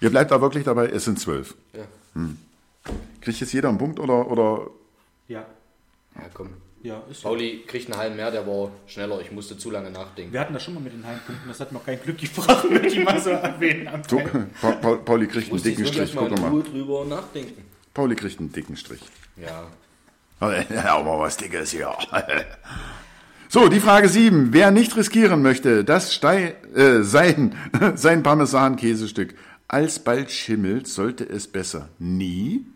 [0.00, 1.54] Ihr bleibt da wirklich dabei, es sind zwölf.
[1.72, 1.84] Ja.
[3.20, 4.68] Kriegt jetzt jeder einen Punkt oder, oder
[5.28, 5.44] Ja.
[6.14, 6.50] ja, komm.
[6.82, 9.20] Ja, ist Pauli kriegt einen halben mehr, der war schneller.
[9.20, 10.32] Ich musste zu lange nachdenken.
[10.32, 12.86] Wir hatten das schon mal mit den Heimpunkten, das hat noch kein Glück gebracht, möchte
[12.86, 13.88] ich mal so erwähnen.
[13.88, 14.18] am So.
[14.60, 16.14] Pa Pa Pauli kriegt einen dicken Strich.
[16.14, 16.50] mal Guck mal.
[16.50, 17.64] Ruhe drüber nachdenken.
[17.92, 19.02] Pauli kriegt einen dicken Strich.
[19.36, 19.66] Ja.
[20.70, 21.92] Ja, aber was Dickes hier.
[23.50, 24.52] So, die Frage 7.
[24.52, 27.54] Wer nicht riskieren möchte, dass Stei äh, sein,
[27.94, 29.34] sein Parmesan-Käsestück
[29.68, 32.66] alsbald schimmelt, sollte es besser nie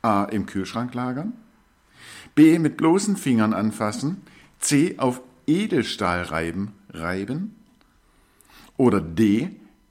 [0.00, 0.24] A.
[0.24, 1.34] im Kühlschrank lagern,
[2.34, 2.58] B.
[2.58, 4.22] mit bloßen Fingern anfassen,
[4.58, 4.94] C.
[4.96, 7.54] auf Edelstahl reiben, reiben
[8.78, 9.50] oder D.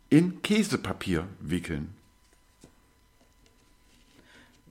[0.10, 1.90] in Käsepapier wickeln.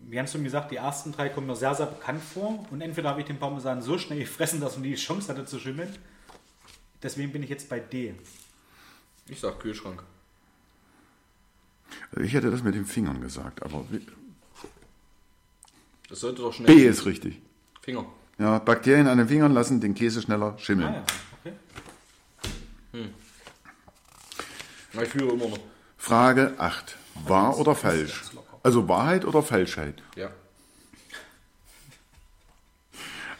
[0.08, 2.66] Wie hast du mir gesagt, die ersten drei kommen mir sehr, sehr bekannt vor.
[2.70, 5.58] Und entweder habe ich den Parmesan so schnell gefressen, dass man die Chance hatte zu
[5.58, 5.94] schimmeln.
[7.02, 8.14] Deswegen bin ich jetzt bei D.
[9.28, 10.02] Ich sag Kühlschrank.
[12.12, 13.84] Also ich hätte das mit den Fingern gesagt, aber
[16.08, 16.74] Das sollte doch schnell.
[16.74, 17.40] B ist richtig.
[17.82, 18.06] Finger.
[18.38, 20.88] Ja, Bakterien an den Fingern lassen den Käse schneller schimmeln.
[20.88, 21.04] Ah ja,
[22.92, 23.08] okay.
[24.92, 25.58] Na, Ich führe immer noch.
[25.96, 26.96] Frage 8.
[27.26, 28.22] Wahr oder falsch?
[28.64, 30.02] Also Wahrheit oder Falschheit?
[30.16, 30.30] Ja.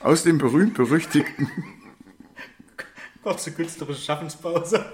[0.00, 1.50] Aus dem berühmt-berüchtigten
[3.22, 4.84] Kurze künstlerische Schaffenspause.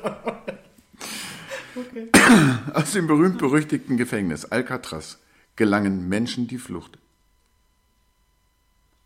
[2.74, 5.18] aus dem berühmt-berüchtigten Gefängnis Alcatraz
[5.56, 6.98] gelangen Menschen die Flucht.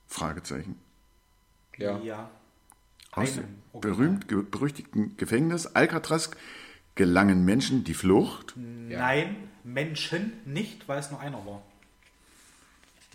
[0.07, 0.79] Fragezeichen.
[1.79, 1.99] Ja.
[2.01, 2.31] Ja.
[3.13, 3.97] Aus dem Original.
[3.97, 6.33] berühmt-berüchtigten Gefängnis Alcatraz
[6.95, 8.53] gelangen Menschen die Flucht.
[8.57, 11.63] Nein, Menschen nicht, weil es nur einer war.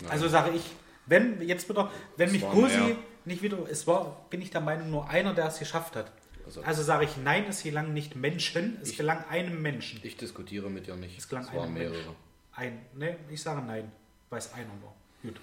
[0.10, 0.64] Also sage ich,
[1.06, 2.96] wenn jetzt wieder, wenn mich war Cosi mehr.
[3.26, 6.12] nicht wieder, es war, bin ich der Meinung, nur einer, der es geschafft hat.
[6.46, 10.00] Also- Also sage ich, nein, es gelang nicht Menschen, es gelang einem Menschen.
[10.04, 11.18] Ich diskutiere mit dir nicht.
[11.18, 11.94] Es gelang Es waren einem mehrere.
[11.96, 12.16] Menschen.
[12.54, 13.92] Ein, ne, ich sage nein,
[14.30, 14.94] weil es einer war.
[15.22, 15.40] Gut.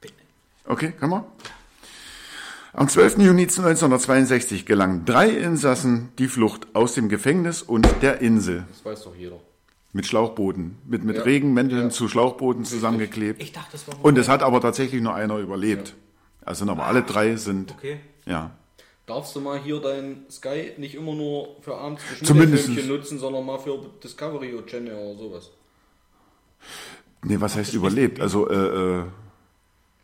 [0.00, 0.14] Bitte.
[0.64, 1.24] Okay, kann man?
[2.76, 3.18] Am 12.
[3.18, 8.64] Juni 1962 gelangen drei Insassen die Flucht aus dem Gefängnis und der Insel.
[8.68, 9.38] Das weiß doch jeder.
[9.92, 11.22] Mit Schlauchbooten, mit, mit Ja.
[11.22, 11.90] Regenmänteln Ja.
[11.90, 13.40] zu Schlauchbooten zusammengeklebt.
[13.40, 15.94] Ich dachte, das war Und es hat aber tatsächlich nur einer überlebt.
[16.44, 18.00] Also aber alle drei sind, Okay.
[18.26, 18.50] ja.
[19.06, 23.58] Darfst du mal hier dein Sky nicht immer nur für abends Zumindest- nutzen, sondern mal
[23.58, 25.50] für Discovery oder Channel oder sowas?
[27.22, 28.20] Nee, was heißt überlebt?
[28.20, 28.54] Also, äh,
[29.00, 29.04] äh,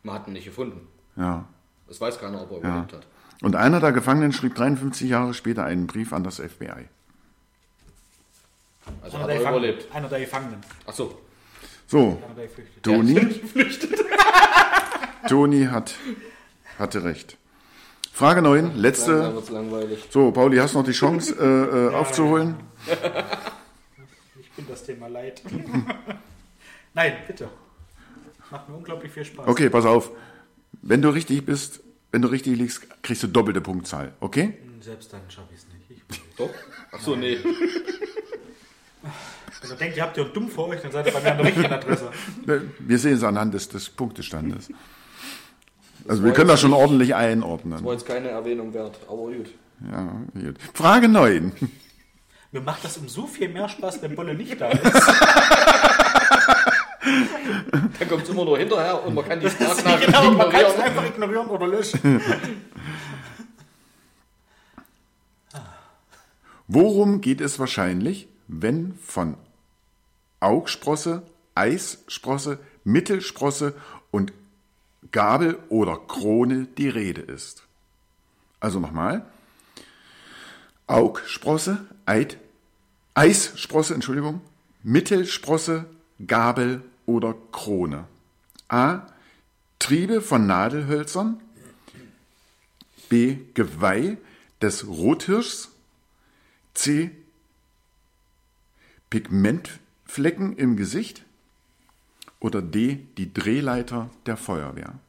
[0.03, 0.87] Man hat ihn nicht gefunden.
[1.17, 1.45] ja.
[1.91, 2.69] Das weiß keiner, ob er ja.
[2.69, 3.07] überlebt hat.
[3.41, 6.87] Und einer der Gefangenen schrieb 53 Jahre später einen Brief an das FBI.
[9.01, 9.93] Also Einer hat der, er Gefangenen, überlebt.
[9.93, 10.61] einer der Gefangenen.
[10.85, 11.19] Achso.
[11.87, 12.81] So, geflüchtet.
[12.81, 13.19] Toni.
[15.27, 15.95] Toni hat,
[16.79, 17.35] hatte recht.
[18.13, 19.43] Frage 9, Langsam letzte.
[20.11, 22.55] So, Pauli, hast du noch die Chance äh, äh, aufzuholen?
[24.39, 25.41] Ich bin das Thema leid.
[26.93, 27.49] Nein, bitte.
[28.49, 29.45] Macht mir unglaublich viel Spaß.
[29.45, 30.09] Okay, pass auf.
[30.81, 31.81] Wenn du richtig bist,
[32.11, 34.13] wenn du richtig liegst, kriegst du doppelte Punktzahl.
[34.19, 34.57] Okay?
[34.81, 36.01] Selbst dann schaffe ich es nicht.
[36.09, 36.49] Ich, Doch?
[36.91, 37.37] Achso, nee.
[39.61, 41.37] wenn ihr denkt, ihr habt ja dumm vor euch, dann seid ihr bei mir an
[41.37, 42.11] der richtigen Adresse.
[42.79, 44.69] Wir sehen es anhand des, des Punktestandes.
[46.07, 47.83] Also wir können das schon ordentlich einordnen.
[47.83, 49.51] War jetzt keine Erwähnung wert, aber gut.
[49.91, 50.55] Ja, gut.
[50.73, 51.51] Frage 9.
[52.51, 54.81] Mir macht das um so viel mehr Spaß, wenn Bolle nicht da ist.
[57.01, 60.73] Dann kommt es immer nur hinterher und man kann die Sprachnachricht genau, man kann es
[60.73, 60.81] ignorieren.
[60.81, 62.21] einfach ignorieren oder löschen.
[66.67, 69.35] Worum geht es wahrscheinlich, wenn von
[70.39, 71.23] Augsprosse,
[71.55, 73.73] Eissprosse, Mittelsprosse
[74.11, 74.31] und
[75.11, 77.63] Gabel oder Krone die Rede ist?
[78.59, 79.25] Also nochmal.
[80.87, 82.37] Augsprosse, Eid,
[83.15, 84.41] Eissprosse, Entschuldigung,
[84.83, 85.85] Mittelsprosse,
[86.25, 88.07] Gabel oder Krone.
[88.67, 89.07] A.
[89.79, 91.41] Triebe von Nadelhölzern.
[93.09, 93.37] B.
[93.53, 94.17] Geweih
[94.61, 95.69] des Rothirschs.
[96.73, 97.11] C.
[99.09, 101.25] Pigmentflecken im Gesicht.
[102.39, 103.05] Oder D.
[103.17, 104.99] Die Drehleiter der Feuerwehr.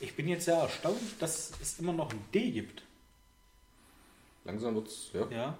[0.00, 2.82] Ich bin jetzt sehr erstaunt, dass es immer noch ein D gibt.
[4.44, 5.28] Langsam wird's, ja.
[5.30, 5.58] Ja.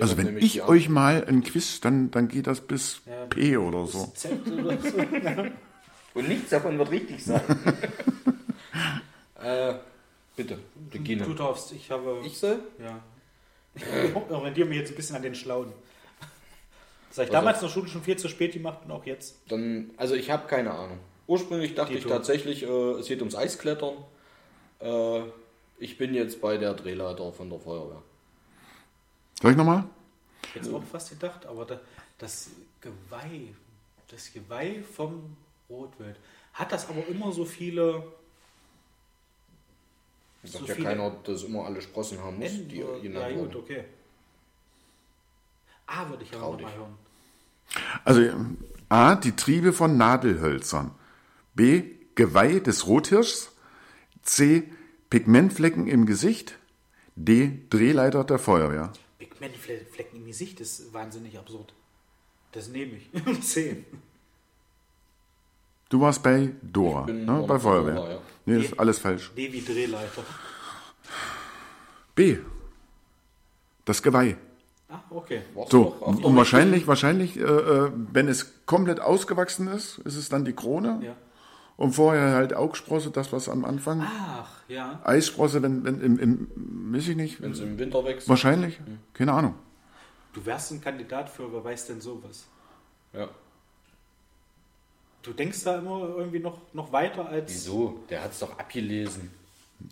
[0.00, 3.26] Also wenn ich die euch mal ein Quiz, dann, dann geht das bis Ja.
[3.26, 4.12] P oder so.
[4.14, 4.98] Z oder so.
[6.14, 7.40] Und nichts davon wird richtig sein.
[9.42, 9.74] äh,
[10.36, 11.34] bitte, Du beginne.
[11.34, 12.20] darfst, ich habe.
[12.24, 12.60] Ich soll?
[12.78, 13.00] Ja.
[13.74, 13.84] Ich
[14.30, 15.72] orientiere mich jetzt ein bisschen an den Schlauen.
[17.08, 19.06] Das habe ich Also- damals in der Schule schon viel zu spät gemacht und auch
[19.06, 19.36] jetzt.
[19.48, 20.98] Dann, also ich habe keine Ahnung.
[21.26, 22.10] Ursprünglich dachte ich Dito.
[22.14, 23.94] tatsächlich, äh, es geht ums Eisklettern.
[24.80, 25.20] Äh,
[25.78, 28.02] ich bin jetzt bei der Drehleiter von der Feuerwehr.
[29.40, 29.84] Soll ich nochmal?
[30.54, 31.80] Jetzt auch fast gedacht, aber da,
[32.18, 32.50] das
[32.80, 33.54] Geweih,
[34.08, 35.36] das Geweih vom
[35.68, 36.16] Rotwild.
[36.54, 38.02] hat das aber immer so viele.
[40.42, 43.34] Sagt so ja viele keiner, dass immer alle Sprossen haben muss, Enden- die ja, genannt
[43.36, 43.56] gut, wurden.
[43.64, 43.84] okay.
[45.86, 46.76] A würde ich ja auch noch mal dich.
[46.76, 46.98] hören.
[48.04, 48.22] Also
[48.88, 50.92] A, die Triebe von Nadelhölzern.
[51.54, 51.84] B,
[52.14, 53.52] Geweih des Rothirschs.
[54.22, 54.64] C,
[55.10, 56.58] Pigmentflecken im Gesicht.
[57.16, 58.92] D, Drehleiter der Feuerwehr.
[59.40, 61.72] Pigmentflecken im Gesicht ist wahnsinnig absurd.
[62.52, 63.42] Das nehme ich.
[63.42, 63.84] 10.
[65.88, 67.44] Du warst bei Dora, bin ne?
[67.46, 67.94] bei Feuerwehr.
[67.94, 68.18] Dora, ja.
[68.46, 69.32] Nee, das ist alles falsch.
[69.36, 70.22] D wie Drehleiter.
[72.14, 72.38] B,
[73.84, 74.36] das Geweih.
[74.88, 75.42] Ah, okay.
[75.54, 80.44] Warst So, und wahrscheinlich, wahrscheinlich, äh, äh, wenn es komplett ausgewachsen ist, ist es dann
[80.44, 81.00] die Krone.
[81.02, 81.16] Ja.
[81.80, 84.02] Und vorher halt Augsprosse, das was am Anfang.
[84.04, 85.00] Ach, ja.
[85.02, 87.40] Eissprosse, wenn, wenn im, im, weiß ich nicht.
[87.40, 88.28] Wenn es im Winter wächst.
[88.28, 88.78] Wahrscheinlich,
[89.14, 89.54] keine Ahnung.
[90.34, 92.44] Du wärst ein Kandidat für, wer weiß denn sowas?
[93.14, 93.30] Ja.
[95.22, 97.50] Du denkst da immer irgendwie noch, noch weiter als.
[97.50, 98.04] Wieso?
[98.10, 99.30] Der hat es doch abgelesen.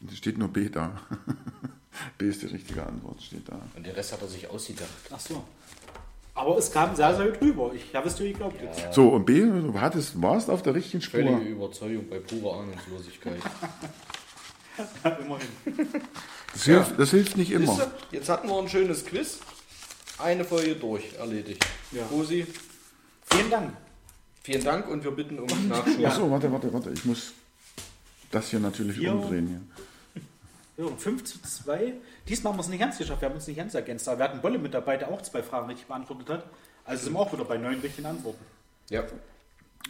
[0.06, 0.92] Es steht nur B da.
[2.18, 3.58] B ist die richtige Antwort, steht da.
[3.74, 4.90] Und den Rest hat er sich ausgedacht.
[5.10, 5.42] Ach so.
[6.38, 7.72] Aber es kam sehr, sehr gut rüber.
[7.74, 8.94] Ich habe es dir geglaubt jetzt.
[8.94, 11.20] So, und B, du hattest, warst auf der richtigen Spur.
[11.20, 13.40] Völlige Überzeugung bei purer Ahnungslosigkeit.
[15.20, 15.48] Immerhin.
[16.52, 17.66] Das hilft, das hilft nicht immer.
[17.74, 19.40] Siehste, Jetzt hatten wir ein schönes Quiz.
[20.18, 21.66] Eine Folge durch, erledigt.
[21.90, 22.04] Ja.
[22.06, 22.46] Rosi,
[23.30, 23.72] Vielen Dank.
[24.42, 26.04] vielen Dank und wir bitten um Nachschub.
[26.06, 26.90] Achso, warte, warte, warte.
[26.90, 27.32] Ich muss
[28.30, 29.12] das hier natürlich Vier.
[29.12, 29.66] umdrehen.
[30.16, 30.22] Hier.
[30.84, 31.94] Ja, und 5 zu 2.
[32.28, 33.22] Diesmal haben wir es nicht ganz geschafft.
[33.22, 34.08] Wir haben uns nicht ganz ergänzt.
[34.08, 36.44] Aber wir hatten Bolle mit dabei, der auch zwei Fragen richtig beantwortet hat.
[36.84, 38.44] Also sind wir auch wieder bei neun richtigen Antworten.
[38.90, 39.04] Ja.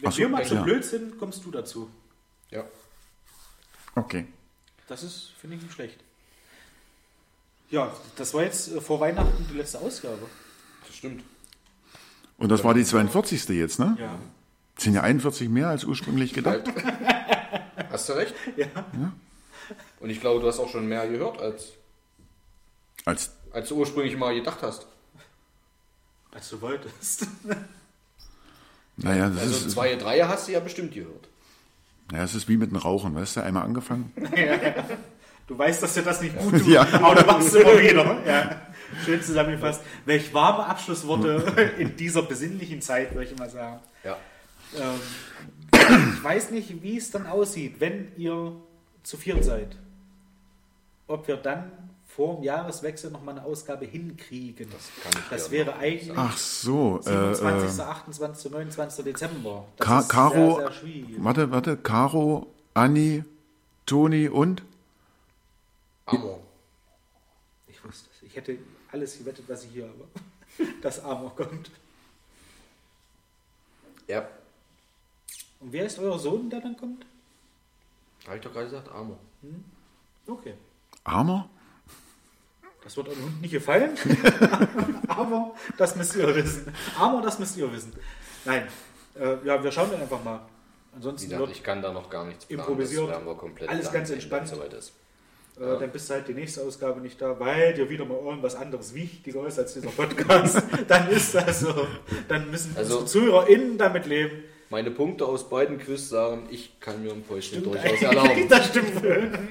[0.01, 0.63] Wenn so, wir mal zu ja.
[0.63, 1.89] blöd sind, kommst du dazu.
[2.49, 2.63] ja.
[3.95, 4.27] Okay.
[4.87, 5.99] Das ist, finde ich, nicht schlecht.
[7.69, 10.25] Ja, das war jetzt äh, vor Weihnachten die letzte Ausgabe.
[10.87, 11.23] Das stimmt.
[12.37, 13.49] Und das war die 42.
[13.49, 13.95] jetzt, ne?
[13.99, 14.17] Ja.
[14.75, 16.63] Das sind ja 41 mehr als ursprünglich gedacht.
[17.91, 18.33] Hast du recht?
[18.55, 18.67] Ja.
[19.99, 21.73] Und ich glaube, du hast auch schon mehr gehört, als,
[23.09, 24.87] Als, als du ursprünglich mal gedacht hast.
[26.31, 27.25] Als du wolltest.
[28.97, 31.27] naja, das Also ist, zwei, drei hast du ja bestimmt gehört.
[32.11, 33.43] naja, es ist wie mit dem Rauchen, weißt du?
[33.43, 34.11] Einmal angefangen.
[35.47, 36.81] Du weißt, dass dir das nicht gut tut, Ja.
[36.83, 38.23] aber du machst es immer wieder.
[38.23, 38.61] Ja.
[39.03, 39.81] Schön zusammengefasst.
[40.05, 43.79] Welch warme Abschlussworte in dieser besinnlichen Zeit, würde ich mal sagen.
[44.03, 44.15] Ja.
[44.77, 48.57] Ähm, ich weiß nicht, wie es dann aussieht, wenn ihr
[49.01, 49.75] zu viert seid.
[51.07, 51.71] Ob wir dann
[52.09, 54.67] vor dem Jahreswechsel nochmal eine Ausgabe hinkriegen.
[54.71, 56.99] Das, kann ich dir wäre noch eigentlich Ach so.
[57.05, 59.05] Äh, 27., äh, 28., 29.
[59.05, 59.65] Dezember.
[59.77, 61.15] Das Ka ist Caro, sehr, sehr schwierig.
[61.19, 63.23] warte, warte, Caro, Anni,
[63.85, 64.63] Toni und?
[66.07, 66.39] Amor.
[67.67, 68.23] Ich wusste es.
[68.23, 68.57] Ich hätte
[68.91, 70.07] alles gewettet, was ich hier habe.
[70.81, 71.71] Das Amor kommt.
[74.07, 74.27] Ja.
[75.61, 77.05] Und wer ist euer Sohn, der dann kommt?
[78.25, 79.19] Habe ich doch gerade gesagt, Amor.
[80.27, 80.55] Okay.
[81.05, 81.49] Armer?
[82.89, 83.91] Das wird eurem Hund nicht gefallen.
[85.07, 86.73] Aber das müsst ihr wissen.
[86.99, 87.93] Aber das müsst ihr wissen.
[88.45, 88.67] Nein.
[89.13, 90.39] Äh, ja, wir schauen dann einfach mal.
[90.91, 92.61] Wie Ansonsten gesagt, wird, ich kann da noch gar nichts planen.
[92.61, 93.15] Improvisiert.
[93.67, 94.47] Alles ganz entspannt.
[94.47, 94.93] soweit ist.
[95.59, 98.55] äh, dann bist du halt die nächste Ausgabe nicht da, weil dir wieder mal irgendwas
[98.55, 100.63] anderes wichtiger ist als dieser Podcast.
[100.87, 101.85] dann ist das so.
[102.27, 104.45] Dann müssen Also- unsere ZuhörerInnen damit leben.
[104.71, 108.47] Meine Punkte aus beiden Quiz sagen, ich kann mir ein Päuschen durchaus erlauben.
[108.49, 108.93] Das stimmt.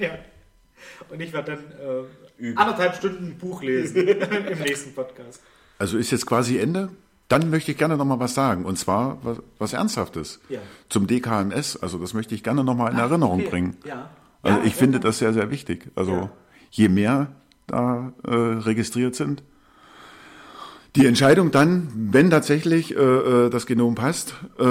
[0.01, 0.17] ja.
[1.09, 2.03] Und ich werde dann äh,
[2.55, 5.41] anderthalb Stunden ein Buch lesen im nächsten Podcast.
[5.77, 6.89] Also ist jetzt quasi Ende?
[7.27, 8.65] Dann möchte ich gerne noch mal was sagen.
[8.65, 10.39] Und zwar was, was Ernsthaftes.
[10.49, 10.59] Ja.
[10.89, 11.77] Zum DKMS.
[11.77, 13.49] Also das möchte ich gerne noch mal in Erinnerung Okay.
[13.49, 13.77] bringen.
[13.85, 14.09] Ja.
[14.41, 14.77] Also Ja, ich ja.
[14.79, 15.89] finde das sehr, sehr wichtig.
[15.95, 16.29] Also Ja.
[16.71, 17.27] je mehr
[17.67, 19.43] da äh, registriert sind,
[20.95, 24.63] die Entscheidung dann, wenn tatsächlich äh, äh, das Genom passt, äh,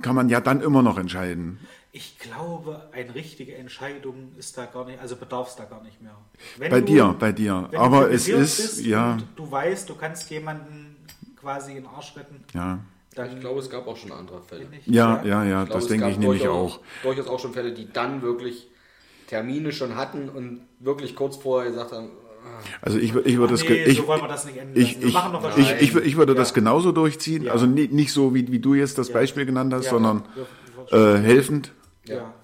[0.00, 1.58] kann man ja dann immer noch entscheiden.
[1.96, 6.02] Ich glaube, eine richtige Entscheidung ist da gar nicht, also bedarf es da gar nicht
[6.02, 6.16] mehr.
[6.58, 7.68] Wenn Bei du- dir, bei dir.
[7.70, 10.96] wenn Aber du es ist, bist ja, und Du weißt, du kannst jemanden
[11.40, 12.42] quasi in den Arsch retten.
[12.52, 12.80] ja,
[13.14, 14.66] Dann Ich glaube, es gab auch schon andere Fälle.
[14.86, 16.80] ja, ja, ja, Ich glaube, das denke ich nämlich auch.
[17.04, 18.66] Durchaus auch schon Fälle, die dann wirklich
[19.28, 22.08] Termine schon hatten und wirklich kurz vorher gesagt haben,
[22.82, 24.78] Also ich, ich würde Ah, das, nee, ge- ich, so wollen wir das nicht enden
[24.78, 26.54] ich, würde das Ja.
[26.56, 27.44] genauso durchziehen.
[27.44, 27.52] Ja.
[27.52, 29.14] Also nicht, nicht so, wie, wie du jetzt das Ja.
[29.14, 30.24] Beispiel genannt hast, Ja, sondern
[30.90, 31.70] äh, helfend.
[32.06, 32.34] Ja.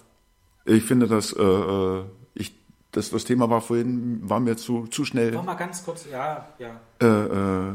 [0.65, 2.05] Ich finde, dass äh, äh,
[2.35, 2.55] ich,
[2.93, 6.49] das, das Thema war vorhin, war mir zu, zu schnell, Noch mal ganz kurz, ja,
[6.59, 7.75] ja, äh, äh,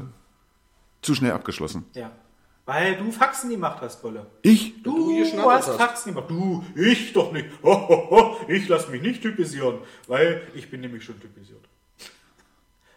[1.01, 1.85] zu schnell abgeschlossen.
[1.93, 2.11] ja.
[2.67, 4.25] Weil du Faxen gemacht hast, Bolle.
[4.41, 4.81] Ich?
[4.81, 5.77] Du, Du hast hast.
[5.77, 6.31] Faxen gemacht.
[6.31, 7.45] Du, ich doch nicht.
[7.61, 8.37] Ho, ho, ho.
[8.47, 11.63] Ich lasse mich nicht typisieren, weil ich bin nämlich schon typisiert.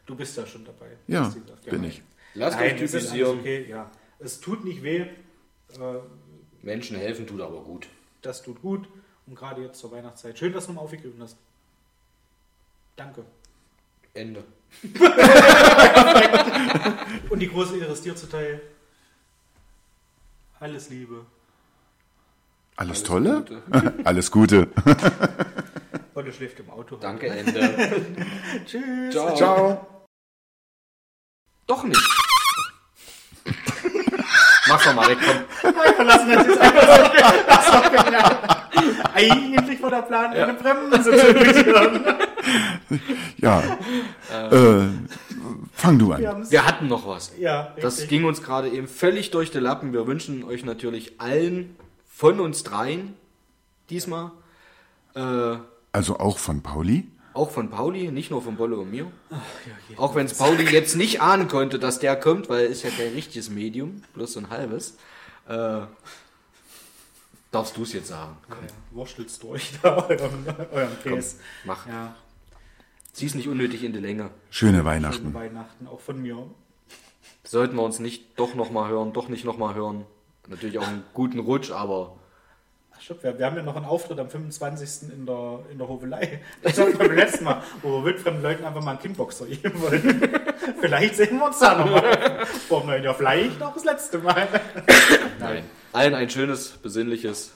[0.07, 0.97] Du bist ja schon dabei.
[1.07, 1.31] Ja,
[1.69, 2.01] bin ich.
[2.33, 3.41] lasst Nein, alles typisieren.
[3.41, 3.91] okay, ja.
[4.19, 5.01] Es tut nicht weh.
[5.01, 5.09] Äh,
[6.63, 7.89] Menschen helfen tut aber gut.
[8.23, 8.89] Das tut gut.
[9.27, 10.39] Und gerade jetzt zur Weihnachtszeit.
[10.39, 11.37] Schön, dass du mal aufgegriffen hast.
[12.97, 13.25] Danke.
[14.15, 14.45] Ende.
[17.31, 18.61] Und die große Ehre ist dir zuteil.
[20.61, 21.25] Alles Liebe.
[22.77, 23.41] Alles, Tolle?
[23.41, 23.63] Gute.
[24.05, 24.69] Alles Gute.
[26.15, 26.97] Heute schläft im Auto.
[26.97, 28.05] Danke, Ende.
[28.65, 29.13] Tschüss.
[29.13, 29.37] Ciao.
[29.37, 29.87] Ciao.
[31.67, 32.01] Doch nicht.
[34.69, 35.73] Mach doch mal weg, komm.
[35.85, 37.45] Wir verlassen das jetzt einfach so.
[37.47, 38.39] Das war genial.
[39.15, 42.05] Eigentlich war der Plan, eine Bremse zu imitieren.
[43.39, 43.63] Ja.
[44.51, 44.87] Äh,
[45.73, 46.47] fang du an.
[46.51, 47.33] Wir hatten noch was.
[47.39, 49.93] Ja, Das ging uns gerade eben völlig durch die Lappen.
[49.93, 51.77] Wir wünschen euch natürlich allen
[52.09, 53.15] von uns dreien
[53.91, 54.33] diesmal,
[55.15, 55.57] äh,
[55.93, 57.07] Also auch von Pauli.
[57.35, 59.11] Auch von Pauli, nicht nur von Bolle und mir.
[59.97, 62.91] Auch wenn es Pauli jetzt nicht ahnen konnte, dass der kommt, weil er ist ja
[62.91, 64.97] kein richtiges Medium, bloß so ein halbes.
[65.49, 65.81] Äh,
[67.51, 68.37] darfst du es jetzt sagen?
[68.49, 68.57] Ja,
[68.91, 71.37] Wurstelt's durch da, euren, euren Käse.
[71.65, 71.87] Mach.
[71.87, 72.15] Ja,
[73.19, 74.31] Zieh's nicht unnötig in die Länge.
[74.51, 75.35] Schöne schöne Weihnachten.
[75.35, 76.47] Weihnachten, auch von mir.
[77.43, 80.05] Sollten wir uns nicht doch nochmal hören, doch nicht nochmal hören.
[80.47, 82.18] Natürlich auch einen guten Rutsch, aber
[82.99, 85.11] Ach, stimmt, wir, wir haben ja noch einen Auftritt am 25.
[85.13, 86.41] in der, in der Hovelei.
[86.63, 89.81] Das hatten wir beim letzten Mal, wo wir wildfremden Leuten einfach mal einen Kickboxer geben
[89.81, 90.23] wollen.
[90.81, 92.45] Vielleicht sehen wir uns da nochmal.
[92.47, 94.49] Vor dem neuen Jahr, vielleicht auch das letzte Mal.
[95.39, 95.65] nein.
[95.93, 97.53] Allen ein schönes, besinnliches,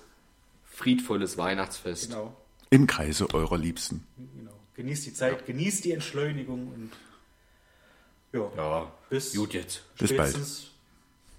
[0.65, 2.11] friedvolles Weihnachtsfest.
[2.11, 2.35] Genau,
[2.71, 4.07] Im Kreise eurer Liebsten.
[4.37, 4.53] genau.
[4.75, 6.91] Genießt die Zeit, genießt die Entschleunigung und
[8.33, 9.83] ja, Ja, bis gut jetzt.
[9.99, 10.35] Bis bald.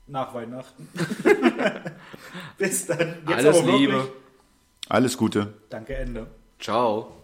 [0.08, 0.90] Nach Weihnachten.
[2.58, 3.18] bis dann.
[3.28, 3.64] Jetzt Alles.
[3.64, 4.12] Liebe.
[4.90, 5.54] Alles Gute.
[5.70, 6.28] Danke, Ende.
[6.60, 7.24] Ciao.